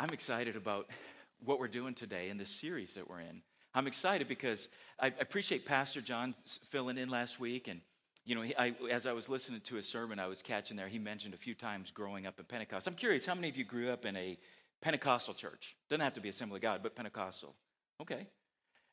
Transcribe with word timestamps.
I'm 0.00 0.14
excited 0.14 0.56
about 0.56 0.88
what 1.44 1.60
we're 1.60 1.68
doing 1.68 1.92
today 1.92 2.30
in 2.30 2.38
this 2.38 2.48
series 2.48 2.94
that 2.94 3.10
we're 3.10 3.20
in. 3.20 3.42
I'm 3.74 3.86
excited 3.86 4.28
because 4.28 4.70
I 4.98 5.08
appreciate 5.20 5.66
Pastor 5.66 6.00
John 6.00 6.34
filling 6.70 6.96
in 6.96 7.10
last 7.10 7.38
week. 7.38 7.68
And, 7.68 7.82
you 8.24 8.34
know, 8.34 8.42
I, 8.58 8.74
as 8.90 9.04
I 9.04 9.12
was 9.12 9.28
listening 9.28 9.60
to 9.60 9.74
his 9.74 9.86
sermon, 9.86 10.18
I 10.18 10.26
was 10.26 10.40
catching 10.40 10.78
there, 10.78 10.88
he 10.88 10.98
mentioned 10.98 11.34
a 11.34 11.36
few 11.36 11.52
times 11.52 11.90
growing 11.90 12.26
up 12.26 12.38
in 12.38 12.46
Pentecost. 12.46 12.86
I'm 12.86 12.94
curious, 12.94 13.26
how 13.26 13.34
many 13.34 13.50
of 13.50 13.58
you 13.58 13.64
grew 13.64 13.90
up 13.90 14.06
in 14.06 14.16
a 14.16 14.38
Pentecostal 14.80 15.34
church? 15.34 15.76
Doesn't 15.90 16.02
have 16.02 16.14
to 16.14 16.22
be 16.22 16.30
Assembly 16.30 16.56
of 16.56 16.62
God, 16.62 16.80
but 16.82 16.96
Pentecostal. 16.96 17.54
Okay. 18.00 18.26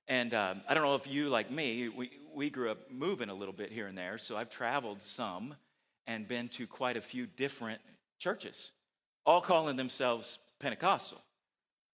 And 0.09 0.33
um, 0.33 0.59
I 0.67 0.73
don't 0.73 0.83
know 0.83 0.95
if 0.95 1.07
you, 1.07 1.29
like 1.29 1.49
me, 1.49 1.87
we, 1.87 2.11
we 2.35 2.49
grew 2.49 2.69
up 2.69 2.91
moving 2.91 3.29
a 3.29 3.33
little 3.33 3.53
bit 3.53 3.71
here 3.71 3.87
and 3.87 3.97
there. 3.97 4.17
So 4.17 4.35
I've 4.35 4.49
traveled 4.49 5.01
some 5.01 5.55
and 6.05 6.27
been 6.27 6.49
to 6.49 6.67
quite 6.67 6.97
a 6.97 7.01
few 7.01 7.27
different 7.27 7.79
churches, 8.19 8.73
all 9.27 9.41
calling 9.41 9.75
themselves 9.75 10.39
Pentecostal. 10.59 11.21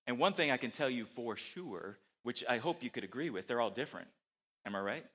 And 0.07 0.19
one 0.19 0.33
thing 0.33 0.51
I 0.51 0.57
can 0.57 0.71
tell 0.71 0.89
you 0.89 1.05
for 1.15 1.35
sure, 1.35 1.97
which 2.21 2.43
I 2.47 2.59
hope 2.59 2.83
you 2.83 2.89
could 2.89 3.03
agree 3.03 3.31
with, 3.31 3.47
they're 3.47 3.59
all 3.59 3.71
different. 3.71 4.07
Am 4.65 4.75
I 4.75 4.79
right? 4.79 5.05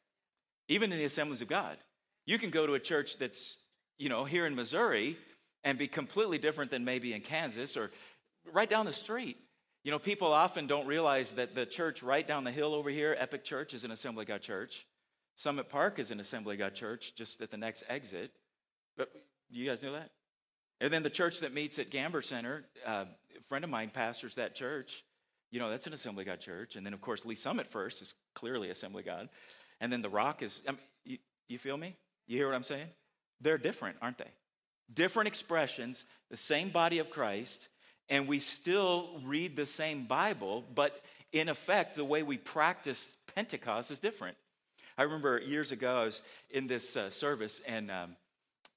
Even 0.69 0.93
in 0.93 0.99
the 0.99 1.05
assemblies 1.05 1.41
of 1.41 1.49
God. 1.49 1.79
You 2.27 2.39
can 2.39 2.51
go 2.51 2.67
to 2.67 2.75
a 2.75 2.81
church 2.81 3.17
that's, 3.19 3.57
you 3.99 4.09
know, 4.11 4.25
here 4.25 4.45
in 4.45 4.55
Missouri 4.55 5.17
and 5.65 5.79
be 5.79 5.89
completely 5.89 6.39
different 6.39 6.71
than 6.71 6.85
maybe 6.85 7.15
in 7.15 7.23
Kansas 7.23 7.77
or 7.77 7.91
right 8.53 8.69
down 8.69 8.85
the 8.85 8.93
street. 8.93 9.39
You 9.85 9.93
know, 9.93 9.99
people 9.99 10.33
often 10.33 10.67
don't 10.67 10.87
realize 10.87 11.31
that 11.33 11.55
the 11.55 11.65
church 11.65 12.03
right 12.03 12.27
down 12.27 12.45
the 12.45 12.53
hill 12.53 12.75
over 12.75 12.91
here, 12.91 13.17
Epic 13.19 13.45
Church, 13.45 13.73
is 13.73 13.85
an 13.85 13.91
Assembly 13.93 14.25
God 14.25 14.43
church. 14.43 14.87
Summit 15.37 15.69
Park 15.69 15.99
is 15.99 16.11
an 16.11 16.21
Assembly 16.21 16.57
God 16.57 16.75
church, 16.75 17.15
just 17.15 17.41
at 17.41 17.51
the 17.51 17.57
next 17.57 17.85
exit. 17.89 18.33
But 18.97 19.09
you 19.51 19.67
guys 19.67 19.83
know 19.83 19.93
that? 19.93 20.11
And 20.81 20.93
then 20.93 21.03
the 21.03 21.11
church 21.11 21.41
that 21.41 21.53
meets 21.53 21.79
at 21.79 21.91
Gamber 21.91 22.25
Center, 22.25 22.65
uh, 22.87 23.05
a 23.37 23.43
friend 23.49 23.65
of 23.65 23.71
mine 23.71 23.91
pastors 23.93 24.37
that 24.37 24.55
church. 24.55 25.05
You 25.51 25.59
know, 25.59 25.71
that's 25.71 25.87
an 25.87 25.93
Assembly 25.93 26.25
God 26.25 26.41
church. 26.41 26.77
And 26.77 26.85
then, 26.85 26.93
of 26.93 27.01
course, 27.01 27.25
Lee 27.25 27.35
Summit 27.35 27.67
First 27.67 28.03
is 28.03 28.15
clearly 28.35 28.71
Assembly 28.71 29.03
God. 29.03 29.29
And 29.81 29.93
then 29.93 30.03
the 30.03 30.09
Rock 30.09 30.43
is, 30.43 30.61
I 30.69 30.73
mean, 30.73 30.81
you, 31.05 31.19
you 31.49 31.59
feel 31.59 31.77
me? 31.77 31.97
You 32.27 32.37
hear 32.37 32.47
what 32.47 32.55
I'm 32.55 32.63
saying? 32.63 32.89
They're 33.41 33.59
different, 33.59 33.97
aren't 34.03 34.19
they? 34.19 34.31
Different 34.93 35.29
expressions, 35.29 36.05
the 36.31 36.37
same 36.37 36.69
body 36.69 36.99
of 36.99 37.11
Christ, 37.11 37.69
and 38.09 38.27
we 38.27 38.41
still 38.41 39.21
read 39.25 39.57
the 39.57 39.67
same 39.67 40.05
Bible, 40.05 40.65
but 40.75 41.03
in 41.33 41.49
effect, 41.49 41.97
the 41.97 42.05
way 42.05 42.23
we 42.23 42.39
practice 42.39 43.17
Pentecost 43.35 43.91
is 43.91 44.01
different. 44.01 44.37
I 44.97 45.03
remember 45.03 45.39
years 45.39 45.73
ago, 45.73 46.01
I 46.01 46.05
was 46.05 46.23
in 46.51 46.67
this 46.67 46.97
uh, 46.97 47.11
service, 47.11 47.61
and 47.67 47.91
um, 47.91 48.17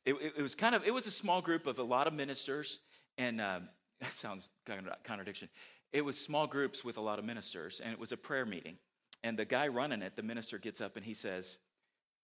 it, 0.06 0.16
it, 0.38 0.42
was 0.42 0.56
kind 0.56 0.76
of, 0.76 0.84
it 0.86 0.94
was 0.94 1.08
a 1.08 1.12
small 1.12 1.42
group 1.42 1.68
of 1.68 1.78
a 1.80 1.84
lot 1.84 2.08
of 2.08 2.14
ministers, 2.14 2.80
and 3.18 3.40
um, 3.40 3.70
that 4.02 4.16
sounds 4.18 4.50
kind 4.66 4.88
of 4.88 5.04
contradiction. 5.04 5.50
It 5.94 6.04
was 6.04 6.18
small 6.18 6.48
groups 6.48 6.84
with 6.84 6.98
a 6.98 7.02
lot 7.02 7.20
of 7.20 7.26
ministers, 7.26 7.82
and 7.84 7.92
it 7.92 8.00
was 8.00 8.12
a 8.12 8.18
prayer 8.18 8.46
meeting. 8.46 8.78
And 9.24 9.38
the 9.38 9.46
guy 9.46 9.68
running 9.68 10.02
it, 10.02 10.16
the 10.16 10.24
minister 10.24 10.58
gets 10.58 10.82
up 10.82 10.96
and 10.96 11.06
he 11.06 11.14
says, 11.14 11.58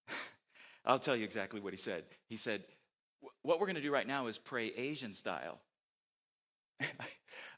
I'll 0.86 1.00
tell 1.00 1.16
you 1.16 1.24
exactly 1.24 1.60
what 1.60 1.74
he 1.74 1.78
said. 1.78 2.06
He 2.28 2.38
said, 2.38 2.64
What 3.44 3.60
we're 3.60 3.68
going 3.68 3.76
to 3.76 3.82
do 3.82 3.94
right 3.94 4.08
now 4.08 4.28
is 4.28 4.38
pray 4.38 4.72
Asian 4.76 5.14
style. 5.14 5.60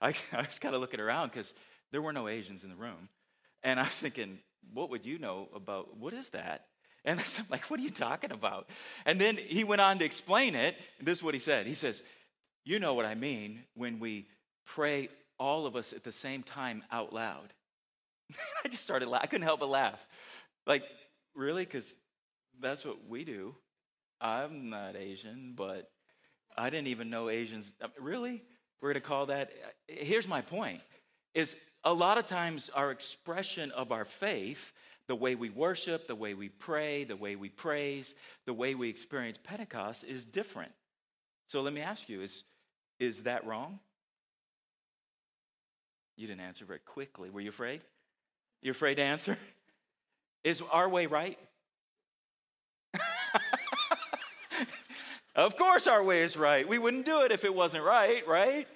I, 0.02 0.14
I 0.34 0.38
was 0.38 0.60
kind 0.60 0.76
of 0.76 0.82
looking 0.82 1.00
around 1.00 1.30
because 1.30 1.54
there 1.92 2.02
were 2.02 2.14
no 2.14 2.28
Asians 2.28 2.64
in 2.64 2.70
the 2.70 2.76
room. 2.76 3.10
And 3.64 3.80
I 3.80 3.84
was 3.84 3.94
thinking, 3.94 4.40
What 4.74 4.90
would 4.90 5.06
you 5.06 5.20
know 5.20 5.48
about 5.56 5.98
what 5.98 6.14
is 6.14 6.30
that? 6.30 6.66
And 7.06 7.20
I'm 7.20 7.46
like, 7.50 7.70
what 7.70 7.80
are 7.80 7.84
you 7.84 7.90
talking 7.90 8.32
about? 8.32 8.70
And 9.06 9.20
then 9.20 9.38
he 9.38 9.64
went 9.64 9.82
on 9.82 10.00
to 10.00 10.06
explain 10.06 10.56
it. 10.56 10.76
This 11.00 11.20
is 11.20 11.24
what 11.24 11.34
he 11.34 11.40
said. 11.40 11.66
He 11.66 11.76
says, 11.76 12.02
You 12.66 12.80
know 12.80 12.94
what 12.94 13.06
I 13.06 13.16
mean 13.16 13.64
when 13.76 14.00
we 14.00 14.28
pray 14.66 15.10
all 15.40 15.66
of 15.66 15.76
us 15.76 15.94
at 15.94 16.04
the 16.04 16.12
same 16.12 16.44
time 16.44 16.84
out 16.92 17.14
loud. 17.14 17.54
I 18.64 18.68
just 18.68 18.84
started 18.84 19.08
laughing. 19.08 19.24
I 19.24 19.28
couldn't 19.28 19.48
help 19.48 19.62
but 19.62 19.70
laugh. 19.70 20.06
Like, 20.68 20.84
really? 21.36 21.64
Because 21.64 21.96
that's 22.60 22.86
what 22.86 23.08
we 23.08 23.24
do. 23.24 23.56
I'm 24.22 24.70
not 24.70 24.96
Asian, 24.96 25.54
but 25.56 25.90
I 26.58 26.70
didn't 26.70 26.88
even 26.88 27.10
know 27.10 27.30
Asians. 27.30 27.72
Uh, 27.82 27.88
really? 27.98 28.44
We're 28.82 28.90
going 28.94 29.02
to 29.02 29.08
call 29.08 29.28
that. 29.28 29.52
Uh, 29.64 29.94
here's 30.00 30.28
my 30.28 30.42
point 30.42 30.82
is 31.34 31.56
a 31.84 31.94
lot 31.94 32.18
of 32.18 32.28
times 32.28 32.70
our 32.74 32.92
expression 32.92 33.72
of 33.72 33.92
our 33.92 34.04
faith 34.04 34.74
the 35.10 35.16
way 35.16 35.34
we 35.34 35.50
worship, 35.50 36.08
the 36.08 36.14
way 36.14 36.36
we 36.36 36.50
pray, 36.50 37.04
the 37.04 37.16
way 37.16 37.36
we 37.36 37.50
praise, 37.50 38.14
the 38.46 38.54
way 38.54 38.76
we 38.76 38.90
experience 38.90 39.40
Pentecost 39.44 40.04
is 40.04 40.24
different. 40.24 40.72
So 41.48 41.62
let 41.62 41.74
me 41.74 41.82
ask 41.82 42.08
you 42.10 42.22
is, 42.22 42.44
is 43.00 43.24
that 43.24 43.44
wrong? 43.44 43.80
You 46.16 46.28
didn't 46.28 46.42
answer 46.42 46.64
very 46.64 46.78
quickly. 46.78 47.32
Were 47.32 47.42
you 47.42 47.50
afraid? 47.50 47.82
You're 48.62 48.74
afraid 48.74 48.96
to 48.96 49.02
answer? 49.02 49.36
Is 50.44 50.62
our 50.72 50.88
way 50.88 51.08
right? 51.08 51.40
of 55.36 55.58
course, 55.58 55.88
our 55.88 56.04
way 56.04 56.22
is 56.22 56.38
right. 56.38 56.70
We 56.70 56.78
wouldn't 56.78 57.08
do 57.08 57.22
it 57.24 57.32
if 57.32 57.44
it 57.44 57.56
wasn't 57.56 57.84
right, 57.84 58.28
right? 58.28 58.68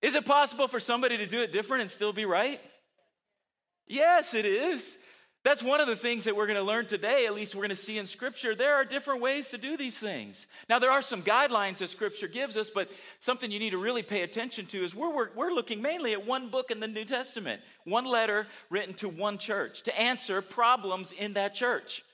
Is 0.00 0.14
it 0.14 0.24
possible 0.24 0.68
for 0.68 0.78
somebody 0.78 1.18
to 1.18 1.26
do 1.26 1.42
it 1.42 1.52
different 1.52 1.82
and 1.82 1.90
still 1.90 2.12
be 2.12 2.24
right? 2.24 2.60
Yes, 3.88 4.32
it 4.32 4.46
is. 4.46 4.96
That's 5.42 5.62
one 5.62 5.80
of 5.80 5.86
the 5.86 5.96
things 5.96 6.24
that 6.24 6.36
we're 6.36 6.46
going 6.46 6.58
to 6.58 6.62
learn 6.62 6.84
today, 6.84 7.24
at 7.26 7.34
least 7.34 7.54
we're 7.54 7.62
going 7.62 7.70
to 7.70 7.76
see 7.76 7.96
in 7.96 8.04
Scripture. 8.04 8.54
There 8.54 8.74
are 8.74 8.84
different 8.84 9.22
ways 9.22 9.48
to 9.50 9.58
do 9.58 9.78
these 9.78 9.96
things. 9.96 10.46
Now, 10.68 10.78
there 10.78 10.90
are 10.90 11.00
some 11.00 11.22
guidelines 11.22 11.78
that 11.78 11.88
Scripture 11.88 12.28
gives 12.28 12.58
us, 12.58 12.68
but 12.68 12.90
something 13.20 13.50
you 13.50 13.58
need 13.58 13.70
to 13.70 13.78
really 13.78 14.02
pay 14.02 14.20
attention 14.20 14.66
to 14.66 14.84
is 14.84 14.94
we're, 14.94 15.14
we're, 15.14 15.30
we're 15.34 15.52
looking 15.52 15.80
mainly 15.80 16.12
at 16.12 16.26
one 16.26 16.48
book 16.50 16.70
in 16.70 16.78
the 16.78 16.86
New 16.86 17.06
Testament, 17.06 17.62
one 17.84 18.04
letter 18.04 18.48
written 18.68 18.92
to 18.94 19.08
one 19.08 19.38
church 19.38 19.82
to 19.84 19.98
answer 19.98 20.42
problems 20.42 21.10
in 21.12 21.32
that 21.32 21.54
church. 21.54 22.04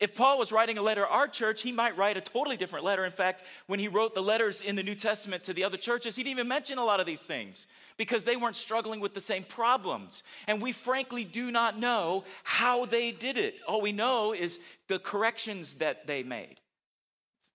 If 0.00 0.14
Paul 0.14 0.38
was 0.38 0.50
writing 0.50 0.78
a 0.78 0.82
letter 0.82 1.02
to 1.02 1.08
our 1.08 1.28
church, 1.28 1.60
he 1.60 1.72
might 1.72 1.94
write 1.94 2.16
a 2.16 2.22
totally 2.22 2.56
different 2.56 2.86
letter. 2.86 3.04
In 3.04 3.12
fact, 3.12 3.42
when 3.66 3.78
he 3.78 3.86
wrote 3.86 4.14
the 4.14 4.22
letters 4.22 4.62
in 4.62 4.74
the 4.74 4.82
New 4.82 4.94
Testament 4.94 5.44
to 5.44 5.52
the 5.52 5.62
other 5.62 5.76
churches, 5.76 6.16
he 6.16 6.22
didn't 6.22 6.38
even 6.38 6.48
mention 6.48 6.78
a 6.78 6.84
lot 6.84 7.00
of 7.00 7.06
these 7.06 7.22
things 7.22 7.66
because 7.98 8.24
they 8.24 8.34
weren't 8.34 8.56
struggling 8.56 9.00
with 9.00 9.12
the 9.12 9.20
same 9.20 9.44
problems. 9.44 10.22
And 10.46 10.62
we 10.62 10.72
frankly 10.72 11.22
do 11.24 11.50
not 11.50 11.78
know 11.78 12.24
how 12.44 12.86
they 12.86 13.12
did 13.12 13.36
it. 13.36 13.56
All 13.68 13.82
we 13.82 13.92
know 13.92 14.32
is 14.32 14.58
the 14.88 14.98
corrections 14.98 15.74
that 15.74 16.06
they 16.06 16.22
made. 16.22 16.56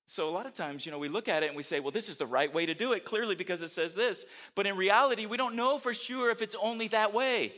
So, 0.07 0.29
a 0.29 0.31
lot 0.31 0.45
of 0.45 0.53
times, 0.53 0.85
you 0.85 0.91
know, 0.91 0.99
we 0.99 1.07
look 1.07 1.27
at 1.27 1.41
it 1.41 1.47
and 1.47 1.57
we 1.57 1.63
say, 1.63 1.79
well, 1.79 1.89
this 1.89 2.09
is 2.09 2.17
the 2.17 2.27
right 2.27 2.53
way 2.53 2.67
to 2.67 2.75
do 2.75 2.93
it, 2.93 3.05
clearly 3.05 3.33
because 3.33 3.63
it 3.63 3.71
says 3.71 3.95
this. 3.95 4.23
But 4.53 4.67
in 4.67 4.77
reality, 4.77 5.25
we 5.25 5.35
don't 5.35 5.55
know 5.55 5.79
for 5.79 5.95
sure 5.95 6.29
if 6.29 6.43
it's 6.43 6.55
only 6.61 6.89
that 6.89 7.11
way. 7.11 7.53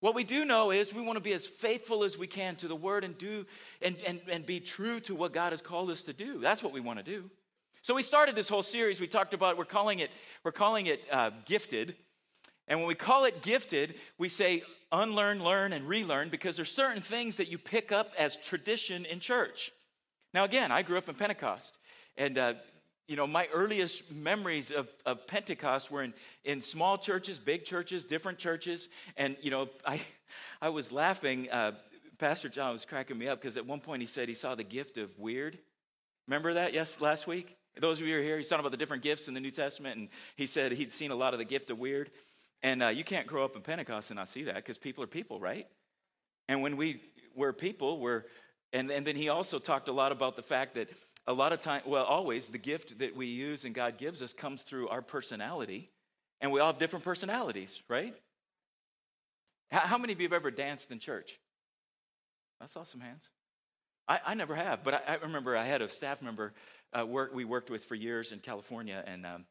What 0.00 0.14
we 0.14 0.22
do 0.22 0.44
know 0.44 0.70
is 0.70 0.94
we 0.94 1.02
want 1.02 1.16
to 1.16 1.22
be 1.22 1.32
as 1.32 1.46
faithful 1.46 2.04
as 2.04 2.16
we 2.16 2.28
can 2.28 2.54
to 2.56 2.68
the 2.68 2.76
word 2.76 3.02
and 3.02 3.18
do 3.18 3.44
and, 3.82 3.96
and, 4.06 4.20
and 4.30 4.46
be 4.46 4.60
true 4.60 5.00
to 5.00 5.14
what 5.14 5.32
God 5.32 5.52
has 5.52 5.60
called 5.60 5.90
us 5.90 6.02
to 6.04 6.12
do. 6.12 6.38
That's 6.38 6.62
what 6.62 6.72
we 6.72 6.80
want 6.80 6.98
to 6.98 7.04
do. 7.04 7.28
So 7.82 7.94
we 7.94 8.02
started 8.02 8.34
this 8.36 8.48
whole 8.48 8.62
series. 8.62 9.00
We 9.00 9.08
talked 9.08 9.34
about 9.34 9.56
we're 9.56 9.64
calling 9.64 9.98
it 9.98 10.10
we're 10.44 10.52
calling 10.52 10.86
it 10.86 11.04
uh, 11.10 11.30
gifted, 11.46 11.96
and 12.68 12.78
when 12.78 12.86
we 12.86 12.94
call 12.94 13.24
it 13.24 13.42
gifted, 13.42 13.94
we 14.18 14.28
say 14.28 14.62
unlearn, 14.92 15.42
learn, 15.42 15.72
and 15.72 15.88
relearn 15.88 16.28
because 16.28 16.56
there's 16.56 16.70
certain 16.70 17.02
things 17.02 17.36
that 17.36 17.48
you 17.48 17.58
pick 17.58 17.92
up 17.92 18.12
as 18.18 18.36
tradition 18.36 19.04
in 19.04 19.20
church. 19.20 19.72
Now, 20.34 20.44
again, 20.44 20.70
I 20.70 20.82
grew 20.82 20.98
up 20.98 21.08
in 21.08 21.14
Pentecost, 21.14 21.78
and 22.16 22.36
uh, 22.36 22.54
you 23.08 23.16
know, 23.16 23.26
my 23.26 23.48
earliest 23.54 24.12
memories 24.12 24.70
of, 24.70 24.86
of 25.06 25.26
Pentecost 25.26 25.90
were 25.90 26.02
in, 26.02 26.12
in 26.44 26.60
small 26.60 26.98
churches, 26.98 27.38
big 27.38 27.64
churches, 27.64 28.04
different 28.04 28.38
churches. 28.38 28.88
And, 29.16 29.36
you 29.40 29.50
know, 29.50 29.70
I, 29.84 30.02
I 30.62 30.68
was 30.68 30.92
laughing. 30.92 31.50
Uh, 31.50 31.72
Pastor 32.18 32.50
John 32.50 32.72
was 32.72 32.84
cracking 32.84 33.16
me 33.16 33.26
up 33.26 33.40
because 33.40 33.56
at 33.56 33.66
one 33.66 33.80
point 33.80 34.02
he 34.02 34.06
said 34.06 34.28
he 34.28 34.34
saw 34.34 34.54
the 34.54 34.62
gift 34.62 34.98
of 34.98 35.18
weird. 35.18 35.58
Remember 36.26 36.54
that, 36.54 36.74
yes, 36.74 37.00
last 37.00 37.26
week? 37.26 37.56
Those 37.80 38.00
of 38.00 38.06
you 38.06 38.14
who 38.14 38.20
are 38.20 38.22
here, 38.22 38.36
he's 38.36 38.48
talking 38.48 38.60
about 38.60 38.72
the 38.72 38.76
different 38.76 39.02
gifts 39.02 39.28
in 39.28 39.34
the 39.34 39.40
New 39.40 39.52
Testament, 39.52 39.96
and 39.96 40.08
he 40.36 40.46
said 40.46 40.72
he'd 40.72 40.92
seen 40.92 41.10
a 41.10 41.14
lot 41.14 41.32
of 41.32 41.38
the 41.38 41.44
gift 41.44 41.70
of 41.70 41.78
weird. 41.78 42.10
And 42.62 42.82
uh, 42.82 42.88
you 42.88 43.04
can't 43.04 43.26
grow 43.26 43.44
up 43.44 43.56
in 43.56 43.62
Pentecost 43.62 44.10
and 44.10 44.16
not 44.16 44.28
see 44.28 44.44
that 44.44 44.56
because 44.56 44.76
people 44.76 45.02
are 45.02 45.08
people, 45.08 45.40
right? 45.40 45.66
And 46.48 46.60
when 46.60 46.76
we 46.76 47.00
were 47.34 47.52
people, 47.52 48.00
we're, 48.00 48.24
and, 48.72 48.90
and 48.90 49.06
then 49.06 49.16
he 49.16 49.28
also 49.28 49.58
talked 49.58 49.88
a 49.88 49.92
lot 49.92 50.12
about 50.12 50.34
the 50.34 50.42
fact 50.42 50.74
that 50.74 50.90
a 51.28 51.32
lot 51.34 51.52
of 51.52 51.60
time, 51.60 51.82
well, 51.84 52.04
always, 52.04 52.48
the 52.48 52.58
gift 52.58 53.00
that 53.00 53.14
we 53.14 53.26
use 53.26 53.66
and 53.66 53.74
God 53.74 53.98
gives 53.98 54.22
us 54.22 54.32
comes 54.32 54.62
through 54.62 54.88
our 54.88 55.02
personality. 55.02 55.90
And 56.40 56.50
we 56.50 56.58
all 56.58 56.68
have 56.68 56.78
different 56.78 57.04
personalities, 57.04 57.82
right? 57.86 58.14
How, 59.70 59.98
many 59.98 60.14
of 60.14 60.20
you 60.20 60.24
have 60.24 60.32
ever 60.32 60.50
danced 60.50 60.90
in 60.90 60.98
church? 60.98 61.38
I 62.62 62.66
saw 62.66 62.84
some 62.84 63.02
hands. 63.02 63.28
I, 64.08 64.20
I 64.28 64.34
never 64.34 64.54
have, 64.54 64.82
but 64.82 64.94
I, 64.94 65.14
I, 65.14 65.16
remember 65.16 65.54
I 65.54 65.66
had 65.66 65.82
a 65.82 65.90
staff 65.90 66.22
member 66.22 66.54
uh, 66.98 67.04
work, 67.04 67.34
we 67.34 67.44
worked 67.44 67.68
with 67.68 67.84
for 67.84 67.94
years 67.94 68.32
in 68.32 68.38
California. 68.38 69.04
And 69.06 69.26
um, 69.26 69.44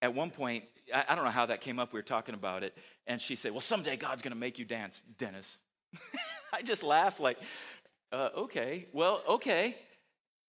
at 0.00 0.14
one 0.14 0.30
point, 0.30 0.62
I, 0.94 1.06
I 1.08 1.14
don't 1.16 1.24
know 1.24 1.32
how 1.32 1.46
that 1.46 1.60
came 1.60 1.80
up, 1.80 1.92
we 1.92 1.98
were 1.98 2.04
talking 2.04 2.36
about 2.36 2.62
it. 2.62 2.78
And 3.08 3.20
she 3.20 3.34
said, 3.34 3.50
Well, 3.50 3.60
someday 3.60 3.96
God's 3.96 4.22
going 4.22 4.32
to 4.32 4.38
make 4.38 4.60
you 4.60 4.64
dance, 4.64 5.02
Dennis. 5.18 5.58
I 6.52 6.62
just 6.62 6.84
laughed, 6.84 7.18
like, 7.18 7.38
uh, 8.12 8.28
okay, 8.36 8.86
well, 8.92 9.22
okay. 9.28 9.74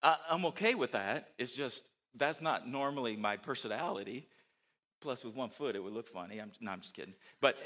I, 0.02 0.16
I'm 0.30 0.44
okay 0.46 0.74
with 0.74 0.92
that. 0.92 1.30
It's 1.38 1.52
just 1.52 1.84
that's 2.14 2.40
not 2.40 2.68
normally 2.68 3.16
my 3.16 3.36
personality. 3.36 4.26
Plus, 5.00 5.24
with 5.24 5.34
one 5.34 5.50
foot, 5.50 5.76
it 5.76 5.82
would 5.82 5.92
look 5.92 6.08
funny. 6.08 6.40
I'm, 6.40 6.50
no, 6.60 6.72
I'm 6.72 6.80
just 6.80 6.94
kidding. 6.94 7.14
But, 7.40 7.56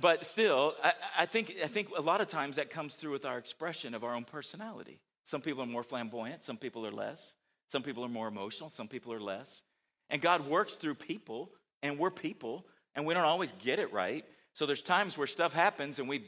but 0.00 0.24
still, 0.24 0.74
I, 0.84 0.92
I, 1.18 1.26
think, 1.26 1.56
I 1.62 1.66
think 1.66 1.88
a 1.96 2.00
lot 2.00 2.20
of 2.20 2.28
times 2.28 2.56
that 2.56 2.70
comes 2.70 2.94
through 2.94 3.10
with 3.12 3.24
our 3.24 3.38
expression 3.38 3.92
of 3.94 4.04
our 4.04 4.14
own 4.14 4.24
personality. 4.24 5.00
Some 5.24 5.40
people 5.40 5.64
are 5.64 5.66
more 5.66 5.82
flamboyant, 5.82 6.44
some 6.44 6.56
people 6.56 6.86
are 6.86 6.92
less. 6.92 7.34
Some 7.68 7.82
people 7.82 8.04
are 8.04 8.08
more 8.08 8.28
emotional, 8.28 8.70
some 8.70 8.88
people 8.88 9.12
are 9.12 9.20
less. 9.20 9.62
And 10.10 10.20
God 10.20 10.46
works 10.46 10.74
through 10.74 10.96
people, 10.96 11.50
and 11.82 11.98
we're 11.98 12.10
people, 12.10 12.66
and 12.94 13.06
we 13.06 13.14
don't 13.14 13.24
always 13.24 13.52
get 13.60 13.78
it 13.78 13.92
right. 13.92 14.24
So 14.54 14.66
there's 14.66 14.82
times 14.82 15.16
where 15.16 15.26
stuff 15.26 15.52
happens 15.52 15.98
and 15.98 16.08
we 16.08 16.24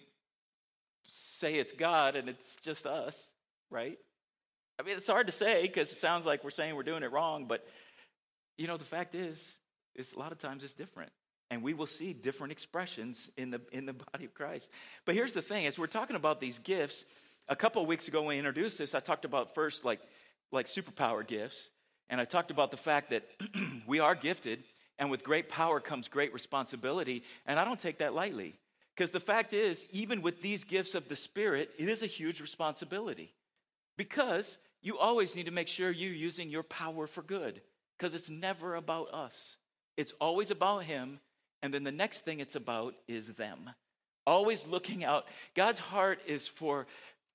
say 1.08 1.56
it's 1.56 1.72
God 1.72 2.16
and 2.16 2.28
it's 2.28 2.56
just 2.56 2.86
us, 2.86 3.26
right? 3.70 3.98
I 4.78 4.82
mean, 4.82 4.96
it's 4.96 5.06
hard 5.06 5.26
to 5.26 5.32
say 5.32 5.62
because 5.62 5.92
it 5.92 5.96
sounds 5.96 6.26
like 6.26 6.44
we're 6.44 6.50
saying 6.50 6.74
we're 6.74 6.82
doing 6.82 7.02
it 7.02 7.12
wrong, 7.12 7.46
but 7.46 7.66
you 8.56 8.66
know, 8.66 8.76
the 8.76 8.84
fact 8.84 9.14
is, 9.14 9.56
is 9.94 10.12
a 10.12 10.18
lot 10.18 10.32
of 10.32 10.38
times 10.38 10.64
it's 10.64 10.72
different. 10.72 11.12
And 11.50 11.62
we 11.62 11.74
will 11.74 11.86
see 11.86 12.12
different 12.12 12.52
expressions 12.52 13.28
in 13.36 13.50
the, 13.50 13.60
in 13.72 13.84
the 13.84 13.92
body 14.12 14.24
of 14.24 14.34
Christ. 14.34 14.70
But 15.04 15.14
here's 15.14 15.32
the 15.32 15.42
thing 15.42 15.66
as 15.66 15.78
we're 15.78 15.86
talking 15.86 16.16
about 16.16 16.40
these 16.40 16.58
gifts, 16.58 17.04
a 17.48 17.56
couple 17.56 17.82
of 17.82 17.88
weeks 17.88 18.08
ago 18.08 18.20
when 18.20 18.28
we 18.28 18.38
introduced 18.38 18.78
this, 18.78 18.94
I 18.94 19.00
talked 19.00 19.24
about 19.24 19.54
first 19.54 19.84
like, 19.84 20.00
like 20.50 20.66
superpower 20.66 21.26
gifts. 21.26 21.68
And 22.08 22.20
I 22.20 22.24
talked 22.24 22.50
about 22.50 22.70
the 22.70 22.76
fact 22.76 23.10
that 23.10 23.24
we 23.86 24.00
are 24.00 24.14
gifted, 24.14 24.64
and 24.98 25.10
with 25.10 25.24
great 25.24 25.48
power 25.48 25.80
comes 25.80 26.08
great 26.08 26.32
responsibility. 26.34 27.22
And 27.46 27.58
I 27.58 27.64
don't 27.64 27.80
take 27.80 27.98
that 27.98 28.14
lightly. 28.14 28.54
Because 28.94 29.10
the 29.10 29.20
fact 29.20 29.54
is, 29.54 29.84
even 29.90 30.20
with 30.20 30.42
these 30.42 30.64
gifts 30.64 30.94
of 30.94 31.08
the 31.08 31.16
Spirit, 31.16 31.70
it 31.78 31.88
is 31.88 32.02
a 32.02 32.06
huge 32.06 32.40
responsibility. 32.40 33.32
Because 33.96 34.58
you 34.82 34.98
always 34.98 35.36
need 35.36 35.46
to 35.46 35.52
make 35.52 35.68
sure 35.68 35.90
you're 35.90 36.12
using 36.12 36.50
your 36.50 36.62
power 36.62 37.06
for 37.06 37.22
good. 37.22 37.60
Because 37.96 38.14
it's 38.14 38.30
never 38.30 38.74
about 38.74 39.12
us, 39.14 39.56
it's 39.96 40.12
always 40.20 40.50
about 40.50 40.84
Him. 40.84 41.20
And 41.64 41.72
then 41.72 41.84
the 41.84 41.92
next 41.92 42.24
thing 42.24 42.40
it's 42.40 42.56
about 42.56 42.94
is 43.06 43.28
them. 43.28 43.70
Always 44.26 44.66
looking 44.66 45.04
out. 45.04 45.26
God's 45.54 45.78
heart 45.78 46.18
is 46.26 46.48
for 46.48 46.88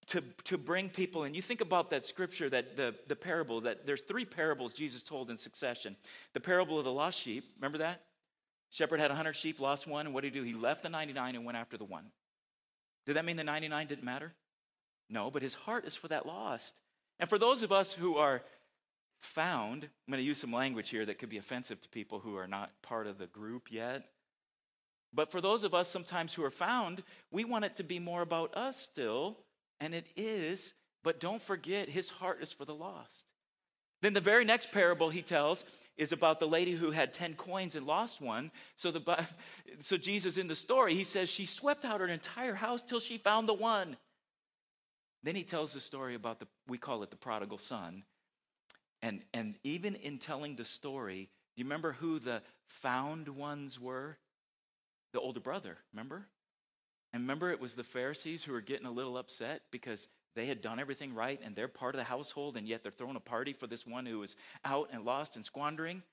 to, 0.08 0.22
to 0.46 0.58
bring 0.58 0.90
people 0.90 1.24
and 1.24 1.36
you 1.36 1.42
think 1.42 1.62
about 1.62 1.90
that 1.90 2.06
scripture 2.06 2.50
that 2.50 2.78
the, 2.78 2.96
the 3.08 3.16
parable 3.16 3.62
that 3.62 3.86
there's 3.86 4.02
three 4.02 4.26
parables 4.26 4.74
jesus 4.74 5.04
told 5.04 5.30
in 5.30 5.38
succession 5.38 5.96
the 6.34 6.40
parable 6.40 6.80
of 6.80 6.86
the 6.86 6.92
lost 6.92 7.20
sheep 7.20 7.44
remember 7.58 7.80
that 7.80 8.02
shepherd 8.70 9.00
had 9.00 9.12
100 9.12 9.34
sheep 9.34 9.60
lost 9.60 9.86
one 9.86 10.06
and 10.06 10.16
what 10.16 10.24
did 10.24 10.34
he 10.34 10.40
do 10.40 10.46
he 10.46 10.54
left 10.54 10.84
the 10.84 10.90
99 10.90 11.36
and 11.36 11.46
went 11.46 11.58
after 11.58 11.78
the 11.78 11.84
one 11.84 12.06
did 13.06 13.16
that 13.16 13.26
mean 13.26 13.36
the 13.36 13.44
99 13.44 13.88
didn't 13.88 14.04
matter 14.04 14.34
no 15.10 15.30
but 15.32 15.42
his 15.42 15.54
heart 15.54 15.86
is 15.86 15.96
for 15.96 16.08
that 16.08 16.26
lost 16.26 16.80
and 17.20 17.30
for 17.30 17.38
those 17.38 17.64
of 17.64 17.72
us 17.72 17.94
who 17.94 18.18
are 18.18 18.42
found 19.20 19.84
i'm 19.84 20.12
going 20.12 20.22
to 20.22 20.28
use 20.28 20.38
some 20.38 20.54
language 20.54 20.90
here 20.90 21.06
that 21.06 21.18
could 21.18 21.30
be 21.30 21.38
offensive 21.38 21.82
to 21.82 21.90
people 21.90 22.20
who 22.20 22.36
are 22.36 22.48
not 22.48 22.72
part 22.82 23.08
of 23.08 23.18
the 23.18 23.28
group 23.28 23.72
yet 23.72 24.06
but 25.14 25.32
for 25.32 25.42
those 25.42 25.64
of 25.64 25.74
us 25.74 25.90
sometimes 25.90 26.34
who 26.34 26.44
are 26.44 26.52
found 26.52 27.04
we 27.32 27.44
want 27.44 27.66
it 27.66 27.76
to 27.76 27.84
be 27.84 28.00
more 28.00 28.22
about 28.22 28.56
us 28.56 28.78
still 28.78 29.38
and 29.80 29.94
it 29.94 30.08
is, 30.16 30.74
but 31.04 31.20
don't 31.20 31.42
forget, 31.42 31.90
his 31.90 32.10
heart 32.10 32.42
is 32.42 32.52
for 32.52 32.66
the 32.66 32.76
lost. 32.76 33.26
Then 34.02 34.14
the 34.14 34.22
very 34.22 34.46
next 34.46 34.72
parable 34.72 35.10
he 35.10 35.22
tells 35.22 35.66
is 35.98 36.12
about 36.12 36.40
the 36.40 36.48
lady 36.48 36.74
who 36.74 36.92
had 36.92 37.14
10 37.14 37.34
coins 37.34 37.76
and 37.76 37.86
lost 37.86 38.22
one. 38.22 38.52
So, 38.76 38.92
the, 38.92 39.26
so 39.82 39.98
Jesus 39.98 40.38
in 40.38 40.48
the 40.48 40.56
story, 40.56 40.94
he 40.94 41.04
says 41.04 41.30
she 41.30 41.46
swept 41.46 41.84
out 41.84 42.02
her 42.02 42.08
entire 42.08 42.54
house 42.54 42.84
till 42.84 43.00
she 43.00 43.18
found 43.18 43.50
the 43.50 43.54
one. 43.54 43.98
Then 45.28 45.36
he 45.36 45.44
tells 45.44 45.74
the 45.74 45.82
story 45.82 46.16
about 46.16 46.40
the, 46.40 46.48
we 46.70 46.78
call 46.78 47.04
it 47.04 47.10
the 47.10 47.18
prodigal 47.18 47.58
son. 47.58 48.04
And, 49.02 49.24
and 49.34 49.56
even 49.66 49.96
in 49.96 50.20
telling 50.20 50.56
the 50.56 50.64
story, 50.64 51.28
do 51.54 51.62
you 51.62 51.66
remember 51.66 51.92
who 51.92 52.18
the 52.18 52.42
found 52.70 53.28
ones 53.28 53.78
were? 53.78 54.18
The 55.12 55.20
older 55.20 55.42
brother, 55.42 55.80
remember? 55.92 56.28
And 57.12 57.24
remember, 57.24 57.52
it 57.52 57.60
was 57.60 57.74
the 57.74 57.84
Pharisees 57.84 58.46
who 58.46 58.54
were 58.54 58.62
getting 58.62 58.86
a 58.86 58.92
little 58.92 59.18
upset 59.18 59.64
because 59.70 60.08
they 60.34 60.46
had 60.46 60.62
done 60.62 60.80
everything 60.80 61.14
right 61.14 61.42
and 61.44 61.58
they're 61.58 61.68
part 61.68 61.94
of 61.94 62.00
the 62.00 62.06
household, 62.06 62.56
and 62.56 62.66
yet 62.66 62.82
they're 62.82 62.94
throwing 62.94 63.18
a 63.18 63.20
party 63.20 63.52
for 63.52 63.68
this 63.68 63.86
one 63.86 64.06
who 64.06 64.24
is 64.24 64.38
out 64.64 64.92
and 64.94 65.04
lost 65.04 65.36
and 65.36 65.44
squandering. 65.44 66.04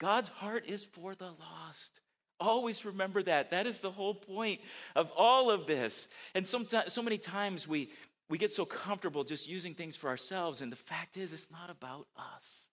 God's 0.00 0.28
heart 0.28 0.64
is 0.66 0.82
for 0.82 1.14
the 1.14 1.26
lost. 1.26 2.00
Always 2.40 2.84
remember 2.84 3.22
that. 3.22 3.52
That 3.52 3.68
is 3.68 3.78
the 3.78 3.92
whole 3.92 4.16
point 4.16 4.60
of 4.96 5.12
all 5.16 5.52
of 5.52 5.68
this. 5.68 6.08
And 6.34 6.48
sometimes, 6.48 6.92
so 6.92 7.00
many 7.00 7.16
times 7.16 7.68
we, 7.68 7.90
we 8.28 8.38
get 8.38 8.52
so 8.52 8.64
comfortable 8.64 9.24
just 9.24 9.48
using 9.48 9.74
things 9.74 9.96
for 9.96 10.08
ourselves, 10.08 10.60
and 10.60 10.70
the 10.72 10.76
fact 10.76 11.16
is, 11.16 11.32
it's 11.32 11.48
not 11.50 11.70
about 11.70 12.06
us. 12.16 12.66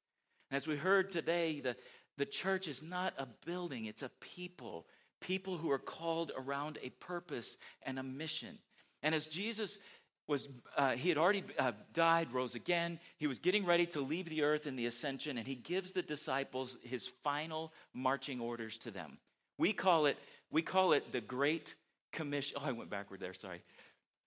And 0.50 0.58
as 0.58 0.68
we 0.68 0.76
heard 0.76 1.12
today, 1.12 1.60
the, 1.60 1.76
the 2.18 2.26
church 2.26 2.68
is 2.68 2.82
not 2.82 3.14
a 3.18 3.28
building, 3.46 3.86
it's 3.86 4.04
a 4.04 4.12
people 4.20 4.86
people 5.24 5.58
who 5.58 5.72
are 5.72 5.80
called 5.80 6.32
around 6.38 6.78
a 6.84 6.90
purpose 6.90 7.58
and 7.84 7.98
a 7.98 8.04
mission. 8.04 8.60
And 9.02 9.16
as 9.16 9.28
Jesus 9.28 9.78
was, 10.28 10.48
uh, 10.78 10.92
he 10.92 11.10
had 11.10 11.18
already 11.18 11.44
uh, 11.58 11.72
died, 11.94 12.34
rose 12.34 12.56
again. 12.56 13.00
He 13.18 13.28
was 13.28 13.40
getting 13.40 13.66
ready 13.66 13.86
to 13.88 14.02
leave 14.02 14.30
the 14.30 14.44
earth 14.44 14.68
in 14.68 14.76
the 14.76 14.86
ascension, 14.86 15.38
and 15.38 15.48
he 15.48 15.56
gives 15.56 15.92
the 15.92 16.02
disciples 16.02 16.78
his 16.84 17.10
final 17.24 17.74
marching 17.94 18.40
orders 18.40 18.78
to 18.80 18.92
them. 18.92 19.18
We 19.58 19.74
call 19.74 20.06
it, 20.06 20.18
we 20.52 20.62
call 20.62 20.94
it 20.94 21.12
the 21.12 21.22
Great 21.22 21.76
Commission. 22.12 22.58
Oh, 22.60 22.66
I 22.66 22.72
went 22.72 22.90
backward 22.90 23.20
there, 23.20 23.34
sorry. 23.34 23.62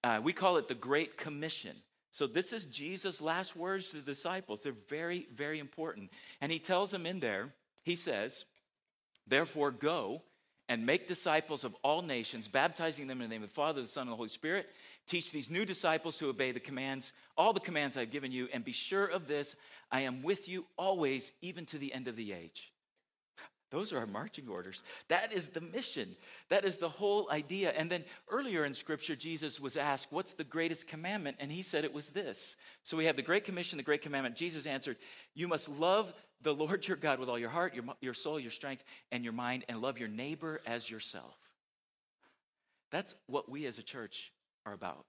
Uh, 0.06 0.20
we 0.22 0.32
call 0.32 0.56
it 0.56 0.68
the 0.68 0.74
Great 0.74 1.16
Commission. 1.16 1.74
So 2.12 2.28
this 2.28 2.52
is 2.52 2.64
Jesus' 2.66 3.20
last 3.20 3.56
words 3.56 3.88
to 3.88 3.96
the 3.96 4.02
disciples. 4.02 4.62
They're 4.62 4.72
very, 4.88 5.26
very 5.34 5.58
important. 5.58 6.12
And 6.40 6.52
he 6.52 6.60
tells 6.60 6.92
them 6.92 7.06
in 7.06 7.18
there, 7.18 7.52
he 7.82 7.96
says, 7.96 8.44
Therefore, 9.26 9.72
go 9.72 10.22
and 10.68 10.86
make 10.86 11.08
disciples 11.08 11.64
of 11.64 11.74
all 11.82 12.02
nations, 12.02 12.46
baptizing 12.46 13.08
them 13.08 13.20
in 13.20 13.28
the 13.28 13.34
name 13.34 13.42
of 13.42 13.48
the 13.48 13.54
Father, 13.56 13.82
the 13.82 13.88
Son, 13.88 14.02
and 14.02 14.12
the 14.12 14.16
Holy 14.16 14.28
Spirit. 14.28 14.68
Teach 15.08 15.32
these 15.32 15.50
new 15.50 15.64
disciples 15.64 16.16
to 16.18 16.28
obey 16.28 16.52
the 16.52 16.60
commands, 16.60 17.12
all 17.36 17.52
the 17.52 17.58
commands 17.58 17.96
I've 17.96 18.12
given 18.12 18.30
you, 18.30 18.48
and 18.52 18.64
be 18.64 18.70
sure 18.70 19.06
of 19.06 19.26
this 19.26 19.56
I 19.90 20.02
am 20.02 20.22
with 20.22 20.48
you 20.48 20.66
always, 20.78 21.32
even 21.42 21.66
to 21.66 21.78
the 21.78 21.92
end 21.92 22.06
of 22.06 22.14
the 22.14 22.32
age. 22.32 22.72
Those 23.70 23.92
are 23.92 23.98
our 23.98 24.06
marching 24.06 24.48
orders. 24.48 24.82
That 25.08 25.32
is 25.32 25.48
the 25.48 25.60
mission. 25.60 26.14
That 26.50 26.64
is 26.64 26.78
the 26.78 26.88
whole 26.88 27.28
idea. 27.30 27.72
And 27.76 27.90
then 27.90 28.04
earlier 28.30 28.64
in 28.64 28.74
Scripture, 28.74 29.16
Jesus 29.16 29.58
was 29.58 29.76
asked, 29.76 30.08
What's 30.10 30.34
the 30.34 30.44
greatest 30.44 30.86
commandment? 30.86 31.38
And 31.40 31.50
he 31.50 31.62
said 31.62 31.84
it 31.84 31.92
was 31.92 32.10
this. 32.10 32.56
So 32.82 32.96
we 32.96 33.06
have 33.06 33.16
the 33.16 33.22
Great 33.22 33.44
Commission, 33.44 33.76
the 33.76 33.82
Great 33.82 34.02
Commandment. 34.02 34.36
Jesus 34.36 34.66
answered, 34.66 34.98
You 35.34 35.48
must 35.48 35.68
love 35.68 36.12
the 36.42 36.54
Lord 36.54 36.86
your 36.86 36.96
God 36.96 37.18
with 37.18 37.28
all 37.28 37.38
your 37.38 37.48
heart, 37.50 37.74
your, 37.74 37.84
your 38.00 38.14
soul, 38.14 38.38
your 38.38 38.52
strength, 38.52 38.84
and 39.10 39.24
your 39.24 39.32
mind, 39.32 39.64
and 39.68 39.80
love 39.80 39.98
your 39.98 40.08
neighbor 40.08 40.60
as 40.64 40.88
yourself. 40.88 41.36
That's 42.92 43.14
what 43.26 43.50
we 43.50 43.66
as 43.66 43.78
a 43.78 43.82
church 43.82 44.32
are 44.64 44.72
about. 44.72 45.06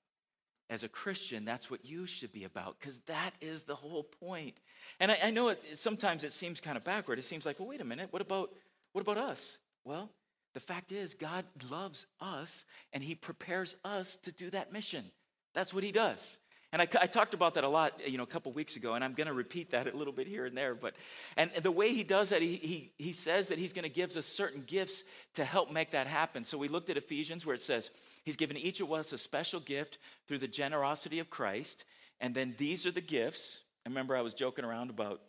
As 0.70 0.84
a 0.84 0.90
Christian, 0.90 1.46
that's 1.46 1.72
what 1.72 1.86
you 1.86 2.06
should 2.06 2.34
be 2.34 2.44
about 2.44 2.78
because 2.80 3.00
that 3.06 3.32
is 3.40 3.64
the 3.64 3.76
whole 3.76 4.04
point. 4.04 4.58
And 5.00 5.12
I, 5.12 5.18
I 5.24 5.32
know 5.32 5.50
it, 5.50 5.62
sometimes 5.76 6.26
it 6.26 6.34
seems 6.34 6.60
kind 6.60 6.76
of 6.76 6.84
backward. 6.84 7.20
It 7.20 7.26
seems 7.26 7.46
like, 7.46 7.60
well, 7.60 7.70
wait 7.70 7.80
a 7.80 7.86
minute, 7.86 8.08
what 8.12 8.22
about, 8.22 8.52
what 8.92 9.02
about 9.02 9.18
us? 9.18 9.60
Well, 9.86 10.10
the 10.54 10.60
fact 10.60 10.92
is, 10.92 11.14
God 11.14 11.46
loves 11.70 12.06
us 12.20 12.66
and 12.92 13.02
He 13.02 13.16
prepares 13.16 13.78
us 13.86 14.18
to 14.24 14.32
do 14.32 14.50
that 14.50 14.74
mission. 14.74 15.06
That's 15.54 15.74
what 15.74 15.86
He 15.86 15.92
does. 15.94 16.38
And 16.74 16.82
I, 16.82 16.88
I, 17.00 17.08
talked 17.08 17.34
about 17.34 17.54
that 17.54 17.64
a 17.64 17.70
lot, 17.70 18.02
you 18.06 18.18
know, 18.18 18.24
a 18.24 18.28
couple 18.28 18.52
weeks 18.52 18.76
ago, 18.76 18.94
and 18.94 19.04
I'm 19.04 19.14
going 19.14 19.28
to 19.28 19.34
repeat 19.34 19.72
that 19.72 19.92
a 19.92 19.96
little 19.96 20.12
bit 20.12 20.28
here 20.28 20.46
and 20.46 20.58
there. 20.58 20.76
But 20.76 20.96
and 21.38 21.50
the 21.64 21.72
way 21.72 21.94
he 21.94 22.04
does 22.04 22.30
that, 22.30 22.42
he 22.42 22.56
he, 22.56 22.92
he 22.98 23.14
says 23.14 23.48
that 23.48 23.58
he's 23.58 23.72
going 23.72 23.84
to 23.84 23.90
give 23.90 24.18
us 24.18 24.26
certain 24.26 24.64
gifts 24.68 25.04
to 25.36 25.46
help 25.46 25.72
make 25.72 25.92
that 25.92 26.08
happen. 26.08 26.44
So 26.44 26.58
we 26.58 26.68
looked 26.68 26.90
at 26.90 26.98
Ephesians 26.98 27.46
where 27.46 27.56
it 27.56 27.62
says 27.62 27.90
he's 28.28 28.36
given 28.36 28.58
each 28.58 28.82
of 28.82 28.92
us 28.92 29.14
a 29.14 29.18
special 29.18 29.62
gift 29.62 30.00
through 30.28 30.40
the 30.40 30.50
generosity 30.50 31.20
of 31.20 31.30
Christ, 31.30 31.86
and 32.20 32.36
then 32.36 32.56
these 32.58 32.86
are 32.86 32.92
the 32.92 33.00
gifts. 33.00 33.64
I 33.86 33.90
remember 33.90 34.18
I 34.18 34.22
was 34.22 34.34
joking 34.34 34.66
around 34.66 34.90
about 34.90 35.22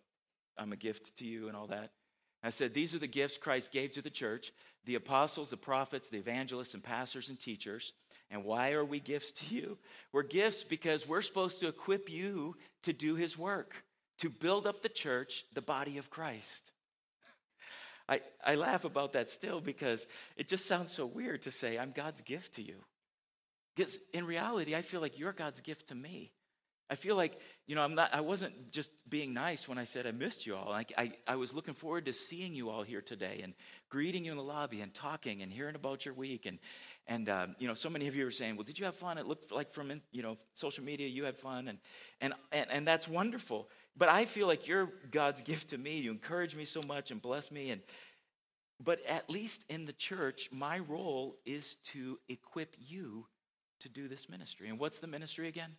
I'm 0.59 0.73
a 0.73 0.77
gift 0.77 1.17
to 1.19 1.25
you 1.25 1.47
and 1.47 1.57
all 1.57 1.69
that. 1.69 1.93
I 2.43 2.51
said 2.51 2.75
these 2.75 2.97
are 2.97 2.99
the 2.99 3.07
gifts 3.07 3.39
Christ 3.39 3.71
gave 3.71 3.93
to 3.93 4.03
the 4.03 4.11
church: 4.11 4.53
the 4.85 4.97
apostles, 4.97 5.49
the 5.49 5.57
prophets, 5.57 6.09
the 6.09 6.19
evangelists, 6.19 6.75
and 6.75 6.83
pastors 6.83 7.29
and 7.29 7.39
teachers. 7.39 7.93
And 8.33 8.45
why 8.45 8.73
are 8.73 8.85
we 8.85 8.99
gifts 8.99 9.31
to 9.31 9.55
you? 9.55 9.79
We're 10.13 10.25
gifts 10.25 10.65
because 10.65 11.07
we're 11.07 11.23
supposed 11.23 11.61
to 11.61 11.69
equip 11.69 12.11
you 12.11 12.57
to 12.83 12.93
do 12.93 13.15
his 13.15 13.39
work, 13.39 13.85
to 14.19 14.29
build 14.29 14.67
up 14.67 14.83
the 14.83 14.89
church, 14.89 15.45
the 15.55 15.63
body 15.63 15.99
of 15.99 16.11
Christ. 16.11 16.73
I, 18.09 18.21
I 18.45 18.55
laugh 18.55 18.85
about 18.85 19.13
that 19.13 19.31
still 19.31 19.61
because 19.61 20.07
it 20.37 20.49
just 20.49 20.67
sounds 20.67 20.93
so 20.93 21.05
weird 21.05 21.43
to 21.43 21.51
say, 21.51 21.79
I'm 21.79 21.93
God's 21.93 22.23
gift 22.23 22.55
to 22.55 22.63
you. 22.63 22.77
Because 23.77 23.97
in 24.13 24.25
reality, 24.25 24.75
I 24.75 24.83
feel 24.83 25.01
like 25.01 25.19
you're 25.19 25.33
God's 25.33 25.61
gift 25.61 25.89
to 25.89 25.95
me. 25.95 26.33
I 26.91 26.95
feel 26.95 27.17
like, 27.17 27.39
you 27.67 27.75
know, 27.75 27.83
I'm 27.83 27.95
not, 27.95 28.15
I 28.15 28.23
wasn't 28.23 28.73
just 28.73 28.91
being 29.09 29.35
nice 29.35 29.69
when 29.69 29.77
I 29.77 29.85
said 29.85 30.07
I 30.07 30.11
missed 30.11 30.47
you 30.47 30.57
all. 30.57 30.71
Like, 30.71 30.91
I, 30.97 31.13
I 31.27 31.37
was 31.37 31.53
looking 31.53 31.75
forward 31.75 32.07
to 32.07 32.15
seeing 32.15 32.55
you 32.55 32.71
all 32.71 32.83
here 32.83 33.03
today 33.03 33.41
and 33.45 33.53
greeting 33.91 34.25
you 34.25 34.31
in 34.31 34.39
the 34.39 34.43
lobby 34.43 34.81
and 34.81 34.95
talking 34.95 35.43
and 35.43 35.53
hearing 35.53 35.75
about 35.75 36.07
your 36.07 36.15
week. 36.15 36.47
And, 36.47 36.59
and 37.07 37.29
um, 37.29 37.57
you 37.59 37.69
know, 37.69 37.75
so 37.75 37.91
many 37.91 38.09
of 38.09 38.17
you 38.17 38.27
are 38.27 38.31
saying, 38.31 38.57
well, 38.57 38.65
did 38.65 38.79
you 38.79 38.87
have 38.87 38.97
fun? 38.97 39.19
It 39.19 39.27
looked 39.27 39.53
like 39.53 39.71
from, 39.71 40.01
you 40.13 40.23
know, 40.23 40.39
social 40.55 40.83
media 40.83 41.09
you 41.09 41.25
had 41.25 41.37
fun. 41.37 41.69
And, 41.69 41.79
and, 42.23 42.33
and, 42.53 42.71
and 42.71 42.89
that's 42.89 43.07
wonderful. 43.07 43.69
But 43.99 44.09
I 44.09 44.27
feel 44.27 44.47
like 44.47 44.69
you're 44.69 44.91
God's 45.11 45.41
gift 45.41 45.71
to 45.71 45.79
me. 45.79 45.99
You 45.99 46.13
encourage 46.13 46.55
me 46.55 46.65
so 46.65 46.81
much 46.83 47.11
and 47.11 47.21
bless 47.21 47.51
me. 47.51 47.71
And, 47.71 47.83
But 48.83 49.05
at 49.07 49.29
least 49.29 49.65
in 49.69 49.87
the 49.87 49.93
church, 49.93 50.49
my 50.53 50.79
role 50.79 51.37
is 51.45 51.77
to 51.87 52.19
equip 52.29 52.77
you 52.79 53.27
to 53.81 53.89
do 53.89 54.07
this 54.07 54.29
ministry. 54.29 54.69
And 54.69 54.79
what's 54.79 55.01
the 55.01 55.09
ministry 55.09 55.49
again? 55.49 55.77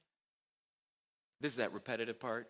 This 1.40 1.54
is 1.54 1.58
that 1.58 1.74
repetitive 1.74 2.20
part. 2.20 2.50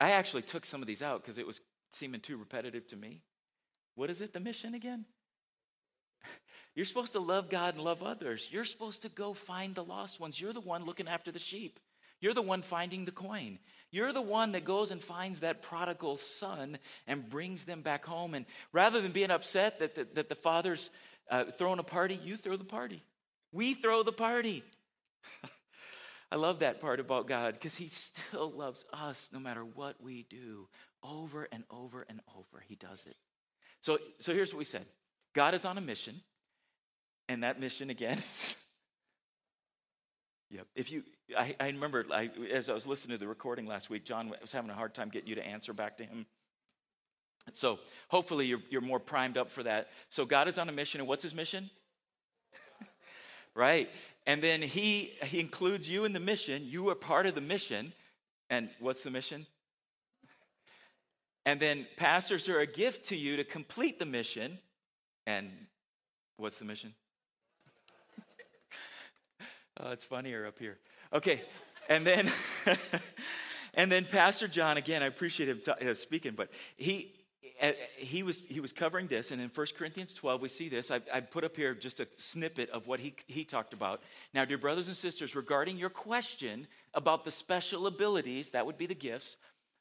I 0.00 0.12
actually 0.12 0.42
took 0.42 0.66
some 0.66 0.82
of 0.82 0.88
these 0.88 1.02
out 1.02 1.22
because 1.22 1.38
it 1.38 1.46
was 1.46 1.60
seeming 1.92 2.20
too 2.20 2.36
repetitive 2.36 2.86
to 2.88 2.96
me. 2.96 3.22
What 3.94 4.10
is 4.10 4.20
it, 4.20 4.32
the 4.32 4.40
mission 4.40 4.74
again? 4.74 5.04
You're 6.74 6.84
supposed 6.84 7.12
to 7.12 7.20
love 7.20 7.48
God 7.48 7.74
and 7.74 7.84
love 7.84 8.02
others. 8.02 8.48
You're 8.50 8.64
supposed 8.64 9.02
to 9.02 9.08
go 9.08 9.34
find 9.34 9.74
the 9.74 9.84
lost 9.84 10.20
ones. 10.20 10.40
You're 10.40 10.52
the 10.52 10.60
one 10.60 10.84
looking 10.84 11.08
after 11.08 11.30
the 11.32 11.38
sheep. 11.38 11.78
You're 12.20 12.34
the 12.34 12.42
one 12.42 12.62
finding 12.62 13.04
the 13.04 13.12
coin. 13.12 13.58
You're 13.90 14.12
the 14.12 14.20
one 14.20 14.52
that 14.52 14.64
goes 14.64 14.90
and 14.90 15.02
finds 15.02 15.40
that 15.40 15.62
prodigal 15.62 16.16
son 16.16 16.78
and 17.06 17.28
brings 17.28 17.64
them 17.64 17.82
back 17.82 18.04
home. 18.04 18.34
And 18.34 18.44
rather 18.72 19.00
than 19.00 19.12
being 19.12 19.30
upset 19.30 19.78
that 19.78 19.94
the, 19.94 20.06
that 20.14 20.28
the 20.28 20.34
father's 20.34 20.90
uh, 21.30 21.44
throwing 21.44 21.78
a 21.78 21.84
party, 21.84 22.18
you 22.22 22.36
throw 22.36 22.56
the 22.56 22.64
party. 22.64 23.02
We 23.52 23.74
throw 23.74 24.02
the 24.02 24.12
party. 24.12 24.62
I 26.32 26.36
love 26.36 26.58
that 26.58 26.80
part 26.80 27.00
about 27.00 27.26
God 27.26 27.54
because 27.54 27.76
He 27.76 27.88
still 27.88 28.50
loves 28.50 28.84
us 28.92 29.30
no 29.32 29.38
matter 29.38 29.64
what 29.64 30.02
we 30.02 30.26
do. 30.28 30.68
Over 31.02 31.48
and 31.50 31.64
over 31.70 32.04
and 32.08 32.20
over, 32.36 32.62
He 32.66 32.74
does 32.74 33.04
it. 33.06 33.16
So, 33.80 33.98
so 34.18 34.34
here's 34.34 34.52
what 34.52 34.58
we 34.58 34.64
said 34.64 34.86
God 35.34 35.54
is 35.54 35.64
on 35.64 35.78
a 35.78 35.80
mission, 35.80 36.20
and 37.28 37.42
that 37.42 37.60
mission 37.60 37.88
again 37.88 38.18
Yep. 40.50 40.66
If 40.74 40.90
you, 40.90 41.02
I, 41.36 41.54
I 41.60 41.66
remember 41.66 42.06
I, 42.10 42.30
as 42.50 42.70
I 42.70 42.74
was 42.74 42.86
listening 42.86 43.16
to 43.16 43.20
the 43.20 43.28
recording 43.28 43.66
last 43.66 43.90
week, 43.90 44.04
John 44.04 44.32
was 44.40 44.52
having 44.52 44.70
a 44.70 44.74
hard 44.74 44.94
time 44.94 45.10
getting 45.10 45.28
you 45.28 45.34
to 45.34 45.46
answer 45.46 45.72
back 45.72 45.98
to 45.98 46.04
him. 46.04 46.26
So 47.52 47.78
hopefully 48.08 48.46
you're, 48.46 48.62
you're 48.70 48.80
more 48.80 49.00
primed 49.00 49.36
up 49.36 49.50
for 49.50 49.62
that. 49.62 49.88
So 50.08 50.24
God 50.24 50.48
is 50.48 50.58
on 50.58 50.68
a 50.68 50.72
mission, 50.72 51.00
and 51.00 51.08
what's 51.08 51.22
his 51.22 51.34
mission? 51.34 51.70
right. 53.54 53.90
And 54.26 54.42
then 54.42 54.62
he, 54.62 55.12
he 55.22 55.40
includes 55.40 55.88
you 55.88 56.04
in 56.04 56.12
the 56.12 56.20
mission. 56.20 56.62
You 56.64 56.88
are 56.90 56.94
part 56.94 57.26
of 57.26 57.34
the 57.34 57.40
mission. 57.40 57.92
And 58.50 58.70
what's 58.80 59.02
the 59.02 59.10
mission? 59.10 59.46
And 61.44 61.60
then 61.60 61.86
pastors 61.96 62.48
are 62.48 62.60
a 62.60 62.66
gift 62.66 63.06
to 63.06 63.16
you 63.16 63.36
to 63.36 63.44
complete 63.44 63.98
the 63.98 64.04
mission. 64.06 64.58
And 65.26 65.50
what's 66.36 66.58
the 66.58 66.64
mission? 66.64 66.94
Oh, 69.80 69.90
it's 69.90 70.04
funnier 70.04 70.46
up 70.46 70.58
here. 70.58 70.78
Okay. 71.12 71.42
And 71.88 72.06
then 72.06 72.30
and 73.74 73.90
then 73.90 74.04
Pastor 74.04 74.48
John 74.48 74.76
again, 74.76 75.02
I 75.02 75.06
appreciate 75.06 75.48
him 75.48 75.60
uh, 75.66 75.94
speaking, 75.94 76.34
but 76.36 76.50
he 76.76 77.14
he 77.96 78.22
was, 78.22 78.44
he 78.46 78.60
was 78.60 78.72
covering 78.72 79.08
this, 79.08 79.30
and 79.30 79.40
in 79.40 79.50
1 79.52 79.66
Corinthians 79.76 80.14
12, 80.14 80.40
we 80.40 80.48
see 80.48 80.68
this. 80.68 80.90
I, 80.90 81.00
I 81.12 81.20
put 81.20 81.44
up 81.44 81.56
here 81.56 81.74
just 81.74 81.98
a 82.00 82.06
snippet 82.16 82.70
of 82.70 82.86
what 82.86 83.00
he, 83.00 83.14
he 83.26 83.44
talked 83.44 83.72
about. 83.72 84.00
Now, 84.32 84.44
dear 84.44 84.58
brothers 84.58 84.86
and 84.86 84.96
sisters, 84.96 85.34
regarding 85.34 85.76
your 85.76 85.90
question 85.90 86.68
about 86.94 87.24
the 87.24 87.30
special 87.30 87.86
abilities, 87.86 88.50
that 88.50 88.64
would 88.64 88.78
be 88.78 88.86
the 88.86 88.94
gifts, 88.94 89.36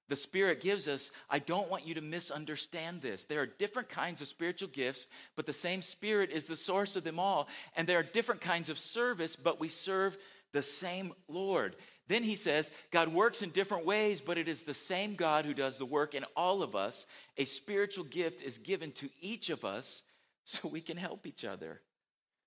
the 0.09 0.15
Spirit 0.15 0.61
gives 0.61 0.87
us, 0.87 1.11
I 1.29 1.39
don't 1.39 1.69
want 1.69 1.85
you 1.85 1.95
to 1.95 2.01
misunderstand 2.01 3.01
this. 3.01 3.25
There 3.25 3.41
are 3.41 3.45
different 3.45 3.89
kinds 3.89 4.21
of 4.21 4.27
spiritual 4.27 4.69
gifts, 4.69 5.05
but 5.35 5.45
the 5.45 5.53
same 5.53 5.81
Spirit 5.81 6.31
is 6.31 6.45
the 6.45 6.55
source 6.55 6.95
of 6.95 7.03
them 7.03 7.19
all. 7.19 7.47
And 7.75 7.87
there 7.87 7.99
are 7.99 8.03
different 8.03 8.41
kinds 8.41 8.69
of 8.69 8.79
service, 8.79 9.35
but 9.35 9.59
we 9.59 9.67
serve 9.67 10.17
the 10.53 10.63
same 10.63 11.13
Lord. 11.27 11.75
Then 12.07 12.23
he 12.23 12.35
says, 12.35 12.71
God 12.91 13.09
works 13.09 13.41
in 13.41 13.49
different 13.49 13.85
ways, 13.85 14.21
but 14.21 14.37
it 14.37 14.47
is 14.47 14.63
the 14.63 14.73
same 14.73 15.15
God 15.15 15.45
who 15.45 15.53
does 15.53 15.77
the 15.77 15.85
work 15.85 16.15
in 16.15 16.23
all 16.35 16.63
of 16.63 16.75
us. 16.75 17.05
A 17.37 17.45
spiritual 17.45 18.05
gift 18.05 18.41
is 18.41 18.57
given 18.57 18.91
to 18.93 19.09
each 19.19 19.49
of 19.49 19.65
us 19.65 20.03
so 20.45 20.69
we 20.69 20.81
can 20.81 20.97
help 20.97 21.27
each 21.27 21.43
other. 21.43 21.81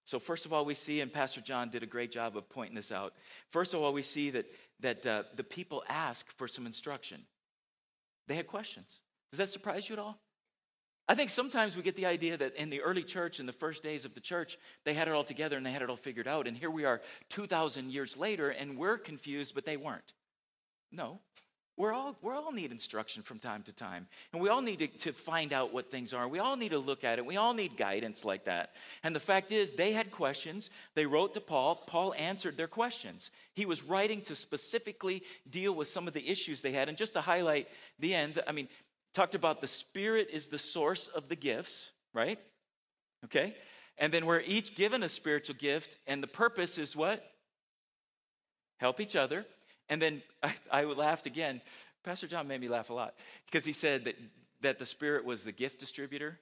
So, 0.06 0.18
first 0.18 0.46
of 0.46 0.52
all, 0.52 0.64
we 0.64 0.74
see, 0.74 1.00
and 1.00 1.12
Pastor 1.12 1.40
John 1.42 1.68
did 1.68 1.82
a 1.82 1.86
great 1.86 2.10
job 2.10 2.36
of 2.36 2.48
pointing 2.48 2.74
this 2.74 2.90
out. 2.90 3.12
First 3.50 3.74
of 3.74 3.82
all, 3.82 3.92
we 3.92 4.02
see 4.02 4.30
that, 4.30 4.46
that 4.80 5.06
uh, 5.06 5.22
the 5.36 5.44
people 5.44 5.84
ask 5.88 6.28
for 6.36 6.48
some 6.48 6.66
instruction. 6.66 7.22
They 8.30 8.37
had 8.37 8.46
questions. 8.46 9.02
Does 9.32 9.38
that 9.38 9.49
surprise 9.49 9.88
you 9.88 9.94
at 9.94 9.99
all? 9.99 10.20
I 11.08 11.16
think 11.16 11.30
sometimes 11.30 11.76
we 11.76 11.82
get 11.82 11.96
the 11.96 12.06
idea 12.06 12.37
that 12.37 12.54
in 12.54 12.70
the 12.70 12.80
early 12.80 13.02
church, 13.02 13.40
in 13.40 13.46
the 13.46 13.52
first 13.52 13.82
days 13.82 14.04
of 14.04 14.14
the 14.14 14.20
church, 14.20 14.56
they 14.84 14.94
had 14.94 15.08
it 15.08 15.14
all 15.14 15.25
together 15.25 15.56
and 15.56 15.66
they 15.66 15.72
had 15.72 15.82
it 15.82 15.90
all 15.90 15.96
figured 15.96 16.28
out. 16.28 16.46
And 16.46 16.56
here 16.56 16.70
we 16.70 16.84
are 16.84 17.00
2,000 17.30 17.90
years 17.90 18.16
later 18.16 18.50
and 18.50 18.78
we're 18.78 18.99
confused, 18.99 19.52
but 19.52 19.66
they 19.66 19.76
weren't. 19.76 20.12
No. 20.92 21.18
We're 21.76 21.92
all, 21.92 22.16
we 22.20 22.32
all 22.32 22.52
need 22.52 22.72
instruction 22.72 23.22
from 23.22 23.38
time 23.38 23.62
to 23.62 23.72
time. 23.72 24.06
And 24.32 24.42
we 24.42 24.50
all 24.50 24.60
need 24.60 24.80
to, 24.80 24.86
to 24.86 25.12
find 25.12 25.52
out 25.52 25.72
what 25.72 25.90
things 25.90 26.12
are. 26.12 26.28
We 26.28 26.38
all 26.38 26.56
need 26.56 26.70
to 26.70 26.78
look 26.78 27.04
at 27.04 27.18
it. 27.18 27.24
We 27.24 27.36
all 27.36 27.54
need 27.54 27.76
guidance 27.76 28.24
like 28.24 28.44
that. 28.44 28.72
And 29.02 29.16
the 29.16 29.20
fact 29.20 29.50
is, 29.50 29.72
they 29.72 29.92
had 29.92 30.10
questions. 30.10 30.68
They 30.94 31.06
wrote 31.06 31.34
to 31.34 31.40
Paul. 31.40 31.76
Paul 31.86 32.12
answered 32.18 32.56
their 32.56 32.68
questions. 32.68 33.30
He 33.54 33.64
was 33.64 33.82
writing 33.82 34.20
to 34.22 34.36
specifically 34.36 35.22
deal 35.48 35.74
with 35.74 35.88
some 35.88 36.06
of 36.06 36.12
the 36.12 36.28
issues 36.28 36.60
they 36.60 36.72
had. 36.72 36.88
And 36.88 36.98
just 36.98 37.14
to 37.14 37.22
highlight 37.22 37.68
the 37.98 38.14
end, 38.14 38.42
I 38.46 38.52
mean, 38.52 38.68
talked 39.14 39.34
about 39.34 39.60
the 39.60 39.66
Spirit 39.66 40.28
is 40.32 40.48
the 40.48 40.58
source 40.58 41.08
of 41.08 41.28
the 41.28 41.36
gifts, 41.36 41.92
right? 42.12 42.38
Okay? 43.24 43.54
And 43.96 44.12
then 44.12 44.26
we're 44.26 44.40
each 44.40 44.76
given 44.76 45.02
a 45.02 45.08
spiritual 45.08 45.56
gift, 45.56 45.98
and 46.06 46.22
the 46.22 46.26
purpose 46.26 46.78
is 46.78 46.96
what? 46.96 47.24
Help 48.78 49.00
each 49.00 49.14
other. 49.14 49.46
And 49.90 50.00
then 50.00 50.23
I, 50.42 50.54
I 50.70 50.85
laughed 50.85 51.26
again. 51.26 51.61
Pastor 52.02 52.26
John 52.26 52.49
made 52.49 52.62
me 52.62 52.68
laugh 52.68 52.88
a 52.88 52.94
lot 52.94 53.14
because 53.44 53.66
he 53.66 53.75
said 53.75 54.06
that, 54.06 54.16
that 54.62 54.78
the 54.78 54.87
Spirit 54.87 55.26
was 55.26 55.44
the 55.44 55.52
gift 55.52 55.78
distributor. 55.78 56.38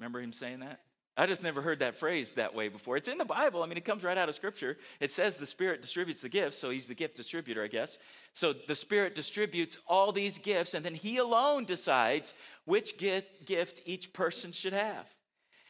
Remember 0.00 0.20
him 0.20 0.32
saying 0.32 0.60
that? 0.60 0.80
I 1.16 1.26
just 1.26 1.42
never 1.42 1.60
heard 1.60 1.80
that 1.80 1.96
phrase 1.96 2.30
that 2.32 2.54
way 2.54 2.68
before. 2.68 2.96
It's 2.96 3.08
in 3.08 3.18
the 3.18 3.24
Bible. 3.24 3.64
I 3.64 3.66
mean, 3.66 3.76
it 3.76 3.84
comes 3.84 4.04
right 4.04 4.16
out 4.16 4.28
of 4.28 4.36
Scripture. 4.36 4.78
It 5.00 5.10
says 5.10 5.36
the 5.36 5.46
Spirit 5.46 5.82
distributes 5.82 6.20
the 6.20 6.28
gifts, 6.28 6.56
so 6.56 6.70
He's 6.70 6.86
the 6.86 6.94
gift 6.94 7.16
distributor, 7.16 7.64
I 7.64 7.66
guess. 7.66 7.98
So 8.32 8.52
the 8.52 8.76
Spirit 8.76 9.16
distributes 9.16 9.78
all 9.88 10.12
these 10.12 10.38
gifts, 10.38 10.74
and 10.74 10.84
then 10.84 10.94
He 10.94 11.16
alone 11.16 11.64
decides 11.64 12.34
which 12.66 12.98
gift, 12.98 13.80
each 13.84 14.12
person 14.12 14.52
should 14.52 14.72
have. 14.72 15.06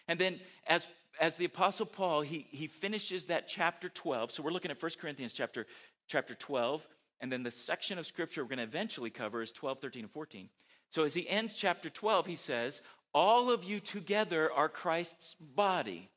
And 0.07 0.19
then, 0.19 0.39
as, 0.67 0.87
as 1.19 1.37
the 1.37 1.47
Apostle 1.47 1.87
Paul, 1.87 2.21
he, 2.21 2.47
he 2.51 2.67
finishes 2.67 3.25
that 3.27 3.49
chapter 3.49 3.89
12. 3.89 4.33
So 4.33 4.43
we're 4.43 4.51
looking 4.51 4.71
at 4.71 4.83
1 4.83 4.93
Corinthians 5.01 5.33
chapter, 5.33 5.67
chapter 6.09 6.35
12, 6.35 6.87
and 7.21 7.33
then 7.33 7.43
the 7.43 7.51
section 7.51 7.99
of 7.99 8.07
Scripture 8.07 8.43
we're 8.43 8.49
going 8.49 8.59
to 8.59 8.65
eventually 8.65 9.11
cover 9.11 9.43
is 9.43 9.53
12, 9.53 9.81
13, 9.81 10.05
and 10.05 10.11
14. 10.11 10.49
So 10.89 11.05
as 11.05 11.15
he 11.15 11.29
ends 11.29 11.55
chapter 11.55 11.91
12, 11.91 12.27
he 12.27 12.37
says, 12.37 12.81
all 13.13 13.51
of 13.51 13.65
you 13.65 13.81
together 13.81 14.53
are 14.53 14.69
Christ's 14.69 15.35
body. 15.35 16.11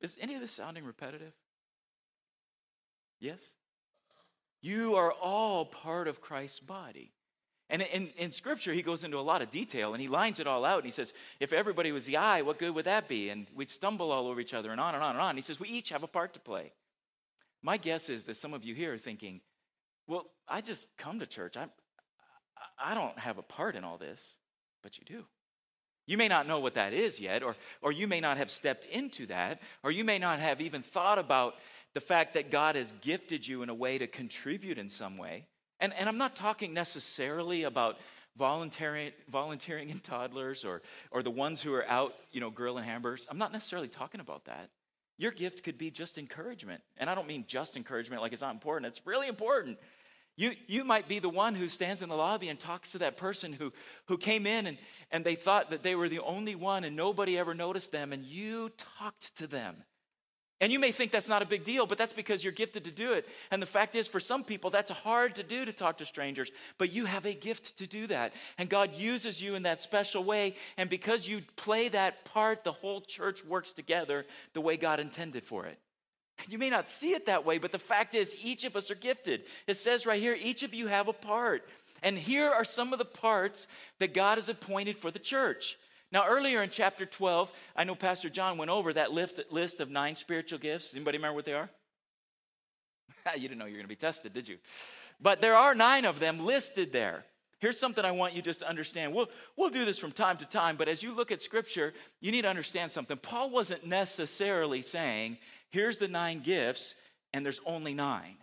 Is 0.00 0.16
any 0.20 0.34
of 0.34 0.40
this 0.40 0.52
sounding 0.52 0.84
repetitive? 0.84 1.32
Yes? 3.20 3.54
You 4.62 4.96
are 4.96 5.12
all 5.12 5.64
part 5.64 6.08
of 6.08 6.20
Christ's 6.20 6.60
body. 6.60 7.12
And 7.68 7.82
in, 7.82 8.08
in, 8.18 8.32
Scripture, 8.32 8.72
he 8.72 8.82
goes 8.82 9.04
into 9.04 9.18
a 9.18 9.22
lot 9.22 9.42
of 9.42 9.50
detail 9.50 9.94
and 9.94 10.02
he 10.02 10.08
lines 10.08 10.40
it 10.40 10.48
all 10.48 10.64
out. 10.64 10.78
And 10.78 10.86
he 10.86 10.90
says, 10.90 11.14
if 11.38 11.52
everybody 11.52 11.92
was 11.92 12.04
the 12.04 12.16
eye, 12.16 12.42
what 12.42 12.58
good 12.58 12.74
would 12.74 12.86
that 12.86 13.06
be? 13.06 13.30
And 13.30 13.46
we'd 13.54 13.70
stumble 13.70 14.10
all 14.10 14.26
over 14.26 14.40
each 14.40 14.54
other 14.54 14.72
and 14.72 14.80
on 14.80 14.94
and 14.96 15.04
on 15.04 15.10
and 15.10 15.20
on. 15.20 15.36
He 15.36 15.42
says, 15.42 15.60
we 15.60 15.68
each 15.68 15.90
have 15.90 16.02
a 16.02 16.08
part 16.08 16.34
to 16.34 16.40
play. 16.40 16.72
My 17.62 17.76
guess 17.76 18.08
is 18.08 18.24
that 18.24 18.36
some 18.36 18.54
of 18.54 18.64
you 18.64 18.74
here 18.74 18.94
are 18.94 18.98
thinking, 18.98 19.40
well, 20.10 20.26
I 20.48 20.60
just 20.60 20.88
come 20.98 21.20
to 21.20 21.26
church. 21.26 21.56
I, 21.56 21.66
I 22.82 22.94
don't 22.94 23.16
have 23.18 23.38
a 23.38 23.42
part 23.42 23.76
in 23.76 23.84
all 23.84 23.96
this, 23.96 24.34
but 24.82 24.98
you 24.98 25.04
do. 25.04 25.24
You 26.04 26.16
may 26.16 26.26
not 26.26 26.48
know 26.48 26.58
what 26.58 26.74
that 26.74 26.92
is 26.92 27.20
yet, 27.20 27.44
or, 27.44 27.54
or 27.80 27.92
you 27.92 28.08
may 28.08 28.18
not 28.18 28.36
have 28.36 28.50
stepped 28.50 28.84
into 28.86 29.26
that, 29.26 29.60
or 29.84 29.92
you 29.92 30.02
may 30.02 30.18
not 30.18 30.40
have 30.40 30.60
even 30.60 30.82
thought 30.82 31.20
about 31.20 31.54
the 31.94 32.00
fact 32.00 32.34
that 32.34 32.50
God 32.50 32.74
has 32.74 32.92
gifted 33.00 33.46
you 33.46 33.62
in 33.62 33.68
a 33.68 33.74
way 33.74 33.98
to 33.98 34.08
contribute 34.08 34.78
in 34.78 34.88
some 34.88 35.16
way. 35.16 35.46
And, 35.78 35.94
and 35.94 36.08
I'm 36.08 36.18
not 36.18 36.34
talking 36.34 36.74
necessarily 36.74 37.62
about 37.62 37.98
volunteering, 38.36 39.12
volunteering 39.30 39.90
in 39.90 40.00
toddlers 40.00 40.64
or, 40.64 40.82
or 41.12 41.22
the 41.22 41.30
ones 41.30 41.62
who 41.62 41.72
are 41.72 41.86
out, 41.88 42.14
you 42.32 42.40
know, 42.40 42.50
grilling 42.50 42.84
hamburgers. 42.84 43.26
I'm 43.30 43.38
not 43.38 43.52
necessarily 43.52 43.88
talking 43.88 44.20
about 44.20 44.46
that. 44.46 44.70
Your 45.18 45.30
gift 45.30 45.62
could 45.62 45.78
be 45.78 45.90
just 45.90 46.18
encouragement. 46.18 46.80
And 46.96 47.08
I 47.08 47.14
don't 47.14 47.28
mean 47.28 47.44
just 47.46 47.76
encouragement 47.76 48.22
like 48.22 48.32
it's 48.32 48.42
not 48.42 48.54
important, 48.54 48.86
it's 48.86 49.06
really 49.06 49.28
important. 49.28 49.78
You, 50.36 50.52
you 50.66 50.84
might 50.84 51.08
be 51.08 51.18
the 51.18 51.28
one 51.28 51.54
who 51.54 51.68
stands 51.68 52.02
in 52.02 52.08
the 52.08 52.16
lobby 52.16 52.48
and 52.48 52.58
talks 52.58 52.92
to 52.92 52.98
that 52.98 53.16
person 53.16 53.52
who, 53.52 53.72
who 54.06 54.16
came 54.16 54.46
in 54.46 54.66
and, 54.66 54.78
and 55.10 55.24
they 55.24 55.34
thought 55.34 55.70
that 55.70 55.82
they 55.82 55.94
were 55.94 56.08
the 56.08 56.20
only 56.20 56.54
one 56.54 56.84
and 56.84 56.96
nobody 56.96 57.38
ever 57.38 57.54
noticed 57.54 57.92
them, 57.92 58.12
and 58.12 58.24
you 58.24 58.70
talked 58.98 59.36
to 59.36 59.46
them. 59.46 59.84
And 60.62 60.70
you 60.70 60.78
may 60.78 60.92
think 60.92 61.10
that's 61.10 61.28
not 61.28 61.40
a 61.40 61.46
big 61.46 61.64
deal, 61.64 61.86
but 61.86 61.96
that's 61.96 62.12
because 62.12 62.44
you're 62.44 62.52
gifted 62.52 62.84
to 62.84 62.90
do 62.90 63.14
it. 63.14 63.26
And 63.50 63.62
the 63.62 63.66
fact 63.66 63.96
is, 63.96 64.06
for 64.06 64.20
some 64.20 64.44
people, 64.44 64.68
that's 64.68 64.90
hard 64.90 65.34
to 65.36 65.42
do 65.42 65.64
to 65.64 65.72
talk 65.72 65.96
to 65.98 66.06
strangers, 66.06 66.50
but 66.76 66.92
you 66.92 67.06
have 67.06 67.24
a 67.24 67.32
gift 67.32 67.78
to 67.78 67.86
do 67.86 68.06
that. 68.08 68.34
And 68.58 68.68
God 68.68 68.94
uses 68.94 69.40
you 69.40 69.54
in 69.54 69.62
that 69.62 69.80
special 69.80 70.22
way. 70.22 70.54
And 70.76 70.90
because 70.90 71.26
you 71.26 71.40
play 71.56 71.88
that 71.88 72.26
part, 72.26 72.62
the 72.62 72.72
whole 72.72 73.00
church 73.00 73.42
works 73.42 73.72
together 73.72 74.26
the 74.52 74.60
way 74.60 74.76
God 74.76 75.00
intended 75.00 75.44
for 75.44 75.64
it. 75.64 75.78
You 76.48 76.58
may 76.58 76.70
not 76.70 76.88
see 76.88 77.12
it 77.12 77.26
that 77.26 77.44
way, 77.44 77.58
but 77.58 77.72
the 77.72 77.78
fact 77.78 78.14
is, 78.14 78.34
each 78.42 78.64
of 78.64 78.76
us 78.76 78.90
are 78.90 78.96
gifted. 78.96 79.42
It 79.66 79.76
says 79.76 80.06
right 80.06 80.20
here, 80.20 80.36
each 80.40 80.62
of 80.62 80.74
you 80.74 80.86
have 80.86 81.08
a 81.08 81.12
part. 81.12 81.68
And 82.02 82.18
here 82.18 82.48
are 82.48 82.64
some 82.64 82.92
of 82.92 82.98
the 82.98 83.04
parts 83.04 83.66
that 83.98 84.14
God 84.14 84.38
has 84.38 84.48
appointed 84.48 84.96
for 84.96 85.10
the 85.10 85.18
church 85.18 85.76
Now, 86.12 86.26
earlier 86.26 86.62
in 86.62 86.70
chapter 86.70 87.06
12, 87.06 87.52
I 87.76 87.84
know 87.84 87.94
Pastor 87.94 88.28
John 88.28 88.58
went 88.58 88.70
over 88.70 88.92
that 88.92 89.12
list 89.12 89.80
of 89.80 89.90
nine 89.90 90.16
spiritual 90.16 90.58
gifts. 90.58 90.94
Anybody 90.94 91.18
remember 91.18 91.36
what 91.36 91.44
they 91.44 91.54
are? 91.54 91.70
you 93.36 93.42
didn't 93.42 93.58
know 93.58 93.66
you 93.66 93.72
were 93.72 93.78
going 93.78 93.84
to 93.84 93.88
be 93.88 93.96
tested, 93.96 94.32
did 94.32 94.48
you? 94.48 94.58
But 95.20 95.40
there 95.40 95.54
are 95.54 95.74
nine 95.74 96.04
of 96.04 96.18
them 96.18 96.44
listed 96.44 96.92
there. 96.92 97.24
Here's 97.60 97.78
something 97.78 98.06
I 98.06 98.10
want 98.10 98.32
you 98.32 98.40
just 98.40 98.60
to 98.60 98.68
understand. 98.68 99.14
We'll, 99.14 99.28
we'll 99.54 99.68
do 99.68 99.84
this 99.84 99.98
from 99.98 100.12
time 100.12 100.38
to 100.38 100.46
time, 100.46 100.76
but 100.76 100.88
as 100.88 101.02
you 101.02 101.14
look 101.14 101.30
at 101.30 101.42
Scripture, 101.42 101.92
you 102.20 102.32
need 102.32 102.42
to 102.42 102.48
understand 102.48 102.90
something. 102.90 103.18
Paul 103.18 103.50
wasn't 103.50 103.86
necessarily 103.86 104.80
saying, 104.80 105.36
here's 105.70 105.98
the 105.98 106.08
nine 106.08 106.40
gifts, 106.40 106.94
and 107.32 107.44
there's 107.44 107.60
only 107.66 107.94
nine. 107.94 108.36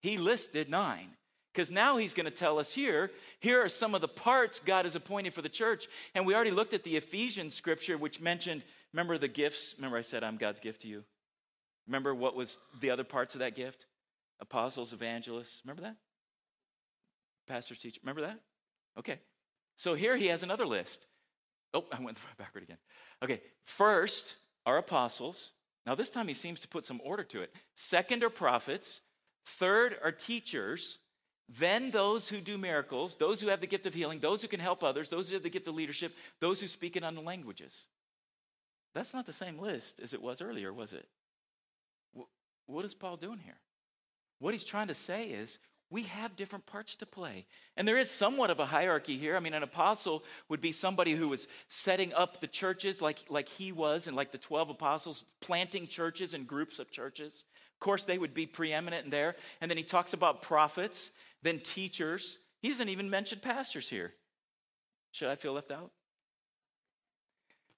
He 0.00 0.18
listed 0.18 0.68
nine. 0.70 1.08
Because 1.52 1.70
now 1.70 1.96
he's 1.96 2.12
going 2.12 2.26
to 2.26 2.30
tell 2.30 2.58
us 2.58 2.70
here, 2.70 3.10
here 3.40 3.62
are 3.62 3.70
some 3.70 3.94
of 3.94 4.02
the 4.02 4.08
parts 4.08 4.60
God 4.60 4.84
has 4.84 4.94
appointed 4.94 5.32
for 5.32 5.40
the 5.40 5.48
church. 5.48 5.88
And 6.14 6.26
we 6.26 6.34
already 6.34 6.50
looked 6.50 6.74
at 6.74 6.84
the 6.84 6.96
Ephesians 6.96 7.54
scripture, 7.54 7.96
which 7.96 8.20
mentioned, 8.20 8.62
remember 8.92 9.16
the 9.16 9.26
gifts? 9.26 9.74
Remember 9.78 9.96
I 9.96 10.02
said, 10.02 10.22
I'm 10.22 10.36
God's 10.36 10.60
gift 10.60 10.82
to 10.82 10.88
you? 10.88 11.02
Remember 11.86 12.14
what 12.14 12.36
was 12.36 12.58
the 12.80 12.90
other 12.90 13.04
parts 13.04 13.34
of 13.34 13.38
that 13.38 13.54
gift? 13.54 13.86
Apostles, 14.38 14.92
evangelists. 14.92 15.62
Remember 15.64 15.82
that? 15.82 15.96
Pastors, 17.48 17.78
teacher. 17.78 18.00
Remember 18.02 18.20
that? 18.20 18.38
Okay. 18.98 19.18
So 19.76 19.94
here 19.94 20.16
he 20.18 20.26
has 20.26 20.42
another 20.42 20.66
list. 20.66 21.06
Oh, 21.72 21.86
I 21.90 22.02
went 22.02 22.18
backward 22.38 22.64
again. 22.64 22.78
Okay. 23.22 23.40
First 23.64 24.36
are 24.66 24.76
apostles. 24.76 25.52
Now, 25.86 25.94
this 25.94 26.10
time 26.10 26.26
he 26.28 26.34
seems 26.34 26.60
to 26.60 26.68
put 26.68 26.84
some 26.84 27.00
order 27.04 27.22
to 27.24 27.42
it. 27.42 27.54
Second 27.76 28.24
are 28.24 28.30
prophets. 28.30 29.02
Third 29.44 29.96
are 30.02 30.10
teachers. 30.10 30.98
Then 31.48 31.92
those 31.92 32.28
who 32.28 32.40
do 32.40 32.58
miracles, 32.58 33.14
those 33.14 33.40
who 33.40 33.48
have 33.48 33.60
the 33.60 33.68
gift 33.68 33.86
of 33.86 33.94
healing, 33.94 34.18
those 34.18 34.42
who 34.42 34.48
can 34.48 34.58
help 34.58 34.82
others, 34.82 35.08
those 35.08 35.28
who 35.28 35.34
have 35.34 35.44
the 35.44 35.50
gift 35.50 35.68
of 35.68 35.76
leadership, 35.76 36.12
those 36.40 36.60
who 36.60 36.66
speak 36.66 36.96
in 36.96 37.04
unknown 37.04 37.24
languages. 37.24 37.86
That's 38.94 39.14
not 39.14 39.26
the 39.26 39.32
same 39.32 39.58
list 39.60 40.00
as 40.00 40.12
it 40.12 40.20
was 40.20 40.42
earlier, 40.42 40.72
was 40.72 40.92
it? 40.92 41.06
What 42.66 42.84
is 42.84 42.94
Paul 42.94 43.16
doing 43.16 43.38
here? 43.38 43.58
What 44.40 44.54
he's 44.54 44.64
trying 44.64 44.88
to 44.88 44.94
say 44.94 45.22
is 45.24 45.60
we 45.90 46.02
have 46.02 46.36
different 46.36 46.66
parts 46.66 46.96
to 46.96 47.06
play. 47.06 47.46
And 47.76 47.86
there 47.86 47.98
is 47.98 48.10
somewhat 48.10 48.50
of 48.50 48.58
a 48.58 48.66
hierarchy 48.66 49.16
here. 49.16 49.36
I 49.36 49.40
mean, 49.40 49.54
an 49.54 49.62
apostle 49.62 50.24
would 50.48 50.60
be 50.60 50.72
somebody 50.72 51.14
who 51.14 51.28
was 51.28 51.46
setting 51.68 52.12
up 52.12 52.40
the 52.40 52.48
churches 52.48 53.00
like, 53.00 53.24
like 53.28 53.48
he 53.48 53.70
was, 53.70 54.06
and 54.06 54.16
like 54.16 54.32
the 54.32 54.38
12 54.38 54.70
apostles, 54.70 55.24
planting 55.40 55.86
churches 55.86 56.34
and 56.34 56.46
groups 56.46 56.78
of 56.78 56.90
churches. 56.90 57.44
Of 57.74 57.80
course, 57.80 58.04
they 58.04 58.18
would 58.18 58.34
be 58.34 58.46
preeminent 58.46 59.04
in 59.04 59.10
there. 59.10 59.36
And 59.60 59.70
then 59.70 59.78
he 59.78 59.84
talks 59.84 60.12
about 60.12 60.42
prophets, 60.42 61.12
then 61.42 61.60
teachers. 61.60 62.38
He 62.62 62.68
doesn't 62.68 62.88
even 62.88 63.08
mention 63.08 63.38
pastors 63.38 63.88
here. 63.88 64.12
Should 65.12 65.28
I 65.28 65.36
feel 65.36 65.52
left 65.52 65.70
out? 65.70 65.92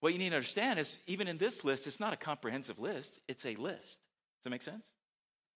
What 0.01 0.13
you 0.13 0.19
need 0.19 0.31
to 0.31 0.37
understand 0.37 0.79
is, 0.79 0.99
even 1.07 1.29
in 1.29 1.39
this 1.39 1.65
list, 1.65 1.87
it's 1.87 2.01
not 2.01 2.13
a 2.13 2.17
comprehensive 2.17 2.79
list, 2.79 3.21
it's 3.29 3.45
a 3.45 3.55
list. 3.57 3.99
Does 4.39 4.45
that 4.45 4.51
make 4.51 4.63
sense? 4.63 4.93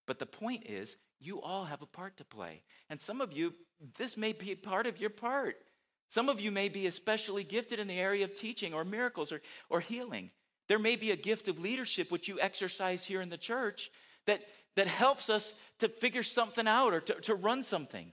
But 0.06 0.18
the 0.18 0.26
point 0.26 0.66
is, 0.66 0.96
you 1.22 1.40
all 1.40 1.64
have 1.64 1.82
a 1.82 1.86
part 1.86 2.16
to 2.18 2.24
play. 2.24 2.62
And 2.90 3.00
some 3.00 3.20
of 3.20 3.32
you, 3.32 3.54
this 3.98 4.16
may 4.16 4.32
be 4.32 4.54
part 4.54 4.86
of 4.86 5.00
your 5.00 5.10
part. 5.10 5.56
Some 6.08 6.28
of 6.28 6.40
you 6.40 6.50
may 6.50 6.68
be 6.68 6.86
especially 6.86 7.44
gifted 7.44 7.78
in 7.78 7.86
the 7.86 7.98
area 7.98 8.24
of 8.24 8.34
teaching 8.34 8.74
or 8.74 8.84
miracles 8.84 9.32
or, 9.32 9.40
or 9.70 9.80
healing. 9.80 10.30
There 10.68 10.78
may 10.78 10.96
be 10.96 11.10
a 11.10 11.16
gift 11.16 11.48
of 11.48 11.58
leadership 11.58 12.10
which 12.10 12.28
you 12.28 12.38
exercise 12.40 13.04
here 13.04 13.20
in 13.20 13.30
the 13.30 13.38
church 13.38 13.90
that, 14.26 14.42
that 14.76 14.86
helps 14.86 15.30
us 15.30 15.54
to 15.78 15.88
figure 15.88 16.22
something 16.22 16.66
out 16.66 16.92
or 16.92 17.00
to, 17.00 17.14
to 17.14 17.34
run 17.34 17.62
something. 17.62 18.12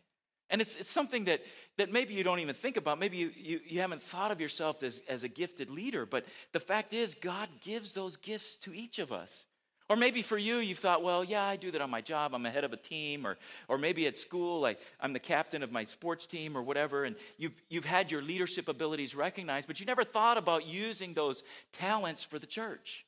And 0.49 0.61
it's, 0.61 0.75
it's 0.75 0.89
something 0.89 1.25
that, 1.25 1.41
that 1.77 1.91
maybe 1.91 2.13
you 2.13 2.23
don't 2.23 2.39
even 2.39 2.55
think 2.55 2.77
about. 2.77 2.99
Maybe 2.99 3.17
you, 3.17 3.31
you, 3.35 3.59
you 3.67 3.81
haven't 3.81 4.01
thought 4.01 4.31
of 4.31 4.41
yourself 4.41 4.81
as, 4.81 5.01
as 5.07 5.23
a 5.23 5.27
gifted 5.27 5.69
leader, 5.69 6.05
but 6.05 6.25
the 6.53 6.59
fact 6.59 6.93
is, 6.93 7.13
God 7.15 7.49
gives 7.61 7.93
those 7.93 8.17
gifts 8.17 8.55
to 8.57 8.73
each 8.73 8.99
of 8.99 9.11
us. 9.11 9.45
Or 9.89 9.95
maybe 9.95 10.21
for 10.21 10.37
you, 10.37 10.57
you've 10.57 10.77
thought, 10.77 11.01
well, 11.01 11.23
yeah, 11.23 11.43
I 11.43 11.55
do 11.55 11.71
that 11.71 11.81
on 11.81 11.89
my 11.89 12.01
job. 12.01 12.35
I'm 12.35 12.45
a 12.45 12.51
head 12.51 12.63
of 12.63 12.73
a 12.73 12.77
team. 12.77 13.25
Or, 13.25 13.37
or 13.67 13.79
maybe 13.79 14.05
at 14.05 14.17
school, 14.17 14.61
like 14.61 14.79
I'm 15.01 15.13
the 15.13 15.19
captain 15.19 15.63
of 15.63 15.71
my 15.71 15.83
sports 15.83 16.27
team 16.27 16.55
or 16.55 16.61
whatever. 16.61 17.05
And 17.05 17.15
you've, 17.37 17.59
you've 17.69 17.85
had 17.85 18.11
your 18.11 18.21
leadership 18.21 18.67
abilities 18.67 19.15
recognized, 19.15 19.67
but 19.67 19.79
you 19.79 19.87
never 19.87 20.03
thought 20.03 20.37
about 20.37 20.67
using 20.67 21.15
those 21.15 21.43
talents 21.71 22.23
for 22.23 22.37
the 22.37 22.45
church. 22.45 23.03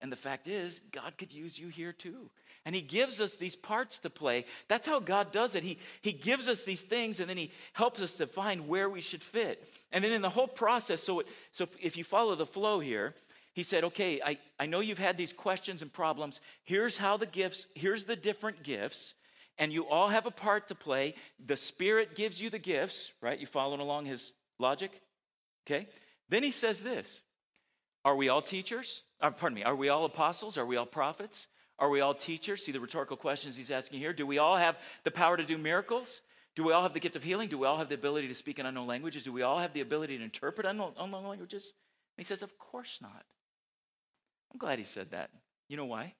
And 0.00 0.10
the 0.10 0.16
fact 0.16 0.48
is, 0.48 0.80
God 0.90 1.16
could 1.16 1.32
use 1.32 1.56
you 1.56 1.68
here 1.68 1.92
too. 1.92 2.28
And 2.66 2.74
He 2.74 2.80
gives 2.80 3.20
us 3.20 3.36
these 3.36 3.54
parts 3.54 4.00
to 4.00 4.10
play. 4.10 4.44
That's 4.66 4.88
how 4.88 4.98
God 4.98 5.30
does 5.30 5.54
it. 5.54 5.62
He, 5.62 5.78
he 6.02 6.10
gives 6.10 6.48
us 6.48 6.64
these 6.64 6.82
things 6.82 7.20
and 7.20 7.30
then 7.30 7.36
He 7.36 7.52
helps 7.74 8.02
us 8.02 8.14
to 8.14 8.26
find 8.26 8.66
where 8.66 8.88
we 8.90 9.00
should 9.00 9.22
fit. 9.22 9.66
And 9.92 10.02
then 10.02 10.10
in 10.10 10.20
the 10.22 10.30
whole 10.30 10.48
process, 10.48 11.00
so, 11.00 11.22
so 11.52 11.68
if 11.80 11.96
you 11.96 12.02
follow 12.02 12.34
the 12.34 12.44
flow 12.44 12.80
here, 12.80 13.14
he 13.54 13.62
said, 13.62 13.84
Okay, 13.84 14.20
I, 14.24 14.38
I 14.58 14.66
know 14.66 14.80
you've 14.80 14.98
had 14.98 15.16
these 15.16 15.32
questions 15.32 15.80
and 15.80 15.92
problems. 15.92 16.40
Here's 16.64 16.98
how 16.98 17.16
the 17.16 17.26
gifts, 17.26 17.66
here's 17.74 18.04
the 18.04 18.16
different 18.16 18.62
gifts, 18.62 19.14
and 19.56 19.72
you 19.72 19.86
all 19.86 20.08
have 20.08 20.26
a 20.26 20.30
part 20.30 20.68
to 20.68 20.74
play. 20.74 21.14
The 21.44 21.56
Spirit 21.56 22.14
gives 22.14 22.40
you 22.40 22.50
the 22.50 22.58
gifts, 22.58 23.12
right? 23.22 23.38
You 23.38 23.46
following 23.46 23.80
along 23.80 24.06
his 24.06 24.32
logic? 24.58 25.00
Okay. 25.66 25.88
Then 26.28 26.42
he 26.42 26.50
says 26.50 26.80
this 26.80 27.22
Are 28.04 28.16
we 28.16 28.28
all 28.28 28.42
teachers? 28.42 29.04
Uh, 29.20 29.30
pardon 29.30 29.54
me, 29.56 29.62
are 29.62 29.76
we 29.76 29.88
all 29.88 30.04
apostles? 30.04 30.58
Are 30.58 30.66
we 30.66 30.76
all 30.76 30.86
prophets? 30.86 31.46
Are 31.78 31.88
we 31.88 32.00
all 32.00 32.14
teachers? 32.14 32.64
See 32.64 32.72
the 32.72 32.80
rhetorical 32.80 33.16
questions 33.16 33.56
he's 33.56 33.70
asking 33.70 33.98
here. 34.00 34.12
Do 34.12 34.26
we 34.26 34.38
all 34.38 34.56
have 34.56 34.76
the 35.02 35.10
power 35.10 35.36
to 35.36 35.44
do 35.44 35.58
miracles? 35.58 36.20
Do 36.54 36.62
we 36.62 36.72
all 36.72 36.82
have 36.82 36.92
the 36.92 37.00
gift 37.00 37.16
of 37.16 37.24
healing? 37.24 37.48
Do 37.48 37.58
we 37.58 37.66
all 37.66 37.78
have 37.78 37.88
the 37.88 37.96
ability 37.96 38.28
to 38.28 38.34
speak 38.34 38.58
in 38.58 38.66
unknown 38.66 38.86
languages? 38.86 39.24
Do 39.24 39.32
we 39.32 39.42
all 39.42 39.58
have 39.58 39.72
the 39.72 39.80
ability 39.80 40.18
to 40.18 40.24
interpret 40.24 40.66
unknown, 40.66 40.92
unknown 40.98 41.26
languages? 41.26 41.72
And 42.16 42.24
he 42.24 42.28
says, 42.28 42.42
Of 42.42 42.58
course 42.58 42.98
not. 43.00 43.24
I'm 44.54 44.58
glad 44.58 44.78
he 44.78 44.84
said 44.84 45.10
that. 45.10 45.30
You 45.68 45.76
know 45.76 45.84
why? 45.84 46.14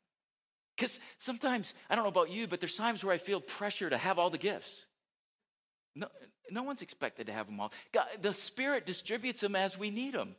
Because 0.76 0.98
sometimes, 1.18 1.72
I 1.88 1.94
don't 1.94 2.02
know 2.04 2.10
about 2.10 2.30
you, 2.30 2.48
but 2.48 2.60
there's 2.60 2.74
times 2.74 3.04
where 3.04 3.14
I 3.14 3.18
feel 3.18 3.40
pressure 3.40 3.88
to 3.88 3.96
have 3.96 4.18
all 4.18 4.28
the 4.28 4.38
gifts. 4.38 4.86
No, 5.94 6.08
no 6.50 6.64
one's 6.64 6.82
expected 6.82 7.28
to 7.28 7.32
have 7.32 7.46
them 7.46 7.60
all. 7.60 7.72
God, 7.92 8.06
the 8.20 8.34
Spirit 8.34 8.84
distributes 8.84 9.40
them 9.40 9.54
as 9.54 9.78
we 9.78 9.90
need 9.90 10.14
them. 10.14 10.34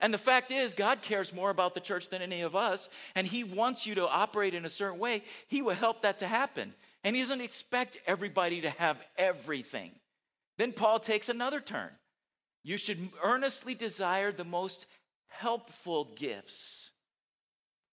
And 0.00 0.12
the 0.12 0.18
fact 0.18 0.50
is, 0.50 0.72
God 0.72 1.02
cares 1.02 1.34
more 1.34 1.50
about 1.50 1.74
the 1.74 1.80
church 1.80 2.08
than 2.08 2.22
any 2.22 2.40
of 2.40 2.56
us, 2.56 2.88
and 3.14 3.26
He 3.26 3.44
wants 3.44 3.86
you 3.86 3.94
to 3.96 4.08
operate 4.08 4.54
in 4.54 4.64
a 4.64 4.70
certain 4.70 4.98
way. 4.98 5.22
He 5.48 5.60
will 5.60 5.74
help 5.74 6.02
that 6.02 6.20
to 6.20 6.26
happen. 6.26 6.74
And 7.04 7.14
He 7.14 7.22
doesn't 7.22 7.42
expect 7.42 7.98
everybody 8.06 8.62
to 8.62 8.70
have 8.70 8.98
everything. 9.18 9.92
Then 10.56 10.72
Paul 10.72 10.98
takes 10.98 11.28
another 11.28 11.60
turn. 11.60 11.90
You 12.62 12.78
should 12.78 13.10
earnestly 13.22 13.74
desire 13.74 14.32
the 14.32 14.44
most 14.44 14.86
helpful 15.28 16.14
gifts. 16.16 16.90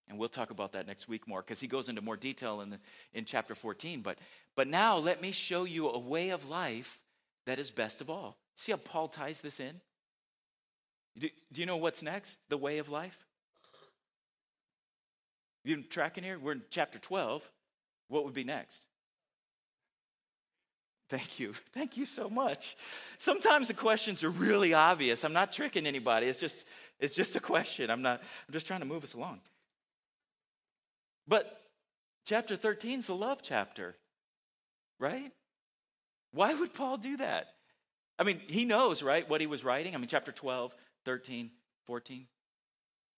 And 0.07 0.17
we'll 0.17 0.29
talk 0.29 0.51
about 0.51 0.73
that 0.73 0.87
next 0.87 1.07
week 1.07 1.27
more 1.27 1.41
because 1.41 1.59
he 1.59 1.67
goes 1.67 1.87
into 1.87 2.01
more 2.01 2.17
detail 2.17 2.61
in, 2.61 2.71
the, 2.71 2.79
in 3.13 3.25
chapter 3.25 3.55
14. 3.55 4.01
But, 4.01 4.17
but 4.55 4.67
now 4.67 4.97
let 4.97 5.21
me 5.21 5.31
show 5.31 5.63
you 5.63 5.89
a 5.89 5.99
way 5.99 6.29
of 6.29 6.49
life 6.49 6.99
that 7.45 7.59
is 7.59 7.71
best 7.71 8.01
of 8.01 8.09
all. 8.09 8.37
See 8.55 8.71
how 8.71 8.77
Paul 8.77 9.07
ties 9.07 9.41
this 9.41 9.59
in? 9.59 9.79
Do, 11.17 11.29
do 11.51 11.61
you 11.61 11.67
know 11.67 11.77
what's 11.77 12.01
next? 12.01 12.39
The 12.49 12.57
way 12.57 12.77
of 12.77 12.89
life? 12.89 13.17
You 15.63 15.83
tracking 15.83 16.23
here? 16.23 16.39
We're 16.39 16.53
in 16.53 16.63
chapter 16.69 16.99
12. 16.99 17.49
What 18.07 18.25
would 18.25 18.33
be 18.33 18.43
next? 18.43 18.85
Thank 21.09 21.39
you. 21.39 21.53
Thank 21.73 21.97
you 21.97 22.05
so 22.05 22.29
much. 22.29 22.77
Sometimes 23.17 23.67
the 23.67 23.73
questions 23.73 24.23
are 24.23 24.29
really 24.29 24.73
obvious. 24.73 25.23
I'm 25.23 25.33
not 25.33 25.51
tricking 25.51 25.85
anybody. 25.85 26.27
It's 26.27 26.39
just 26.39 26.65
it's 26.99 27.15
just 27.15 27.35
a 27.35 27.39
question. 27.39 27.89
I'm 27.89 28.01
not 28.01 28.21
I'm 28.47 28.53
just 28.53 28.65
trying 28.65 28.79
to 28.79 28.85
move 28.85 29.03
us 29.03 29.13
along. 29.13 29.41
But 31.27 31.57
chapter 32.25 32.55
13 32.55 32.99
is 32.99 33.07
the 33.07 33.15
love 33.15 33.39
chapter, 33.41 33.95
right? 34.99 35.31
Why 36.31 36.53
would 36.53 36.73
Paul 36.73 36.97
do 36.97 37.17
that? 37.17 37.47
I 38.17 38.23
mean, 38.23 38.41
he 38.47 38.65
knows, 38.65 39.01
right, 39.01 39.27
what 39.29 39.41
he 39.41 39.47
was 39.47 39.63
writing. 39.63 39.95
I 39.95 39.97
mean, 39.97 40.07
chapter 40.07 40.31
12, 40.31 40.73
13, 41.05 41.51
14. 41.87 42.27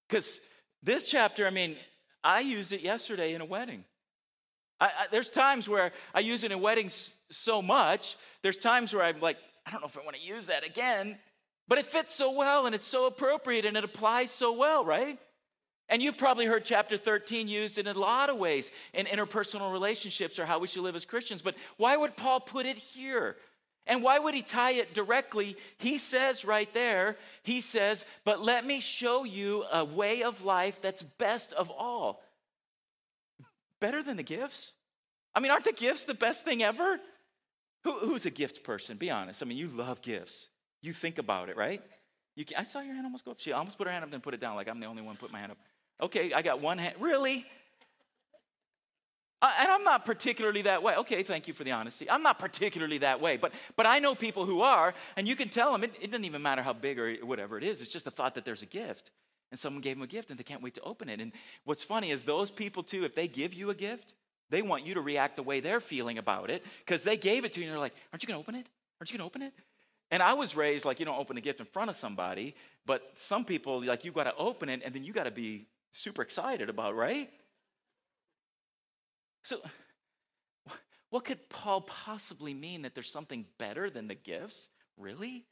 Because 0.08 0.40
this 0.82 1.08
chapter, 1.08 1.46
I 1.46 1.50
mean, 1.50 1.76
I 2.24 2.40
used 2.40 2.72
it 2.72 2.82
yesterday 2.82 3.34
in 3.34 3.42
a 3.42 3.46
wedding. 3.46 3.84
I, 4.80 4.86
I, 4.86 5.06
there's 5.12 5.30
times 5.30 5.68
where 5.68 5.92
I 6.14 6.22
use 6.22 6.44
it 6.44 6.52
in 6.52 6.62
weddings 6.62 7.16
so 7.32 7.62
much. 7.62 8.16
There's 8.42 8.58
times 8.58 8.94
where 8.94 9.04
I'm 9.04 9.20
like, 9.20 9.38
I 9.66 9.72
don't 9.72 9.82
know 9.82 9.88
if 9.88 9.98
I 9.98 10.04
want 10.04 10.16
to 10.16 10.22
use 10.22 10.48
that 10.48 10.66
again, 10.66 11.18
but 11.68 11.78
it 11.78 11.86
fits 11.86 12.16
so 12.16 12.32
well 12.32 12.66
and 12.66 12.76
it's 12.76 12.88
so 12.88 13.08
appropriate 13.08 13.66
and 13.66 13.78
it 13.78 13.84
applies 13.84 14.32
so 14.32 14.54
well, 14.54 14.84
right? 14.84 15.18
And 15.90 16.02
you've 16.02 16.18
probably 16.18 16.46
heard 16.46 16.66
chapter 16.66 16.98
13 16.98 17.48
used 17.48 17.78
in 17.78 17.88
a 17.88 17.94
lot 17.94 18.30
of 18.30 18.38
ways 18.38 18.72
in 18.94 19.06
interpersonal 19.06 19.72
relationships 19.72 20.40
or 20.40 20.46
how 20.46 20.60
we 20.60 20.68
should 20.68 20.84
live 20.84 20.96
as 20.96 21.06
Christians. 21.06 21.42
But 21.42 21.56
why 21.78 21.98
would 21.98 22.16
Paul 22.16 22.40
put 22.40 22.66
it 22.66 22.78
here? 22.78 23.36
And 23.86 24.02
why 24.02 24.18
would 24.18 24.34
he 24.34 24.42
tie 24.42 24.74
it 24.74 24.94
directly? 24.94 25.58
He 25.78 25.98
says 25.98 26.46
right 26.46 26.74
there, 26.74 27.18
he 27.44 27.60
says, 27.60 28.06
But 28.24 28.42
let 28.42 28.66
me 28.66 28.80
show 28.80 29.26
you 29.26 29.66
a 29.72 29.84
way 29.84 30.24
of 30.24 30.46
life 30.46 30.82
that's 30.82 31.04
best 31.04 31.52
of 31.54 31.70
all. 31.70 32.24
Better 33.82 34.02
than 34.02 34.16
the 34.16 34.24
gifts? 34.24 34.72
I 35.36 35.42
mean, 35.42 35.52
aren't 35.52 35.66
the 35.66 35.74
gifts 35.74 36.06
the 36.06 36.14
best 36.14 36.46
thing 36.46 36.64
ever? 36.64 37.00
Who, 37.84 38.00
who's 38.00 38.26
a 38.26 38.30
gift 38.30 38.64
person? 38.64 38.96
Be 38.96 39.12
honest. 39.12 39.44
I 39.44 39.46
mean, 39.46 39.58
you 39.58 39.68
love 39.68 40.02
gifts. 40.02 40.48
You 40.82 40.94
think 40.94 41.18
about 41.18 41.50
it, 41.50 41.58
right? 41.58 41.82
Can, 42.38 42.58
I 42.58 42.64
saw 42.64 42.80
your 42.80 42.94
hand 42.94 43.06
almost 43.06 43.26
go 43.26 43.32
up. 43.32 43.40
She 43.40 43.52
almost 43.52 43.78
put 43.78 43.88
her 43.88 43.92
hand 43.92 44.06
up, 44.06 44.12
then 44.12 44.22
put 44.22 44.34
it 44.34 44.40
down, 44.40 44.56
like 44.56 44.70
I'm 44.70 44.80
the 44.80 44.86
only 44.86 45.02
one 45.02 45.18
put 45.18 45.32
my 45.32 45.40
hand 45.40 45.52
up. 45.52 45.58
Okay, 46.02 46.34
I 46.34 46.42
got 46.42 46.62
one 46.62 46.78
hand. 46.78 46.96
Really? 47.00 47.46
and 49.60 49.70
I'm 49.70 49.84
not 49.84 50.06
particularly 50.06 50.62
that 50.64 50.84
way. 50.84 50.96
Okay, 50.96 51.24
thank 51.24 51.48
you 51.48 51.54
for 51.54 51.64
the 51.64 51.72
honesty. 51.72 52.10
I'm 52.10 52.24
not 52.24 52.40
particularly 52.40 53.00
that 53.00 53.20
way, 53.20 53.38
but 53.38 53.52
but 53.76 53.86
I 53.86 54.00
know 54.00 54.16
people 54.16 54.46
who 54.46 54.62
are, 54.62 54.94
and 55.18 55.28
you 55.28 55.36
can 55.36 55.50
tell 55.50 55.72
them 55.72 55.84
it, 55.84 55.94
it 56.02 56.12
doesn't 56.12 56.26
even 56.26 56.42
matter 56.42 56.62
how 56.62 56.74
big 56.74 56.98
or 56.98 57.14
whatever 57.26 57.58
it 57.58 57.64
is. 57.64 57.82
It's 57.82 57.92
just 57.92 58.06
the 58.06 58.12
thought 58.12 58.36
that 58.36 58.46
there's 58.46 58.62
a 58.62 58.68
gift, 58.68 59.12
and 59.52 59.60
someone 59.60 59.82
gave 59.82 59.98
them 59.98 60.04
a 60.04 60.08
gift, 60.08 60.30
and 60.30 60.40
they 60.40 60.44
can't 60.44 60.62
wait 60.62 60.76
to 60.76 60.82
open 60.82 61.10
it. 61.10 61.20
And 61.20 61.34
what's 61.66 61.84
funny 61.84 62.12
is 62.12 62.24
those 62.24 62.52
people 62.52 62.84
too, 62.84 63.04
if 63.04 63.16
they 63.16 63.28
give 63.28 63.54
you 63.54 63.70
a 63.70 63.76
gift, 63.76 64.14
they 64.50 64.62
want 64.62 64.86
you 64.86 64.94
to 64.94 65.02
react 65.02 65.36
the 65.36 65.44
way 65.44 65.60
they're 65.60 65.82
feeling 65.82 66.18
about 66.18 66.50
it 66.50 66.64
because 66.86 67.04
they 67.04 67.18
gave 67.18 67.44
it 67.44 67.54
to 67.54 67.60
you, 67.60 67.66
and 67.66 67.74
they're 67.74 67.80
like, 67.80 67.96
"Aren't 68.14 68.24
you 68.24 68.28
going 68.28 68.42
to 68.42 68.44
open 68.44 68.56
it? 68.56 68.68
Aren't 69.02 69.12
you 69.12 69.18
going 69.18 69.30
to 69.30 69.32
open 69.32 69.42
it?" 69.42 69.54
And 70.10 70.24
I 70.24 70.34
was 70.34 70.56
raised 70.56 70.86
like 70.86 71.00
you 71.00 71.06
don't 71.06 71.20
open 71.20 71.38
a 71.38 71.42
gift 71.42 71.60
in 71.60 71.66
front 71.66 71.90
of 71.90 71.96
somebody, 71.96 72.56
but 72.86 73.12
some 73.18 73.44
people 73.44 73.84
like 73.84 74.06
you've 74.06 74.14
got 74.14 74.26
to 74.26 74.36
open 74.36 74.70
it, 74.70 74.82
and 74.86 74.94
then 74.94 75.04
you 75.04 75.12
got 75.12 75.24
to 75.24 75.32
be 75.32 75.66
super 75.94 76.22
excited 76.22 76.70
about, 76.70 76.96
right? 76.96 77.30
So, 79.44 79.62
what 81.10 81.26
could 81.26 81.48
Paul 81.50 81.82
possibly 81.82 82.54
mean 82.54 82.82
that 82.82 82.96
there's 82.96 83.12
something 83.12 83.46
better 83.60 83.90
than 83.90 84.08
the 84.08 84.16
gifts? 84.16 84.70
Really? 84.98 85.46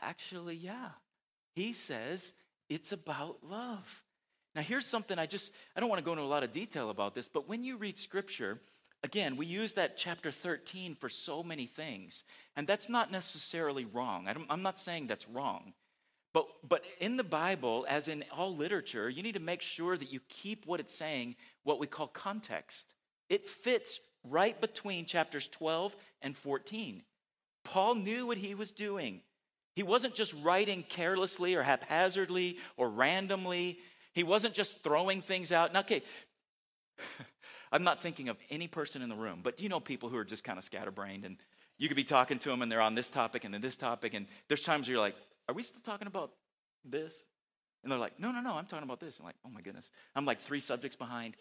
Actually, 0.00 0.56
yeah. 0.56 0.90
He 1.54 1.72
says 1.72 2.32
it's 2.68 2.92
about 2.92 3.38
love. 3.42 4.02
Now, 4.54 4.62
here's 4.62 4.86
something 4.86 5.18
I 5.18 5.26
just, 5.26 5.52
I 5.76 5.80
don't 5.80 5.88
want 5.88 5.98
to 5.98 6.04
go 6.04 6.12
into 6.12 6.24
a 6.24 6.24
lot 6.24 6.42
of 6.42 6.52
detail 6.52 6.90
about 6.90 7.14
this, 7.14 7.28
but 7.28 7.48
when 7.48 7.62
you 7.62 7.76
read 7.76 7.98
scripture, 7.98 8.60
again, 9.02 9.36
we 9.36 9.46
use 9.46 9.74
that 9.74 9.96
chapter 9.96 10.30
13 10.30 10.96
for 10.96 11.08
so 11.08 11.42
many 11.42 11.66
things, 11.66 12.24
and 12.56 12.66
that's 12.66 12.88
not 12.88 13.12
necessarily 13.12 13.84
wrong. 13.84 14.26
I 14.28 14.52
am 14.52 14.62
not 14.62 14.78
saying 14.78 15.06
that's 15.06 15.28
wrong. 15.28 15.72
But, 16.32 16.46
but 16.66 16.84
in 17.00 17.16
the 17.16 17.24
Bible, 17.24 17.84
as 17.88 18.06
in 18.06 18.24
all 18.36 18.54
literature, 18.54 19.10
you 19.10 19.22
need 19.22 19.34
to 19.34 19.40
make 19.40 19.62
sure 19.62 19.96
that 19.96 20.12
you 20.12 20.20
keep 20.28 20.66
what 20.66 20.80
it's 20.80 20.94
saying 20.94 21.36
what 21.64 21.80
we 21.80 21.86
call 21.86 22.06
context. 22.06 22.94
It 23.28 23.48
fits 23.48 24.00
right 24.24 24.60
between 24.60 25.06
chapters 25.06 25.48
12 25.48 25.96
and 26.22 26.36
14. 26.36 27.02
Paul 27.64 27.94
knew 27.96 28.26
what 28.26 28.38
he 28.38 28.54
was 28.54 28.70
doing. 28.70 29.22
He 29.74 29.82
wasn't 29.82 30.14
just 30.14 30.34
writing 30.42 30.84
carelessly 30.88 31.54
or 31.54 31.62
haphazardly 31.62 32.58
or 32.76 32.90
randomly. 32.90 33.78
He 34.12 34.22
wasn't 34.22 34.54
just 34.54 34.82
throwing 34.82 35.22
things 35.22 35.52
out. 35.52 35.72
Now, 35.72 35.80
okay, 35.80 36.02
I'm 37.72 37.84
not 37.84 38.02
thinking 38.02 38.28
of 38.28 38.36
any 38.50 38.66
person 38.66 39.02
in 39.02 39.08
the 39.08 39.14
room, 39.14 39.40
but 39.42 39.60
you 39.60 39.68
know 39.68 39.80
people 39.80 40.08
who 40.08 40.16
are 40.16 40.24
just 40.24 40.44
kind 40.44 40.58
of 40.58 40.64
scatterbrained 40.64 41.24
and 41.24 41.36
you 41.78 41.88
could 41.88 41.96
be 41.96 42.04
talking 42.04 42.38
to 42.40 42.50
them 42.50 42.62
and 42.62 42.70
they're 42.70 42.80
on 42.80 42.94
this 42.94 43.08
topic 43.08 43.44
and 43.44 43.54
then 43.54 43.60
this 43.60 43.76
topic. 43.76 44.12
And 44.12 44.26
there's 44.48 44.62
times 44.62 44.86
you're 44.86 44.98
like, 44.98 45.16
are 45.48 45.54
we 45.54 45.62
still 45.62 45.82
talking 45.82 46.06
about 46.06 46.32
this? 46.84 47.24
And 47.82 47.90
they're 47.90 47.98
like, 47.98 48.20
no, 48.20 48.30
no, 48.30 48.40
no, 48.40 48.54
I'm 48.54 48.66
talking 48.66 48.84
about 48.84 49.00
this. 49.00 49.18
I'm 49.18 49.24
like, 49.24 49.36
oh 49.46 49.50
my 49.50 49.62
goodness. 49.62 49.90
I'm 50.14 50.24
like 50.24 50.40
three 50.40 50.60
subjects 50.60 50.96
behind. 50.96 51.36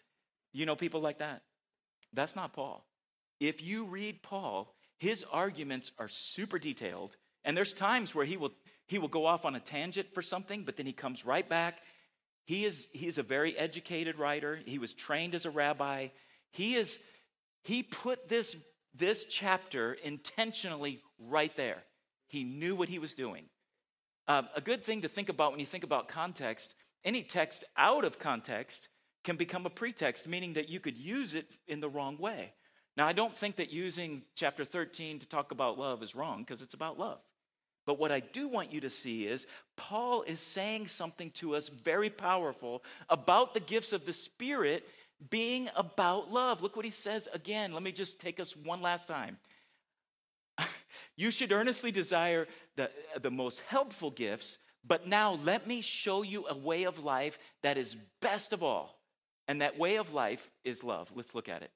You 0.54 0.66
know 0.66 0.76
people 0.76 1.02
like 1.02 1.20
that? 1.20 1.42
That's 2.14 2.36
not 2.36 2.54
Paul. 2.54 2.86
If 3.40 3.62
you 3.62 3.86
read 3.86 4.24
Paul, 4.24 4.74
his 4.98 5.24
arguments 5.32 5.92
are 6.00 6.08
super 6.08 6.60
detailed, 6.60 7.16
and 7.46 7.56
there's 7.56 7.74
times 7.74 8.14
where 8.14 8.26
he 8.26 8.38
will 8.38 8.52
he 8.88 8.98
will 8.98 9.08
go 9.08 9.26
off 9.26 9.46
on 9.46 9.56
a 9.56 9.60
tangent 9.60 10.14
for 10.14 10.22
something, 10.22 10.64
but 10.64 10.76
then 10.76 10.86
he 10.86 10.94
comes 10.94 11.26
right 11.26 11.48
back. 11.48 11.80
He 12.46 12.66
is 12.66 12.88
he 12.92 13.08
is 13.08 13.18
a 13.18 13.24
very 13.24 13.58
educated 13.58 14.18
writer. 14.18 14.60
He 14.66 14.80
was 14.80 14.94
trained 14.94 15.36
as 15.36 15.46
a 15.46 15.52
rabbi. 15.52 16.08
He 16.52 16.76
is 16.76 17.00
he 17.64 17.84
put 17.84 18.28
this 18.28 18.56
this 18.96 19.26
chapter 19.26 19.94
intentionally 20.04 21.02
right 21.20 21.56
there. 21.56 21.84
He 22.28 22.44
knew 22.44 22.76
what 22.76 22.90
he 22.90 23.00
was 23.00 23.14
doing. 23.14 23.46
Uh, 24.30 24.44
a 24.56 24.62
good 24.62 24.84
thing 24.84 25.02
to 25.02 25.10
think 25.10 25.28
about 25.28 25.50
when 25.50 25.60
you 25.60 25.66
think 25.66 25.84
about 25.84 26.08
context, 26.08 26.76
any 27.04 27.24
text 27.24 27.64
out 27.76 28.06
of 28.06 28.20
context 28.20 28.90
can 29.24 29.36
become 29.36 29.66
a 29.66 29.72
pretext, 29.72 30.28
meaning 30.28 30.54
that 30.54 30.70
you 30.70 30.80
could 30.80 30.96
use 30.96 31.34
it 31.34 31.48
in 31.68 31.80
the 31.80 31.90
wrong 31.90 32.16
way. 32.20 32.54
Now, 32.96 33.08
I 33.08 33.14
don't 33.14 33.36
think 33.36 33.56
that 33.56 33.72
using 33.72 34.22
chapter 34.36 34.64
13 34.64 35.18
to 35.20 35.28
talk 35.28 35.52
about 35.52 35.80
love 35.80 36.04
is 36.04 36.14
wrong 36.14 36.44
because 36.44 36.62
it's 36.62 36.76
about 36.76 37.00
love. 37.00 37.18
But 37.88 37.98
what 37.98 38.12
I 38.12 38.20
do 38.20 38.48
want 38.48 38.72
you 38.72 38.82
to 38.82 38.90
see 38.92 39.26
is 39.26 39.48
Paul 39.76 40.22
is 40.22 40.40
saying 40.40 40.90
something 40.90 41.32
to 41.32 41.56
us 41.56 41.70
very 41.70 42.12
powerful 42.12 42.84
about 43.10 43.56
the 43.56 43.60
gifts 43.60 43.94
of 43.94 44.06
the 44.06 44.14
Spirit 44.14 44.88
being 45.32 45.70
about 45.76 46.32
love. 46.32 46.62
Look 46.62 46.76
what 46.76 46.86
he 46.86 46.92
says 46.92 47.28
again. 47.34 47.74
Let 47.74 47.82
me 47.82 47.92
just 47.92 48.22
take 48.22 48.40
us 48.40 48.56
one 48.56 48.84
last 48.84 49.08
time. 49.08 49.40
you 51.16 51.32
should 51.32 51.52
earnestly 51.52 51.92
desire 51.92 52.48
the, 52.80 52.90
the 53.20 53.32
most 53.32 53.60
helpful 53.68 54.10
gifts, 54.10 54.58
but 54.88 55.06
now 55.06 55.38
let 55.44 55.68
me 55.68 55.82
show 55.82 56.22
you 56.22 56.48
a 56.48 56.56
way 56.56 56.84
of 56.86 57.04
life 57.04 57.38
that 57.62 57.78
is 57.78 57.98
best 58.22 58.54
of 58.54 58.64
all. 58.64 58.98
And 59.50 59.62
that 59.62 59.78
way 59.78 59.98
of 59.98 60.14
life 60.14 60.50
is 60.64 60.84
love. 60.84 61.12
Let's 61.14 61.36
look 61.36 61.50
at 61.50 61.62
it. 61.62 61.72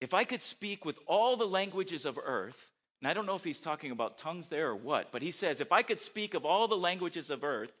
If 0.00 0.14
I 0.14 0.24
could 0.24 0.40
speak 0.40 0.84
with 0.84 0.98
all 1.06 1.36
the 1.36 1.46
languages 1.46 2.06
of 2.06 2.18
earth, 2.24 2.70
and 3.00 3.08
I 3.08 3.12
don't 3.12 3.26
know 3.26 3.34
if 3.34 3.44
he's 3.44 3.60
talking 3.60 3.90
about 3.90 4.16
tongues 4.16 4.48
there 4.48 4.70
or 4.70 4.76
what, 4.76 5.12
but 5.12 5.20
he 5.20 5.30
says, 5.30 5.60
if 5.60 5.72
I 5.72 5.82
could 5.82 6.00
speak 6.00 6.32
of 6.34 6.46
all 6.46 6.66
the 6.66 6.76
languages 6.76 7.28
of 7.28 7.44
earth 7.44 7.72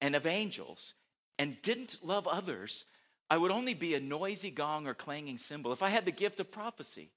and 0.00 0.16
of 0.16 0.26
angels 0.26 0.94
and 1.38 1.60
didn't 1.62 2.00
love 2.02 2.26
others, 2.26 2.84
I 3.28 3.36
would 3.36 3.52
only 3.52 3.74
be 3.74 3.94
a 3.94 4.00
noisy 4.00 4.50
gong 4.50 4.88
or 4.88 4.94
clanging 4.94 5.38
cymbal. 5.38 5.72
If 5.72 5.82
I 5.82 5.90
had 5.90 6.04
the 6.04 6.10
gift 6.10 6.40
of 6.40 6.50
prophecy, 6.50 7.10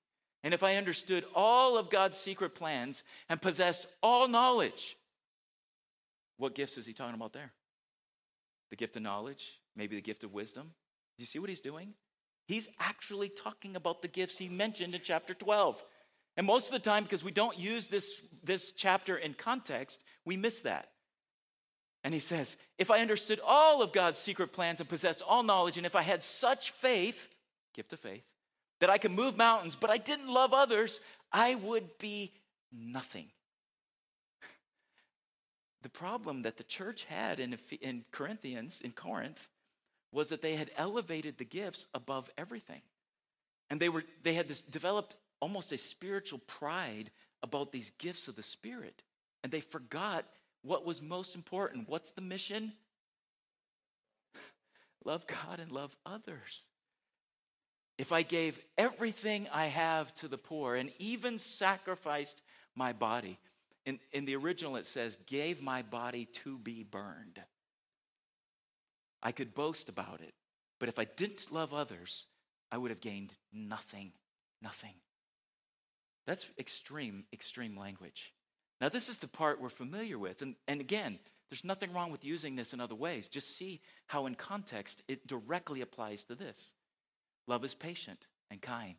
and 0.44 0.54
if 0.54 0.62
I 0.62 0.76
understood 0.76 1.26
all 1.34 1.78
of 1.78 1.90
God's 1.90 2.18
secret 2.18 2.54
plans 2.54 3.04
and 3.30 3.42
possessed 3.42 3.88
all 4.02 4.28
knowledge, 4.28 4.98
what 6.38 6.54
gifts 6.54 6.78
is 6.78 6.86
he 6.86 6.94
talking 6.94 7.16
about 7.16 7.32
there? 7.32 7.52
The 8.70 8.76
gift 8.76 8.98
of 8.98 9.04
knowledge, 9.04 9.60
maybe 9.76 9.96
the 9.96 10.02
gift 10.02 10.24
of 10.24 10.34
wisdom. 10.34 10.72
Do 11.18 11.22
you 11.22 11.28
see 11.28 11.40
what 11.40 11.50
he's 11.50 11.62
doing? 11.62 11.94
He's 12.46 12.68
actually 12.80 13.30
talking 13.30 13.78
about 13.78 14.02
the 14.02 14.08
gifts 14.10 14.38
he 14.38 14.50
mentioned 14.50 14.94
in 14.94 15.02
chapter 15.02 15.34
12. 15.34 15.82
And 16.36 16.46
most 16.46 16.68
of 16.68 16.74
the 16.74 16.80
time, 16.80 17.04
because 17.04 17.24
we 17.24 17.32
don't 17.32 17.58
use 17.58 17.88
this, 17.88 18.22
this 18.44 18.74
chapter 18.74 19.16
in 19.16 19.36
context, 19.36 20.04
we 20.26 20.36
miss 20.36 20.62
that. 20.62 20.90
And 22.04 22.14
he 22.14 22.20
says, 22.20 22.58
If 22.78 22.92
I 22.92 23.00
understood 23.00 23.40
all 23.46 23.82
of 23.82 23.94
God's 23.94 24.20
secret 24.20 24.52
plans 24.52 24.82
and 24.82 24.90
possessed 24.90 25.22
all 25.22 25.44
knowledge, 25.44 25.78
and 25.78 25.86
if 25.86 25.96
I 25.96 26.02
had 26.02 26.22
such 26.22 26.72
faith, 26.72 27.34
gift 27.74 27.94
of 27.94 28.00
faith, 28.00 28.26
that 28.84 28.90
I 28.90 28.98
could 28.98 29.12
move 29.12 29.38
mountains, 29.38 29.78
but 29.80 29.90
I 29.90 29.96
didn't 29.96 30.28
love 30.28 30.54
others, 30.54 31.00
I 31.32 31.56
would 31.56 31.98
be 32.00 32.34
nothing. 32.70 33.28
The 35.84 35.90
problem 35.90 36.42
that 36.42 36.58
the 36.58 36.66
church 36.66 37.06
had 37.06 37.40
in, 37.40 37.58
in 37.80 38.04
Corinthians, 38.12 38.82
in 38.84 38.92
Corinth, 38.92 39.48
was 40.12 40.28
that 40.28 40.42
they 40.42 40.58
had 40.58 40.70
elevated 40.76 41.38
the 41.38 41.46
gifts 41.46 41.86
above 41.94 42.30
everything. 42.38 42.82
And 43.70 43.80
they, 43.80 43.88
were, 43.88 44.04
they 44.22 44.34
had 44.34 44.50
this, 44.50 44.62
developed 44.62 45.16
almost 45.40 45.72
a 45.72 45.78
spiritual 45.78 46.40
pride 46.40 47.10
about 47.42 47.72
these 47.72 47.94
gifts 48.00 48.28
of 48.28 48.36
the 48.36 48.44
Spirit. 48.44 49.02
And 49.46 49.52
they 49.54 49.62
forgot 49.62 50.26
what 50.62 50.86
was 50.86 51.02
most 51.02 51.36
important. 51.36 51.88
What's 51.88 52.12
the 52.12 52.22
mission? 52.22 52.74
Love 55.06 55.26
God 55.26 55.62
and 55.62 55.72
love 55.72 55.96
others. 56.06 56.68
If 57.98 58.12
I 58.12 58.24
gave 58.24 58.60
everything 58.78 59.48
I 59.52 59.68
have 59.68 60.14
to 60.16 60.28
the 60.28 60.38
poor 60.38 60.76
and 60.76 60.92
even 60.98 61.40
sacrificed 61.40 62.42
my 62.76 62.92
body, 62.92 63.38
in, 63.86 64.00
in 64.12 64.26
the 64.26 64.36
original 64.36 64.76
it 64.78 64.86
says, 64.86 65.18
gave 65.28 65.62
my 65.62 65.82
body 65.82 66.26
to 66.44 66.58
be 66.58 66.84
burned. 66.84 67.40
I 69.22 69.32
could 69.32 69.54
boast 69.54 69.90
about 69.90 70.22
it. 70.22 70.34
But 70.80 70.90
if 70.90 71.00
I 71.00 71.06
didn't 71.06 71.52
love 71.52 71.74
others, 71.74 72.26
I 72.72 72.78
would 72.78 72.92
have 72.92 73.02
gained 73.02 73.34
nothing. 73.54 74.12
Nothing. 74.62 74.96
That's 76.26 76.46
extreme, 76.58 77.26
extreme 77.32 77.78
language. 77.78 78.34
Now, 78.82 78.90
this 78.90 79.08
is 79.08 79.18
the 79.20 79.28
part 79.28 79.62
we're 79.62 79.70
familiar 79.70 80.18
with. 80.18 80.42
And, 80.42 80.56
and 80.68 80.82
again, 80.82 81.20
there's 81.50 81.64
nothing 81.64 81.94
wrong 81.94 82.12
with 82.12 82.26
using 82.26 82.56
this 82.56 82.74
in 82.74 82.82
other 82.82 82.96
ways. 82.96 83.28
Just 83.28 83.58
see 83.58 83.82
how, 84.08 84.26
in 84.26 84.36
context, 84.36 85.04
it 85.08 85.28
directly 85.28 85.82
applies 85.82 86.24
to 86.26 86.36
this. 86.36 86.72
Love 87.48 87.66
is 87.66 87.74
patient 87.74 88.26
and 88.50 88.62
kind. 88.62 88.96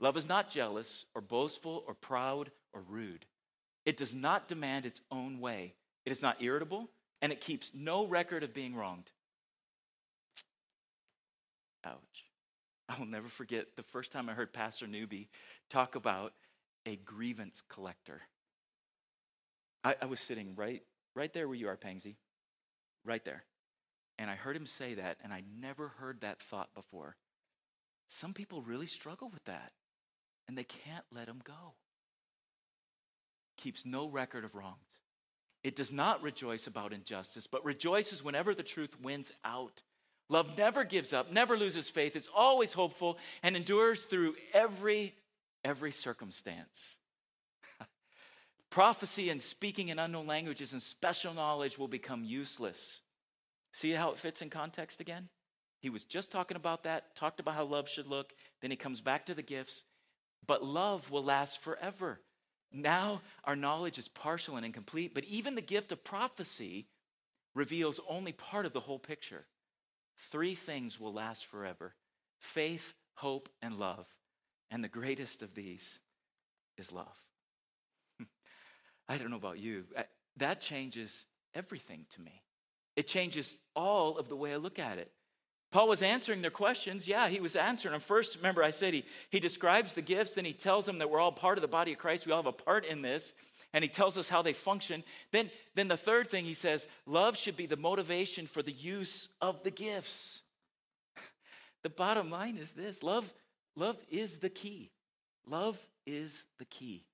Love 0.00 0.16
is 0.16 0.28
not 0.28 0.50
jealous 0.50 1.06
or 1.14 1.20
boastful 1.20 1.84
or 1.86 1.94
proud 1.94 2.50
or 2.72 2.80
rude. 2.80 3.26
It 3.86 3.96
does 3.96 4.14
not 4.14 4.48
demand 4.48 4.86
its 4.86 5.00
own 5.10 5.40
way. 5.40 5.74
It 6.04 6.12
is 6.12 6.22
not 6.22 6.42
irritable, 6.42 6.90
and 7.22 7.32
it 7.32 7.40
keeps 7.40 7.72
no 7.74 8.06
record 8.06 8.42
of 8.42 8.52
being 8.52 8.74
wronged. 8.74 9.10
Ouch. 11.84 12.24
I 12.88 12.98
will 12.98 13.06
never 13.06 13.28
forget 13.28 13.76
the 13.76 13.82
first 13.82 14.12
time 14.12 14.28
I 14.28 14.34
heard 14.34 14.52
Pastor 14.52 14.86
Newby 14.86 15.28
talk 15.70 15.94
about 15.94 16.32
a 16.86 16.96
grievance 16.96 17.62
collector. 17.68 18.20
I, 19.82 19.96
I 20.02 20.06
was 20.06 20.20
sitting 20.20 20.54
right, 20.56 20.82
right 21.14 21.32
there 21.32 21.48
where 21.48 21.56
you 21.56 21.68
are, 21.68 21.76
Pangsy, 21.76 22.16
right 23.04 23.24
there. 23.24 23.44
And 24.18 24.30
I 24.30 24.34
heard 24.34 24.56
him 24.56 24.66
say 24.66 24.94
that, 24.94 25.18
and 25.24 25.32
I 25.32 25.42
never 25.60 25.88
heard 25.88 26.20
that 26.20 26.40
thought 26.40 26.74
before. 26.74 27.16
Some 28.08 28.34
people 28.34 28.62
really 28.62 28.86
struggle 28.86 29.28
with 29.28 29.44
that, 29.44 29.72
and 30.46 30.56
they 30.56 30.64
can't 30.64 31.04
let 31.12 31.26
them 31.26 31.40
go. 31.44 31.74
Keeps 33.56 33.86
no 33.86 34.08
record 34.08 34.44
of 34.44 34.54
wrongs. 34.54 34.78
It 35.62 35.76
does 35.76 35.90
not 35.90 36.22
rejoice 36.22 36.66
about 36.66 36.92
injustice, 36.92 37.46
but 37.46 37.64
rejoices 37.64 38.22
whenever 38.22 38.54
the 38.54 38.62
truth 38.62 39.00
wins 39.00 39.32
out. 39.44 39.82
Love 40.28 40.56
never 40.56 40.84
gives 40.84 41.12
up, 41.12 41.32
never 41.32 41.56
loses 41.56 41.88
faith, 41.88 42.16
it's 42.16 42.28
always 42.34 42.72
hopeful, 42.74 43.18
and 43.42 43.56
endures 43.56 44.04
through 44.04 44.34
every 44.52 45.14
every 45.64 45.92
circumstance. 45.92 46.96
Prophecy 48.70 49.30
and 49.30 49.40
speaking 49.40 49.88
in 49.88 49.98
unknown 49.98 50.26
languages 50.26 50.72
and 50.72 50.82
special 50.82 51.32
knowledge 51.32 51.78
will 51.78 51.88
become 51.88 52.24
useless. 52.24 53.00
See 53.72 53.92
how 53.92 54.10
it 54.10 54.18
fits 54.18 54.42
in 54.42 54.50
context 54.50 55.00
again? 55.00 55.30
He 55.84 55.90
was 55.90 56.04
just 56.04 56.32
talking 56.32 56.56
about 56.56 56.84
that, 56.84 57.14
talked 57.14 57.40
about 57.40 57.56
how 57.56 57.64
love 57.64 57.90
should 57.90 58.06
look, 58.06 58.32
then 58.62 58.70
he 58.70 58.76
comes 58.76 59.02
back 59.02 59.26
to 59.26 59.34
the 59.34 59.42
gifts. 59.42 59.84
But 60.46 60.64
love 60.64 61.10
will 61.10 61.22
last 61.22 61.60
forever. 61.60 62.22
Now 62.72 63.20
our 63.44 63.54
knowledge 63.54 63.98
is 63.98 64.08
partial 64.08 64.56
and 64.56 64.64
incomplete, 64.64 65.12
but 65.12 65.24
even 65.24 65.56
the 65.56 65.60
gift 65.60 65.92
of 65.92 66.02
prophecy 66.02 66.86
reveals 67.54 68.00
only 68.08 68.32
part 68.32 68.64
of 68.64 68.72
the 68.72 68.80
whole 68.80 68.98
picture. 68.98 69.44
Three 70.30 70.54
things 70.54 70.98
will 70.98 71.12
last 71.12 71.44
forever 71.44 71.92
faith, 72.40 72.94
hope, 73.16 73.50
and 73.60 73.78
love. 73.78 74.06
And 74.70 74.82
the 74.82 74.88
greatest 74.88 75.42
of 75.42 75.54
these 75.54 76.00
is 76.78 76.92
love. 76.92 77.20
I 79.06 79.18
don't 79.18 79.28
know 79.28 79.36
about 79.36 79.58
you, 79.58 79.84
that 80.38 80.62
changes 80.62 81.26
everything 81.54 82.06
to 82.14 82.22
me. 82.22 82.40
It 82.96 83.06
changes 83.06 83.58
all 83.76 84.16
of 84.16 84.30
the 84.30 84.36
way 84.36 84.54
I 84.54 84.56
look 84.56 84.78
at 84.78 84.96
it. 84.96 85.12
Paul 85.74 85.88
was 85.88 86.02
answering 86.02 86.40
their 86.40 86.52
questions. 86.52 87.08
Yeah, 87.08 87.28
he 87.28 87.40
was 87.40 87.56
answering 87.56 87.90
them. 87.90 88.00
First, 88.00 88.36
remember, 88.36 88.62
I 88.62 88.70
said 88.70 88.94
he, 88.94 89.04
he 89.30 89.40
describes 89.40 89.92
the 89.92 90.02
gifts, 90.02 90.34
then 90.34 90.44
he 90.44 90.52
tells 90.52 90.86
them 90.86 90.98
that 90.98 91.10
we're 91.10 91.18
all 91.18 91.32
part 91.32 91.58
of 91.58 91.62
the 91.62 91.68
body 91.68 91.90
of 91.90 91.98
Christ. 91.98 92.26
We 92.26 92.32
all 92.32 92.44
have 92.44 92.46
a 92.46 92.52
part 92.52 92.84
in 92.84 93.02
this, 93.02 93.32
and 93.72 93.82
he 93.82 93.88
tells 93.88 94.16
us 94.16 94.28
how 94.28 94.40
they 94.40 94.52
function. 94.52 95.02
Then, 95.32 95.50
then 95.74 95.88
the 95.88 95.96
third 95.96 96.30
thing 96.30 96.44
he 96.44 96.54
says 96.54 96.86
love 97.06 97.36
should 97.36 97.56
be 97.56 97.66
the 97.66 97.76
motivation 97.76 98.46
for 98.46 98.62
the 98.62 98.70
use 98.70 99.28
of 99.40 99.64
the 99.64 99.72
gifts. 99.72 100.42
The 101.82 101.90
bottom 101.90 102.30
line 102.30 102.56
is 102.56 102.70
this 102.70 103.02
love, 103.02 103.30
love 103.76 103.98
is 104.08 104.36
the 104.36 104.48
key. 104.48 104.92
Love 105.46 105.78
is 106.06 106.46
the 106.58 106.64
key. 106.66 107.04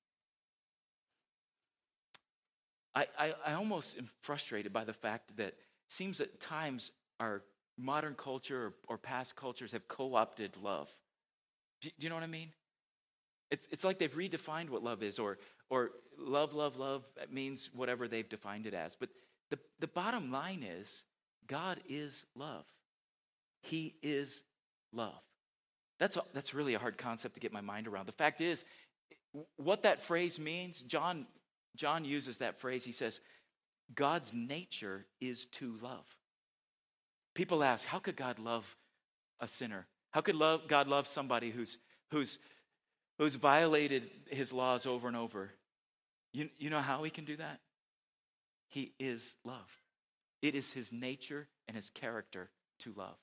I, 2.95 3.07
I, 3.19 3.35
I 3.47 3.53
almost 3.55 3.97
am 3.97 4.07
frustrated 4.21 4.71
by 4.71 4.85
the 4.85 4.93
fact 4.93 5.39
that 5.39 5.55
seems 5.89 6.21
at 6.21 6.41
times 6.41 6.91
our 7.19 7.43
modern 7.81 8.15
culture 8.15 8.67
or, 8.67 8.75
or 8.89 8.99
past 8.99 9.37
cultures 9.37 9.73
have 9.73 9.89
co 9.89 10.15
opted 10.15 10.57
love. 10.63 10.91
Do, 11.81 11.91
you 11.99 12.09
know 12.09 12.15
what 12.15 12.25
I 12.25 12.29
mean? 12.29 12.51
It's, 13.51 13.67
it's 13.71 13.85
like 13.85 13.99
they've 13.99 14.15
redefined 14.15 14.71
what 14.71 14.83
love 14.83 15.03
is, 15.03 15.19
or, 15.19 15.39
or 15.71 15.91
love, 16.19 16.55
love, 16.55 16.77
love 16.77 17.05
means 17.31 17.71
whatever 17.75 18.07
they've 18.07 18.29
defined 18.29 18.67
it 18.67 18.75
as. 18.75 18.97
But 18.99 19.09
the, 19.51 19.59
the 19.81 19.89
bottom 19.89 20.31
line 20.31 20.63
is 20.63 21.05
God 21.47 21.81
is 21.89 22.25
love. 22.37 22.65
He 23.63 23.95
is 24.03 24.43
love. 24.93 25.21
That's, 25.99 26.17
a, 26.17 26.23
that's 26.33 26.55
really 26.55 26.75
a 26.75 26.79
hard 26.79 26.97
concept 26.97 27.35
to 27.35 27.41
get 27.41 27.53
my 27.53 27.61
mind 27.61 27.87
around. 27.87 28.07
The 28.07 28.13
fact 28.13 28.41
is, 28.41 28.65
what 29.57 29.83
that 29.83 30.03
phrase 30.03 30.39
means, 30.39 30.83
John, 30.83 31.27
John 31.77 32.05
uses 32.05 32.39
that 32.39 32.61
phrase. 32.61 32.85
He 32.85 32.93
says, 32.93 33.21
God's 33.95 34.33
nature 34.33 35.07
is 35.21 35.47
to 35.47 35.77
love. 35.83 36.05
People 37.41 37.65
ask, 37.65 37.87
how 37.87 37.99
could 37.99 38.17
God 38.17 38.39
love 38.39 38.77
a 39.41 39.49
sinner? 39.49 39.87
How 40.11 40.21
could 40.21 40.35
love, 40.35 40.69
God 40.69 40.89
love 40.89 41.07
somebody 41.07 41.51
who's, 41.51 41.79
who's, 42.11 42.39
who's 43.17 43.35
violated 43.35 44.11
his 44.29 44.53
laws 44.53 44.85
over 44.85 45.09
and 45.09 45.17
over? 45.17 45.49
You, 46.35 46.51
you 46.59 46.69
know 46.69 46.83
how 46.83 47.03
he 47.03 47.09
can 47.09 47.25
do 47.25 47.37
that? 47.37 47.61
He 48.69 48.93
is 49.01 49.37
love. 49.43 49.81
It 50.43 50.55
is 50.55 50.73
his 50.73 50.93
nature 50.93 51.49
and 51.67 51.75
his 51.75 51.89
character 51.89 52.51
to 52.81 52.93
love. 52.95 53.17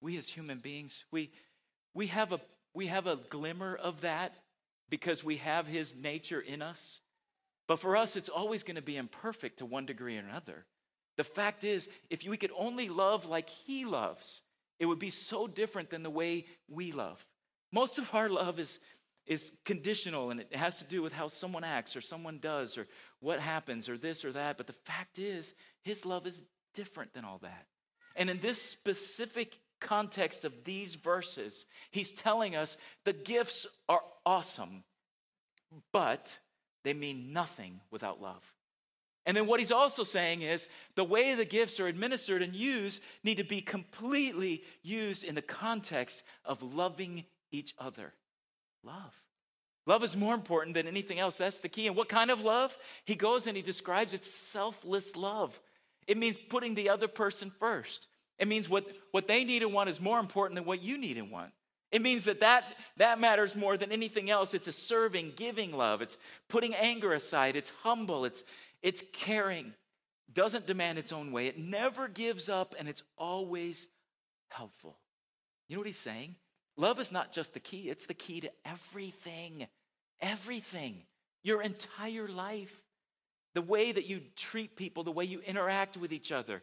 We 0.00 0.18
as 0.18 0.28
human 0.28 0.58
beings, 0.58 1.04
we, 1.12 1.30
we, 1.94 2.08
have 2.08 2.32
a, 2.32 2.40
we 2.74 2.88
have 2.88 3.06
a 3.06 3.20
glimmer 3.30 3.76
of 3.76 4.00
that 4.00 4.32
because 4.90 5.22
we 5.22 5.36
have 5.36 5.68
his 5.68 5.94
nature 5.94 6.40
in 6.40 6.60
us. 6.60 7.02
But 7.68 7.78
for 7.78 7.96
us, 7.96 8.16
it's 8.16 8.28
always 8.28 8.64
going 8.64 8.74
to 8.74 8.82
be 8.82 8.96
imperfect 8.96 9.58
to 9.58 9.64
one 9.64 9.86
degree 9.86 10.16
or 10.16 10.22
another. 10.22 10.66
The 11.18 11.24
fact 11.24 11.64
is, 11.64 11.88
if 12.08 12.22
we 12.26 12.36
could 12.36 12.52
only 12.56 12.88
love 12.88 13.26
like 13.26 13.50
He 13.50 13.84
loves, 13.84 14.40
it 14.78 14.86
would 14.86 15.00
be 15.00 15.10
so 15.10 15.48
different 15.48 15.90
than 15.90 16.04
the 16.04 16.10
way 16.10 16.46
we 16.70 16.92
love. 16.92 17.26
Most 17.72 17.98
of 17.98 18.14
our 18.14 18.30
love 18.30 18.60
is, 18.60 18.78
is 19.26 19.50
conditional 19.64 20.30
and 20.30 20.40
it 20.40 20.54
has 20.54 20.78
to 20.78 20.84
do 20.84 21.02
with 21.02 21.12
how 21.12 21.26
someone 21.26 21.64
acts 21.64 21.96
or 21.96 22.00
someone 22.00 22.38
does 22.38 22.78
or 22.78 22.86
what 23.18 23.40
happens 23.40 23.88
or 23.88 23.98
this 23.98 24.24
or 24.24 24.30
that. 24.32 24.56
But 24.56 24.68
the 24.68 24.72
fact 24.72 25.18
is, 25.18 25.54
His 25.82 26.06
love 26.06 26.24
is 26.24 26.40
different 26.72 27.12
than 27.12 27.24
all 27.24 27.38
that. 27.42 27.66
And 28.14 28.30
in 28.30 28.38
this 28.38 28.62
specific 28.62 29.58
context 29.80 30.44
of 30.44 30.62
these 30.62 30.94
verses, 30.94 31.66
He's 31.90 32.12
telling 32.12 32.54
us 32.54 32.76
the 33.04 33.12
gifts 33.12 33.66
are 33.88 34.02
awesome, 34.24 34.84
but 35.92 36.38
they 36.84 36.94
mean 36.94 37.32
nothing 37.32 37.80
without 37.90 38.22
love. 38.22 38.54
And 39.28 39.36
then 39.36 39.46
what 39.46 39.60
he's 39.60 39.70
also 39.70 40.04
saying 40.04 40.40
is 40.40 40.66
the 40.94 41.04
way 41.04 41.34
the 41.34 41.44
gifts 41.44 41.78
are 41.80 41.86
administered 41.86 42.40
and 42.40 42.54
used 42.54 43.02
need 43.22 43.36
to 43.36 43.44
be 43.44 43.60
completely 43.60 44.64
used 44.82 45.22
in 45.22 45.34
the 45.34 45.42
context 45.42 46.22
of 46.46 46.62
loving 46.62 47.26
each 47.52 47.74
other. 47.78 48.14
Love. 48.82 49.14
Love 49.84 50.02
is 50.02 50.16
more 50.16 50.34
important 50.34 50.72
than 50.72 50.88
anything 50.88 51.18
else. 51.18 51.36
That's 51.36 51.58
the 51.58 51.68
key. 51.68 51.86
And 51.86 51.94
what 51.94 52.08
kind 52.08 52.30
of 52.30 52.40
love? 52.40 52.74
He 53.04 53.16
goes 53.16 53.46
and 53.46 53.54
he 53.54 53.62
describes 53.62 54.14
it's 54.14 54.32
selfless 54.32 55.14
love. 55.14 55.60
It 56.06 56.16
means 56.16 56.38
putting 56.38 56.74
the 56.74 56.88
other 56.88 57.06
person 57.06 57.52
first. 57.60 58.08
It 58.38 58.48
means 58.48 58.66
what, 58.66 58.86
what 59.10 59.28
they 59.28 59.44
need 59.44 59.62
and 59.62 59.74
want 59.74 59.90
is 59.90 60.00
more 60.00 60.20
important 60.20 60.54
than 60.54 60.64
what 60.64 60.80
you 60.80 60.96
need 60.96 61.18
and 61.18 61.30
want. 61.30 61.52
It 61.90 62.02
means 62.02 62.24
that, 62.24 62.40
that 62.40 62.64
that 62.98 63.18
matters 63.18 63.56
more 63.56 63.76
than 63.78 63.92
anything 63.92 64.28
else. 64.28 64.52
It's 64.52 64.68
a 64.68 64.72
serving, 64.72 65.32
giving 65.36 65.72
love. 65.72 66.02
It's 66.02 66.18
putting 66.48 66.74
anger 66.74 67.14
aside. 67.14 67.56
It's 67.56 67.72
humble. 67.82 68.26
It's, 68.26 68.44
it's 68.82 69.02
caring, 69.12 69.72
doesn't 70.32 70.66
demand 70.66 70.98
its 70.98 71.12
own 71.12 71.32
way, 71.32 71.46
it 71.46 71.58
never 71.58 72.08
gives 72.08 72.48
up, 72.48 72.74
and 72.78 72.88
it's 72.88 73.02
always 73.16 73.88
helpful. 74.48 74.98
You 75.68 75.76
know 75.76 75.80
what 75.80 75.86
he's 75.86 75.98
saying? 75.98 76.36
Love 76.76 77.00
is 77.00 77.10
not 77.10 77.32
just 77.32 77.54
the 77.54 77.60
key, 77.60 77.88
it's 77.88 78.06
the 78.06 78.14
key 78.14 78.40
to 78.40 78.50
everything. 78.64 79.66
Everything. 80.20 81.02
Your 81.42 81.62
entire 81.62 82.28
life. 82.28 82.82
The 83.54 83.62
way 83.62 83.92
that 83.92 84.06
you 84.06 84.20
treat 84.36 84.76
people, 84.76 85.02
the 85.02 85.12
way 85.12 85.24
you 85.24 85.40
interact 85.40 85.96
with 85.96 86.12
each 86.12 86.30
other. 86.30 86.62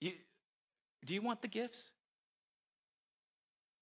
You, 0.00 0.12
do 1.04 1.14
you 1.14 1.22
want 1.22 1.42
the 1.42 1.48
gifts? 1.48 1.82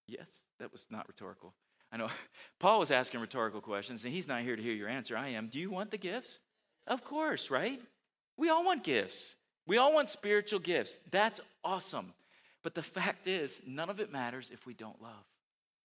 Yes, 0.07 0.41
that 0.59 0.73
was 0.73 0.87
not 0.91 1.09
rhetorical. 1.09 1.55
I 1.93 1.97
know 1.97 2.09
Paul 2.61 2.81
was 2.81 2.91
asking 2.91 3.21
rhetorical 3.21 3.61
questions, 3.61 4.05
and 4.05 4.13
he's 4.13 4.29
not 4.29 4.43
here 4.43 4.57
to 4.57 4.63
hear 4.63 4.75
your 4.75 4.89
answer. 4.89 5.17
I 5.17 5.29
am. 5.29 5.49
Do 5.49 5.59
you 5.59 5.71
want 5.71 5.91
the 5.91 5.99
gifts? 5.99 6.41
Of 6.87 7.05
course, 7.05 7.51
right? 7.51 7.81
We 8.37 8.49
all 8.49 8.65
want 8.65 8.85
gifts. 8.85 9.37
We 9.67 9.79
all 9.79 9.95
want 9.95 10.11
spiritual 10.11 10.61
gifts. 10.61 10.99
That's 11.11 11.41
awesome. 11.65 12.13
But 12.63 12.75
the 12.75 12.83
fact 12.83 13.27
is, 13.27 13.61
none 13.67 13.91
of 13.91 14.01
it 14.01 14.13
matters 14.13 14.51
if 14.53 14.67
we 14.67 14.75
don't 14.75 15.01
love. 15.01 15.25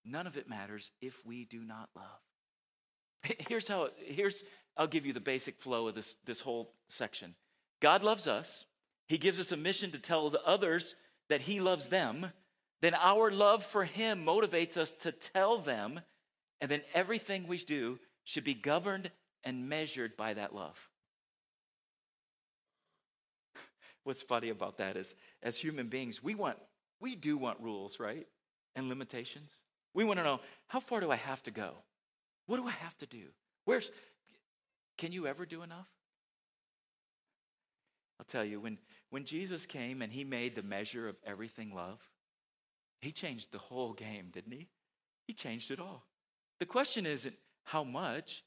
None 0.04 0.26
of 0.26 0.36
it 0.36 0.48
matters 0.48 0.90
if 1.00 1.24
we 1.26 1.44
do 1.44 1.60
not 1.60 1.88
love. 1.94 3.34
Here's 3.48 3.68
how, 3.68 3.90
here's, 3.98 4.42
I'll 4.76 4.86
give 4.86 5.04
you 5.04 5.12
the 5.12 5.20
basic 5.20 5.58
flow 5.58 5.88
of 5.88 5.94
this, 5.94 6.16
this 6.24 6.40
whole 6.40 6.72
section. 6.88 7.34
God 7.80 8.02
loves 8.02 8.26
us. 8.26 8.64
He 9.08 9.18
gives 9.18 9.38
us 9.38 9.52
a 9.52 9.56
mission 9.56 9.90
to 9.90 9.98
tell 9.98 10.30
the 10.30 10.42
others 10.42 10.94
that 11.28 11.42
He 11.42 11.60
loves 11.60 11.88
them. 11.88 12.32
Then 12.80 12.94
our 12.94 13.30
love 13.30 13.62
for 13.62 13.84
Him 13.84 14.24
motivates 14.24 14.78
us 14.78 14.92
to 15.00 15.12
tell 15.12 15.58
them. 15.58 16.00
And 16.62 16.70
then 16.70 16.82
everything 16.94 17.46
we 17.46 17.58
do 17.58 17.98
should 18.24 18.44
be 18.44 18.54
governed 18.54 19.10
and 19.44 19.68
measured 19.68 20.16
by 20.16 20.34
that 20.34 20.54
love. 20.54 20.88
What's 24.04 24.22
funny 24.22 24.50
about 24.50 24.78
that 24.78 24.96
is, 24.96 25.14
as 25.42 25.56
human 25.56 25.88
beings, 25.88 26.22
we 26.22 26.34
want, 26.34 26.58
we 27.00 27.14
do 27.14 27.38
want 27.38 27.60
rules, 27.60 27.98
right? 27.98 28.26
And 28.76 28.88
limitations. 28.88 29.52
We 29.94 30.04
want 30.04 30.18
to 30.18 30.24
know 30.24 30.40
how 30.68 30.80
far 30.80 31.00
do 31.00 31.10
I 31.10 31.16
have 31.16 31.42
to 31.44 31.50
go? 31.50 31.72
What 32.46 32.56
do 32.56 32.66
I 32.66 32.72
have 32.72 32.96
to 32.98 33.06
do? 33.06 33.24
Where's, 33.64 33.90
can 34.98 35.12
you 35.12 35.26
ever 35.26 35.46
do 35.46 35.62
enough? 35.62 35.88
I'll 38.18 38.26
tell 38.26 38.44
you, 38.44 38.60
when, 38.60 38.78
when 39.08 39.24
Jesus 39.24 39.64
came 39.64 40.02
and 40.02 40.12
he 40.12 40.24
made 40.24 40.54
the 40.54 40.62
measure 40.62 41.08
of 41.08 41.16
everything 41.24 41.74
love, 41.74 42.00
he 43.00 43.12
changed 43.12 43.50
the 43.50 43.58
whole 43.58 43.94
game, 43.94 44.26
didn't 44.30 44.52
he? 44.52 44.68
He 45.26 45.32
changed 45.32 45.70
it 45.70 45.80
all. 45.80 46.04
The 46.58 46.66
question 46.66 47.06
isn't 47.06 47.34
how 47.64 47.82
much, 47.82 48.44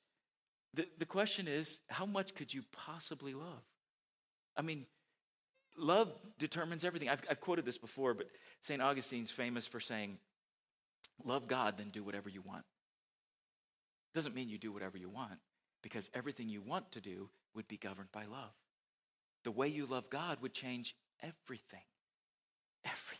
the, 0.73 0.87
the 0.97 1.05
question 1.05 1.47
is 1.47 1.79
how 1.87 2.05
much 2.05 2.33
could 2.35 2.53
you 2.53 2.63
possibly 2.71 3.33
love? 3.33 3.63
I 4.55 4.61
mean, 4.61 4.85
love 5.77 6.13
determines 6.39 6.83
everything. 6.83 7.09
I've, 7.09 7.21
I've 7.29 7.41
quoted 7.41 7.65
this 7.65 7.77
before, 7.77 8.13
but 8.13 8.27
St. 8.61 8.81
Augustine's 8.81 9.31
famous 9.31 9.67
for 9.67 9.79
saying, 9.79 10.17
Love 11.23 11.47
God, 11.47 11.75
then 11.77 11.89
do 11.89 12.03
whatever 12.03 12.27
you 12.27 12.41
want. 12.41 12.65
Doesn't 14.15 14.35
mean 14.35 14.49
you 14.49 14.57
do 14.57 14.71
whatever 14.71 14.97
you 14.97 15.09
want, 15.09 15.39
because 15.81 16.09
everything 16.13 16.49
you 16.49 16.61
want 16.61 16.91
to 16.93 17.01
do 17.01 17.29
would 17.53 17.67
be 17.67 17.77
governed 17.77 18.11
by 18.11 18.25
love. 18.25 18.51
the 19.43 19.51
way 19.51 19.67
you 19.67 19.85
love 19.85 20.09
God 20.09 20.37
would 20.41 20.53
change 20.53 20.95
everything. 21.21 21.83
Everything. 22.85 23.19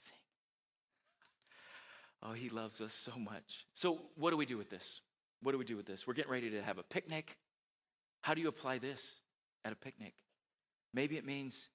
Oh, 2.22 2.32
he 2.32 2.50
loves 2.50 2.80
us 2.80 2.94
so 2.94 3.18
much. 3.20 3.66
So, 3.74 4.00
what 4.16 4.32
do 4.32 4.38
we 4.38 4.46
do 4.46 4.58
with 4.58 4.70
this? 4.70 5.02
What 5.42 5.52
do 5.52 5.58
we 5.58 5.66
do 5.66 5.76
with 5.76 5.86
this? 5.86 6.08
We're 6.08 6.14
getting 6.14 6.32
ready 6.32 6.50
to 6.52 6.62
have 6.62 6.78
a 6.78 6.84
picnic. 6.84 7.38
How 8.24 8.34
do 8.34 8.42
you 8.42 8.48
apply 8.48 8.78
this 8.78 9.16
at 9.66 9.74
a 9.74 9.76
picnic? 9.76 10.14
Maybe 10.94 11.18
it 11.18 11.26
means 11.26 11.68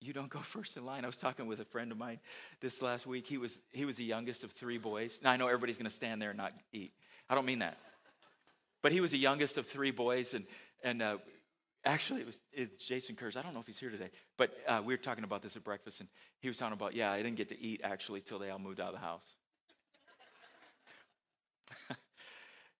you 0.00 0.12
don't 0.12 0.28
go 0.28 0.38
first 0.42 0.76
in 0.76 0.84
line. 0.84 1.04
I 1.04 1.06
was 1.06 1.16
talking 1.16 1.46
with 1.46 1.60
a 1.60 1.64
friend 1.64 1.92
of 1.92 1.98
mine 1.98 2.18
this 2.60 2.82
last 2.82 3.06
week. 3.06 3.26
He 3.26 3.38
was, 3.38 3.56
he 3.72 3.84
was 3.84 3.96
the 3.96 4.04
youngest 4.04 4.42
of 4.42 4.50
three 4.52 4.78
boys. 4.78 5.20
Now, 5.22 5.30
I 5.30 5.36
know 5.36 5.46
everybody's 5.46 5.78
going 5.78 5.88
to 5.88 5.94
stand 5.94 6.20
there 6.20 6.30
and 6.30 6.36
not 6.36 6.52
eat. 6.72 6.92
I 7.30 7.36
don't 7.36 7.46
mean 7.46 7.60
that. 7.60 7.78
But 8.82 8.90
he 8.90 9.00
was 9.00 9.12
the 9.12 9.18
youngest 9.18 9.56
of 9.56 9.66
three 9.66 9.92
boys, 9.92 10.34
and, 10.34 10.46
and 10.82 11.00
uh, 11.00 11.18
actually, 11.84 12.22
it 12.22 12.26
was 12.26 12.38
it, 12.52 12.80
Jason 12.80 13.14
Kurz. 13.14 13.36
I 13.36 13.42
don't 13.42 13.54
know 13.54 13.60
if 13.60 13.66
he's 13.66 13.78
here 13.78 13.90
today, 13.90 14.10
but 14.36 14.56
uh, 14.66 14.82
we 14.84 14.92
were 14.92 14.98
talking 14.98 15.24
about 15.24 15.42
this 15.42 15.56
at 15.56 15.62
breakfast, 15.64 16.00
and 16.00 16.08
he 16.40 16.48
was 16.48 16.58
talking 16.58 16.74
about, 16.74 16.94
yeah, 16.94 17.12
I 17.12 17.16
didn't 17.18 17.36
get 17.36 17.48
to 17.50 17.60
eat 17.60 17.80
actually 17.84 18.20
till 18.20 18.38
they 18.38 18.50
all 18.50 18.58
moved 18.58 18.80
out 18.80 18.88
of 18.88 18.94
the 18.94 19.00
house. 19.00 19.36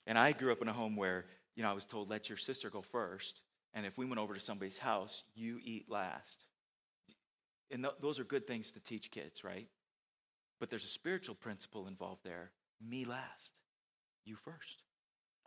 and 0.07 0.19
I 0.19 0.33
grew 0.33 0.51
up 0.51 0.63
in 0.63 0.69
a 0.69 0.73
home 0.73 0.97
where, 0.97 1.27
you 1.59 1.65
know, 1.65 1.71
I 1.71 1.75
was 1.75 1.85
told, 1.85 2.09
let 2.09 2.29
your 2.29 2.39
sister 2.39 2.71
go 2.71 2.81
first, 2.81 3.43
and 3.75 3.85
if 3.85 3.99
we 3.99 4.07
went 4.07 4.21
over 4.21 4.33
to 4.33 4.39
somebody's 4.39 4.79
house, 4.79 5.25
you 5.35 5.59
eat 5.65 5.91
last. 5.91 6.45
And 7.73 7.83
th- 7.83 7.97
those 8.01 8.21
are 8.21 8.25
good 8.25 8.47
things 8.47 8.71
to 8.73 8.81
teach 8.81 9.11
kids, 9.11 9.43
right? 9.43 9.67
But 10.61 10.71
there's 10.71 10.85
a 10.85 10.89
spiritual 10.89 11.35
principle 11.35 11.89
involved 11.89 12.23
there. 12.23 12.53
Me 12.81 13.05
last, 13.05 13.55
you 14.25 14.37
first. 14.37 14.85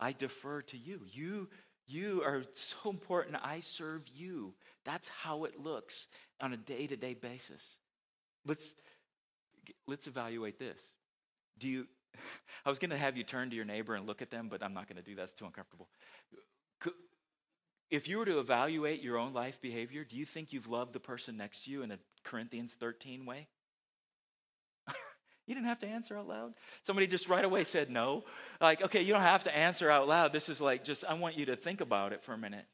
I 0.01 0.11
defer 0.11 0.61
to 0.63 0.77
you. 0.77 0.99
You 1.13 1.47
you 1.87 2.21
are 2.23 2.43
so 2.53 2.89
important. 2.89 3.37
I 3.41 3.61
serve 3.61 4.01
you. 4.13 4.53
That's 4.83 5.07
how 5.07 5.45
it 5.45 5.61
looks 5.61 6.07
on 6.41 6.51
a 6.51 6.57
day-to-day 6.57 7.13
basis. 7.13 7.77
Let's 8.45 8.75
let's 9.87 10.07
evaluate 10.07 10.59
this. 10.59 10.81
Do 11.57 11.69
you 11.69 11.87
I 12.65 12.69
was 12.69 12.79
going 12.79 12.91
to 12.91 12.97
have 12.97 13.17
you 13.17 13.23
turn 13.23 13.49
to 13.49 13.55
your 13.55 13.65
neighbor 13.65 13.95
and 13.95 14.05
look 14.05 14.21
at 14.21 14.31
them, 14.31 14.47
but 14.49 14.63
I'm 14.63 14.73
not 14.73 14.87
going 14.87 14.97
to 14.97 15.03
do 15.03 15.15
that. 15.15 15.23
It's 15.23 15.33
too 15.33 15.45
uncomfortable. 15.45 15.87
If 17.91 18.07
you 18.07 18.19
were 18.19 18.25
to 18.25 18.39
evaluate 18.39 19.03
your 19.03 19.17
own 19.17 19.33
life 19.33 19.59
behavior, 19.59 20.05
do 20.05 20.15
you 20.15 20.25
think 20.25 20.53
you've 20.53 20.69
loved 20.69 20.93
the 20.93 20.99
person 20.99 21.35
next 21.35 21.65
to 21.65 21.71
you 21.71 21.83
in 21.83 21.91
a 21.91 21.99
Corinthians 22.23 22.73
13 22.75 23.25
way? 23.25 23.49
you 25.45 25.53
didn't 25.53 25.67
have 25.67 25.79
to 25.79 25.87
answer 25.87 26.17
out 26.17 26.25
loud. 26.25 26.53
Somebody 26.83 27.05
just 27.05 27.27
right 27.27 27.43
away 27.43 27.65
said 27.65 27.89
no. 27.89 28.23
Like, 28.61 28.81
okay, 28.81 29.01
you 29.01 29.11
don't 29.11 29.21
have 29.21 29.43
to 29.43 29.55
answer 29.55 29.89
out 29.89 30.07
loud. 30.07 30.31
This 30.31 30.47
is 30.47 30.61
like 30.61 30.85
just, 30.85 31.03
I 31.03 31.15
want 31.15 31.37
you 31.37 31.47
to 31.47 31.57
think 31.57 31.81
about 31.81 32.13
it 32.13 32.23
for 32.23 32.31
a 32.31 32.37
minute. 32.37 32.65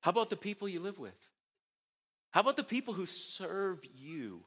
How 0.00 0.10
about 0.10 0.28
the 0.28 0.36
people 0.36 0.68
you 0.68 0.80
live 0.80 0.98
with? 0.98 1.14
How 2.32 2.40
about 2.40 2.56
the 2.56 2.64
people 2.64 2.94
who 2.94 3.06
serve 3.06 3.78
you? 3.94 4.42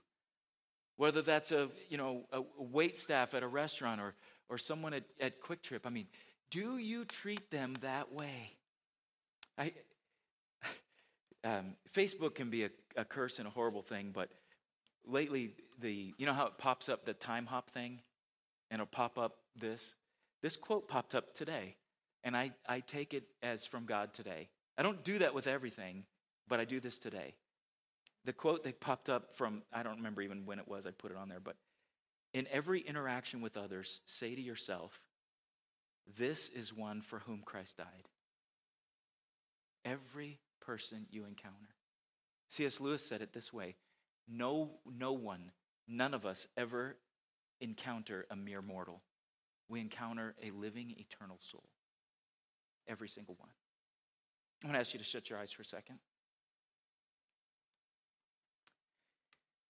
Whether 0.97 1.21
that's 1.21 1.51
a, 1.51 1.69
you 1.89 1.97
know, 1.97 2.25
a 2.31 2.41
wait 2.57 2.97
staff 2.97 3.33
at 3.33 3.43
a 3.43 3.47
restaurant 3.47 4.01
or, 4.01 4.15
or 4.49 4.57
someone 4.57 4.93
at, 4.93 5.03
at 5.19 5.41
Kwik 5.41 5.61
Trip. 5.61 5.85
I 5.85 5.89
mean, 5.89 6.07
do 6.49 6.77
you 6.77 7.05
treat 7.05 7.51
them 7.51 7.75
that 7.81 8.11
way? 8.11 8.53
I, 9.57 9.73
um, 11.43 11.75
Facebook 11.93 12.35
can 12.35 12.49
be 12.49 12.65
a, 12.65 12.69
a 12.95 13.05
curse 13.05 13.39
and 13.39 13.47
a 13.47 13.51
horrible 13.51 13.81
thing, 13.81 14.11
but 14.13 14.29
lately 15.05 15.51
the 15.79 16.13
you 16.17 16.25
know 16.25 16.33
how 16.33 16.47
it 16.47 16.57
pops 16.57 16.89
up 16.89 17.05
the 17.05 17.13
time 17.13 17.45
hop 17.45 17.69
thing, 17.69 18.01
and 18.71 18.81
it'll 18.81 18.87
pop 18.87 19.17
up 19.17 19.37
this. 19.55 19.95
This 20.41 20.55
quote 20.55 20.87
popped 20.87 21.15
up 21.15 21.33
today, 21.33 21.75
and 22.23 22.35
I, 22.35 22.51
I 22.67 22.79
take 22.81 23.13
it 23.13 23.23
as 23.41 23.65
from 23.65 23.85
God 23.85 24.13
today. 24.13 24.49
I 24.77 24.83
don't 24.83 25.03
do 25.03 25.19
that 25.19 25.33
with 25.33 25.47
everything, 25.47 26.05
but 26.47 26.59
I 26.59 26.65
do 26.65 26.79
this 26.79 26.99
today. 26.99 27.33
The 28.27 28.33
quote 28.33 28.65
that 28.65 28.81
popped 28.81 29.09
up 29.09 29.33
from, 29.37 29.61
I 29.71 29.83
don't 29.83 29.95
remember 29.95 30.21
even 30.21 30.45
when 30.45 30.59
it 30.59 30.67
was, 30.67 30.85
I 30.85 30.91
put 30.91 31.11
it 31.11 31.17
on 31.17 31.29
there, 31.29 31.39
but 31.39 31.55
in 32.33 32.45
every 32.51 32.81
interaction 32.81 33.39
with 33.39 33.55
others, 33.55 34.01
say 34.05 34.35
to 34.35 34.41
yourself, 34.41 34.99
this 36.17 36.49
is 36.49 36.73
one 36.73 36.99
for 36.99 37.19
whom 37.19 37.41
Christ 37.45 37.77
died. 37.77 38.09
Every 39.85 40.39
person 40.59 41.05
you 41.09 41.23
encounter. 41.23 41.69
C.S. 42.49 42.81
Lewis 42.81 43.01
said 43.01 43.21
it 43.21 43.31
this 43.31 43.53
way 43.53 43.77
no, 44.27 44.71
no 44.85 45.13
one, 45.13 45.51
none 45.87 46.13
of 46.13 46.25
us 46.25 46.47
ever 46.57 46.97
encounter 47.61 48.25
a 48.29 48.35
mere 48.35 48.61
mortal. 48.61 49.03
We 49.69 49.79
encounter 49.79 50.35
a 50.43 50.51
living, 50.51 50.93
eternal 50.97 51.37
soul. 51.39 51.63
Every 52.89 53.07
single 53.07 53.35
one. 53.39 53.51
I'm 54.61 54.67
going 54.67 54.73
to 54.73 54.81
ask 54.81 54.93
you 54.93 54.99
to 54.99 55.05
shut 55.05 55.29
your 55.29 55.39
eyes 55.39 55.53
for 55.53 55.61
a 55.61 55.65
second. 55.65 55.99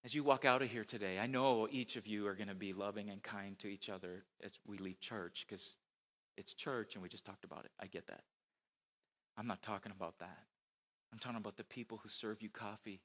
As 0.03 0.15
you 0.15 0.23
walk 0.23 0.45
out 0.45 0.61
of 0.61 0.69
here 0.69 0.85
today, 0.85 1.19
I 1.19 1.27
know 1.27 1.67
each 1.69 1.95
of 1.95 2.07
you 2.07 2.27
are 2.27 2.35
going 2.35 2.47
to 2.47 2.55
be 2.55 2.71
loving 2.73 3.09
and 3.09 3.21
kind 3.21 3.57
to 3.59 3.67
each 3.67 3.89
other 3.89 4.23
as 4.43 4.51
we 4.65 4.77
leave 4.77 4.99
church 4.99 5.45
because 5.47 5.75
it's 6.37 6.53
church 6.53 6.93
and 6.93 7.03
we 7.03 7.09
just 7.09 7.25
talked 7.25 7.43
about 7.43 7.65
it. 7.65 7.71
I 7.79 7.87
get 7.87 8.07
that. 8.07 8.21
I'm 9.37 9.47
not 9.47 9.61
talking 9.61 9.91
about 9.91 10.19
that. 10.19 10.43
I'm 11.11 11.19
talking 11.19 11.37
about 11.37 11.57
the 11.57 11.63
people 11.63 11.99
who 12.01 12.09
serve 12.09 12.41
you 12.41 12.49
coffee 12.49 13.01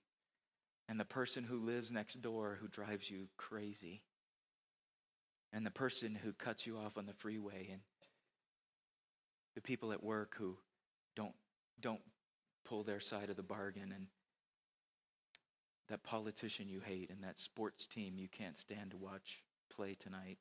and 0.89 0.99
the 0.99 1.05
person 1.05 1.45
who 1.45 1.59
lives 1.59 1.91
next 1.91 2.21
door 2.21 2.59
who 2.61 2.69
drives 2.69 3.11
you 3.11 3.29
crazy 3.37 4.03
and 5.53 5.65
the 5.65 5.71
person 5.71 6.19
who 6.23 6.33
cuts 6.33 6.67
you 6.67 6.77
off 6.77 6.97
on 6.97 7.07
the 7.07 7.13
freeway 7.13 7.69
and 7.71 7.81
the 9.55 9.61
people 9.61 9.93
at 9.93 10.03
work 10.03 10.35
who 10.39 10.57
don't 11.15 11.35
don't 11.81 12.01
pull 12.65 12.83
their 12.83 13.01
side 13.01 13.31
of 13.31 13.37
the 13.37 13.43
bargain 13.43 13.93
and 13.95 14.07
that 15.89 16.03
politician 16.03 16.69
you 16.69 16.81
hate 16.81 17.11
and 17.11 17.23
that 17.23 17.39
sports 17.39 17.87
team 17.87 18.19
you 18.19 18.29
can't 18.29 18.59
stand 18.59 18.91
to 18.91 18.97
watch 18.97 19.43
play 19.71 19.95
tonight 19.95 20.39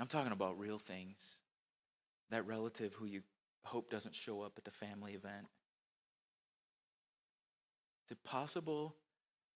I'm 0.00 0.06
talking 0.06 0.32
about 0.32 0.58
real 0.58 0.78
things. 0.78 1.18
That 2.30 2.46
relative 2.46 2.94
who 2.94 3.04
you 3.04 3.20
hope 3.64 3.90
doesn't 3.90 4.14
show 4.14 4.40
up 4.40 4.54
at 4.56 4.64
the 4.64 4.70
family 4.70 5.12
event. 5.12 5.46
Is 8.06 8.12
it 8.12 8.24
possible 8.24 8.96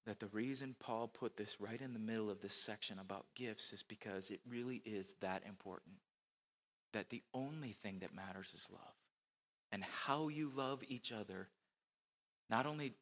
that 0.07 0.21
the 0.21 0.27
reason 0.27 0.77
Paul 0.79 1.09
put 1.09 1.39
this 1.39 1.57
right 1.61 1.81
in 1.81 1.95
the 1.95 1.99
middle 1.99 2.29
of 2.29 2.43
this 2.43 2.55
section 2.55 2.99
about 2.99 3.25
gifts 3.35 3.73
is 3.73 3.83
because 3.83 4.29
it 4.29 4.41
really 4.47 4.83
is 4.85 5.15
that 5.23 5.43
important? 5.49 5.97
That 6.93 7.09
the 7.09 7.23
only 7.33 7.75
thing 7.83 8.01
that 8.01 8.15
matters 8.15 8.53
is 8.55 8.67
love. 8.71 8.81
And 9.73 9.83
how 9.83 10.29
you 10.29 10.53
love 10.55 10.83
each 10.87 11.11
other, 11.11 11.49
not 12.51 12.67
only 12.67 12.93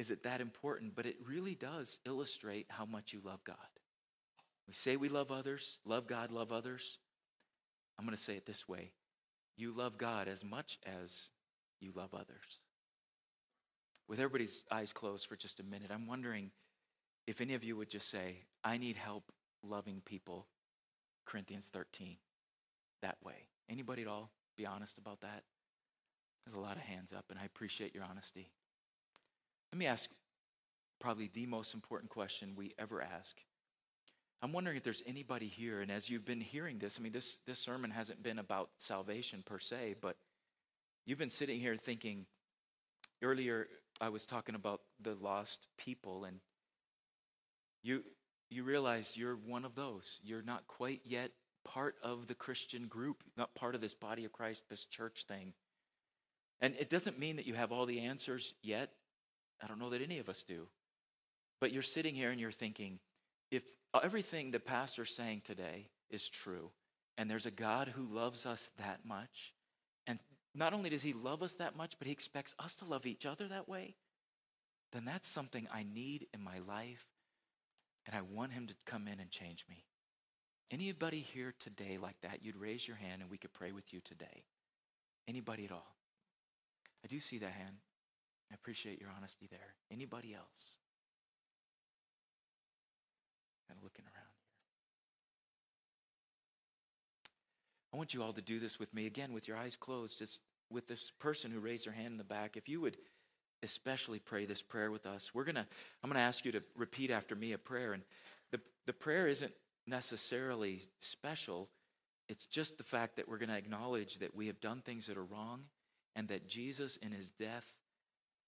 is 0.00 0.10
it 0.10 0.22
that 0.22 0.40
important, 0.40 0.94
but 0.96 1.04
it 1.04 1.18
really 1.28 1.54
does 1.54 1.98
illustrate 2.06 2.64
how 2.70 2.86
much 2.86 3.12
you 3.12 3.20
love 3.22 3.44
God. 3.44 3.56
We 4.66 4.72
say 4.72 4.96
we 4.96 5.10
love 5.10 5.30
others, 5.30 5.78
love 5.84 6.06
God, 6.06 6.30
love 6.30 6.52
others. 6.52 6.96
I'm 7.98 8.06
going 8.06 8.16
to 8.16 8.22
say 8.22 8.34
it 8.34 8.46
this 8.46 8.66
way 8.66 8.92
you 9.58 9.72
love 9.76 9.98
God 9.98 10.26
as 10.26 10.42
much 10.42 10.78
as 10.86 11.28
you 11.82 11.92
love 11.94 12.14
others. 12.14 12.60
With 14.08 14.20
everybody's 14.20 14.64
eyes 14.70 14.90
closed 14.90 15.26
for 15.26 15.36
just 15.36 15.60
a 15.60 15.64
minute, 15.64 15.90
I'm 15.92 16.06
wondering 16.06 16.50
if 17.26 17.42
any 17.42 17.52
of 17.52 17.62
you 17.62 17.76
would 17.76 17.90
just 17.90 18.10
say, 18.10 18.46
I 18.64 18.78
need 18.78 18.96
help 18.96 19.30
loving 19.62 20.00
people, 20.06 20.46
Corinthians 21.26 21.68
13, 21.70 22.16
that 23.02 23.18
way. 23.22 23.48
Anybody 23.68 24.00
at 24.00 24.08
all 24.08 24.30
be 24.56 24.64
honest 24.64 24.96
about 24.96 25.20
that? 25.20 25.42
There's 26.46 26.56
a 26.56 26.60
lot 26.60 26.76
of 26.76 26.82
hands 26.84 27.12
up, 27.12 27.26
and 27.28 27.38
I 27.38 27.44
appreciate 27.44 27.94
your 27.94 28.04
honesty. 28.04 28.50
Let 29.72 29.78
me 29.78 29.86
ask 29.86 30.10
probably 31.00 31.30
the 31.32 31.46
most 31.46 31.74
important 31.74 32.10
question 32.10 32.54
we 32.56 32.74
ever 32.78 33.00
ask 33.02 33.36
I'm 34.42 34.52
wondering 34.52 34.78
if 34.78 34.82
there's 34.82 35.02
anybody 35.06 35.48
here, 35.48 35.82
and 35.82 35.90
as 35.90 36.08
you've 36.08 36.24
been 36.24 36.40
hearing 36.40 36.78
this, 36.78 36.96
I 36.98 37.02
mean, 37.02 37.12
this, 37.12 37.36
this 37.46 37.58
sermon 37.58 37.90
hasn't 37.90 38.22
been 38.22 38.38
about 38.38 38.70
salvation 38.78 39.42
per 39.44 39.58
se, 39.58 39.96
but 40.00 40.16
you've 41.04 41.18
been 41.18 41.28
sitting 41.28 41.60
here 41.60 41.76
thinking, 41.76 42.24
earlier 43.22 43.68
I 44.00 44.08
was 44.08 44.24
talking 44.24 44.54
about 44.54 44.80
the 44.98 45.14
lost 45.14 45.66
people, 45.76 46.24
and 46.24 46.40
you, 47.82 48.02
you 48.48 48.62
realize 48.62 49.14
you're 49.14 49.36
one 49.36 49.66
of 49.66 49.74
those. 49.74 50.20
You're 50.24 50.42
not 50.42 50.66
quite 50.66 51.02
yet 51.04 51.32
part 51.62 51.96
of 52.02 52.26
the 52.26 52.34
Christian 52.34 52.86
group, 52.86 53.22
not 53.36 53.54
part 53.54 53.74
of 53.74 53.82
this 53.82 53.94
body 53.94 54.24
of 54.24 54.32
Christ, 54.32 54.64
this 54.70 54.86
church 54.86 55.26
thing. 55.28 55.52
And 56.62 56.74
it 56.78 56.88
doesn't 56.88 57.18
mean 57.18 57.36
that 57.36 57.46
you 57.46 57.54
have 57.54 57.72
all 57.72 57.84
the 57.84 58.00
answers 58.00 58.54
yet. 58.62 58.90
I 59.62 59.66
don't 59.66 59.78
know 59.78 59.90
that 59.90 60.02
any 60.02 60.18
of 60.18 60.28
us 60.28 60.42
do. 60.42 60.66
But 61.60 61.72
you're 61.72 61.82
sitting 61.82 62.14
here 62.14 62.30
and 62.30 62.40
you're 62.40 62.50
thinking, 62.50 62.98
if 63.50 63.62
everything 64.02 64.50
the 64.50 64.60
pastor's 64.60 65.14
saying 65.14 65.42
today 65.44 65.88
is 66.10 66.28
true, 66.28 66.70
and 67.18 67.30
there's 67.30 67.46
a 67.46 67.50
God 67.50 67.88
who 67.88 68.02
loves 68.04 68.46
us 68.46 68.70
that 68.78 69.00
much, 69.04 69.52
and 70.06 70.18
not 70.54 70.72
only 70.72 70.88
does 70.88 71.02
he 71.02 71.12
love 71.12 71.42
us 71.42 71.54
that 71.54 71.76
much, 71.76 71.98
but 71.98 72.06
he 72.06 72.12
expects 72.12 72.54
us 72.58 72.74
to 72.76 72.84
love 72.84 73.04
each 73.04 73.26
other 73.26 73.48
that 73.48 73.68
way, 73.68 73.94
then 74.92 75.04
that's 75.04 75.28
something 75.28 75.68
I 75.72 75.84
need 75.84 76.26
in 76.32 76.42
my 76.42 76.58
life, 76.66 77.04
and 78.06 78.16
I 78.16 78.22
want 78.22 78.52
him 78.52 78.66
to 78.68 78.74
come 78.86 79.06
in 79.06 79.20
and 79.20 79.30
change 79.30 79.64
me. 79.68 79.84
Anybody 80.70 81.20
here 81.20 81.52
today 81.58 81.98
like 82.00 82.20
that, 82.22 82.42
you'd 82.42 82.56
raise 82.56 82.86
your 82.86 82.96
hand 82.96 83.22
and 83.22 83.30
we 83.30 83.38
could 83.38 83.52
pray 83.52 83.72
with 83.72 83.92
you 83.92 84.00
today. 84.00 84.44
Anybody 85.28 85.64
at 85.64 85.72
all? 85.72 85.96
I 87.04 87.08
do 87.08 87.18
see 87.18 87.38
that 87.38 87.52
hand. 87.52 87.76
I 88.50 88.54
appreciate 88.54 89.00
your 89.00 89.10
honesty 89.16 89.46
there. 89.50 89.74
Anybody 89.90 90.34
else? 90.34 90.76
Kind 93.68 93.78
of 93.78 93.84
looking 93.84 94.04
around 94.04 94.14
here. 94.14 94.50
I 97.92 97.96
want 97.96 98.14
you 98.14 98.22
all 98.22 98.32
to 98.32 98.42
do 98.42 98.58
this 98.58 98.78
with 98.78 98.92
me 98.94 99.06
again 99.06 99.32
with 99.32 99.46
your 99.46 99.56
eyes 99.56 99.76
closed. 99.76 100.18
Just 100.18 100.40
with 100.70 100.86
this 100.86 101.12
person 101.18 101.50
who 101.50 101.60
raised 101.60 101.86
their 101.86 101.92
hand 101.92 102.12
in 102.12 102.18
the 102.18 102.24
back. 102.24 102.56
If 102.56 102.68
you 102.68 102.80
would 102.80 102.96
especially 103.62 104.18
pray 104.18 104.46
this 104.46 104.62
prayer 104.62 104.90
with 104.90 105.06
us, 105.06 105.32
we're 105.34 105.44
gonna. 105.44 105.66
I'm 106.02 106.10
gonna 106.10 106.20
ask 106.20 106.44
you 106.44 106.52
to 106.52 106.62
repeat 106.76 107.10
after 107.10 107.34
me 107.34 107.52
a 107.52 107.58
prayer, 107.58 107.92
and 107.92 108.02
the 108.52 108.60
the 108.86 108.92
prayer 108.92 109.28
isn't 109.28 109.52
necessarily 109.86 110.82
special. 110.98 111.68
It's 112.28 112.46
just 112.46 112.78
the 112.78 112.84
fact 112.84 113.16
that 113.16 113.28
we're 113.28 113.38
going 113.38 113.48
to 113.48 113.56
acknowledge 113.56 114.18
that 114.18 114.36
we 114.36 114.46
have 114.46 114.60
done 114.60 114.80
things 114.80 115.06
that 115.08 115.16
are 115.16 115.24
wrong 115.24 115.62
and 116.14 116.28
that 116.28 116.48
Jesus 116.48 116.96
in 117.02 117.10
his 117.10 117.30
death 117.30 117.74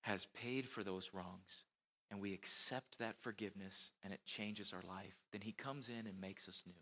has 0.03 0.27
paid 0.35 0.69
for 0.69 0.85
those 0.85 1.11
wrongs. 1.13 1.65
And 2.11 2.21
we 2.21 2.35
accept 2.35 2.99
that 2.99 3.17
forgiveness 3.23 3.91
and 4.05 4.13
it 4.13 4.21
changes 4.27 4.73
our 4.75 4.83
life. 4.87 5.15
Then 5.33 5.41
he 5.41 5.53
comes 5.53 5.89
in 5.89 6.07
and 6.07 6.21
makes 6.21 6.47
us 6.49 6.63
new. 6.67 6.75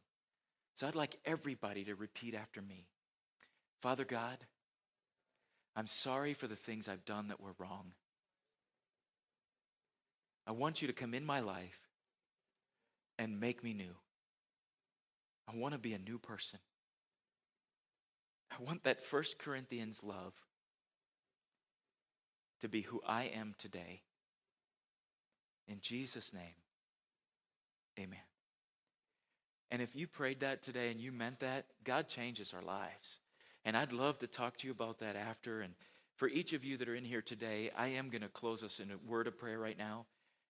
So 0.74 0.88
I'd 0.88 0.96
like 0.96 1.18
everybody 1.24 1.84
to 1.84 1.94
repeat 1.94 2.34
after 2.34 2.60
me 2.60 2.86
Father 3.80 4.04
God, 4.04 4.36
I'm 5.74 5.86
sorry 5.86 6.34
for 6.34 6.46
the 6.46 6.56
things 6.56 6.86
I've 6.86 7.04
done 7.06 7.28
that 7.28 7.40
were 7.40 7.54
wrong. 7.58 7.92
I 10.46 10.52
want 10.52 10.82
you 10.82 10.88
to 10.88 10.92
come 10.92 11.14
in 11.14 11.24
my 11.24 11.40
life 11.40 11.78
and 13.18 13.40
make 13.40 13.64
me 13.64 13.72
new. 13.72 13.94
I 15.48 15.56
want 15.56 15.72
to 15.72 15.78
be 15.78 15.94
a 15.94 15.98
new 15.98 16.18
person. 16.18 16.58
I 18.50 18.62
want 18.62 18.84
that 18.84 19.04
First 19.04 19.38
Corinthians 19.38 20.02
love 20.02 20.34
to 22.60 22.68
be 22.68 22.82
who 22.82 23.00
I 23.06 23.24
am 23.24 23.54
today. 23.58 24.02
In 25.68 25.78
Jesus' 25.80 26.32
name, 26.32 26.56
amen. 27.98 28.18
And 29.70 29.80
if 29.80 29.94
you 29.94 30.06
prayed 30.06 30.40
that 30.40 30.62
today 30.62 30.90
and 30.90 31.00
you 31.00 31.12
meant 31.12 31.40
that, 31.40 31.66
God 31.84 32.08
changes 32.08 32.52
our 32.52 32.62
lives. 32.62 33.20
And 33.64 33.76
I'd 33.76 33.92
love 33.92 34.18
to 34.18 34.26
talk 34.26 34.56
to 34.58 34.66
you 34.66 34.72
about 34.72 34.98
that 34.98 35.14
after. 35.14 35.60
And 35.60 35.74
for 36.16 36.28
each 36.28 36.52
of 36.52 36.64
you 36.64 36.76
that 36.78 36.88
are 36.88 36.94
in 36.94 37.04
here 37.04 37.22
today, 37.22 37.70
I 37.76 37.88
am 37.88 38.10
going 38.10 38.22
to 38.22 38.28
close 38.28 38.64
us 38.64 38.80
in 38.80 38.90
a 38.90 39.10
word 39.10 39.26
of 39.26 39.38
prayer 39.38 39.58
right 39.58 39.78
now, 39.78 40.06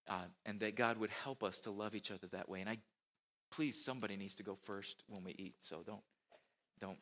uh, 0.08 0.24
and 0.46 0.58
that 0.60 0.74
God 0.74 0.96
would 0.96 1.10
help 1.10 1.44
us 1.44 1.60
to 1.60 1.70
love 1.70 1.94
each 1.94 2.10
other 2.10 2.28
that 2.28 2.48
way. 2.48 2.60
And 2.60 2.70
I, 2.70 2.78
please, 3.50 3.82
somebody 3.82 4.16
needs 4.16 4.36
to 4.36 4.42
go 4.42 4.56
first 4.64 5.04
when 5.08 5.22
we 5.22 5.32
eat, 5.32 5.56
so 5.60 5.82
don't, 5.84 6.02
don't 6.80 6.98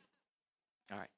all 0.91 0.99
right. 0.99 1.11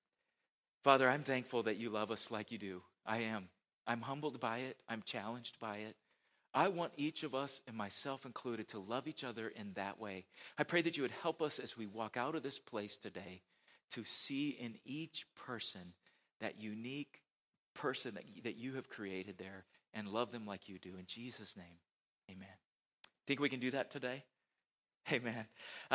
Father, 0.82 1.09
I'm 1.09 1.22
thankful 1.22 1.62
that 1.64 1.76
you 1.76 1.91
love 1.91 2.11
us 2.11 2.30
like 2.30 2.51
you 2.51 2.59
do. 2.59 2.82
I 3.07 3.18
am. 3.18 3.49
I'm 3.87 4.03
humbled 4.03 4.41
by 4.41 4.59
it, 4.59 4.76
I'm 4.89 5.03
challenged 5.03 5.59
by 5.59 5.78
it. 5.78 5.97
I 6.53 6.68
want 6.68 6.93
each 6.97 7.22
of 7.22 7.35
us, 7.35 7.61
and 7.68 7.76
myself 7.76 8.26
included, 8.26 8.68
to 8.68 8.81
love 8.81 9.07
each 9.07 9.22
other 9.22 9.49
in 9.49 9.72
that 9.74 10.01
way. 10.01 10.24
I 10.59 10.64
pray 10.64 10.83
that 10.83 10.97
you 10.97 11.03
would 11.05 11.12
help 11.22 11.41
us 11.41 11.59
as 11.61 11.76
we 11.76 11.87
walk 11.87 12.16
out 12.16 12.35
of 12.35 12.43
this 12.43 12.59
place 12.59 12.97
today 12.97 13.43
to 13.93 14.05
see 14.05 14.51
in 14.51 14.76
each 14.85 15.26
person 15.47 15.95
that 16.41 16.61
unique 16.61 17.20
person 17.74 18.18
that, 18.43 18.57
you 18.57 18.74
have 18.74 18.89
created 18.89 19.37
there 19.39 19.64
and 19.95 20.09
love 20.09 20.33
them 20.33 20.47
like 20.47 20.68
you 20.68 20.78
do. 20.78 20.91
In 20.99 21.07
Jesus' 21.07 21.57
name, 21.57 21.78
amen. 22.31 22.49
Think 23.26 23.41
we 23.41 23.49
can 23.49 23.61
do 23.61 23.70
that 23.70 23.91
today? 23.91 24.24
Amen. 25.12 25.47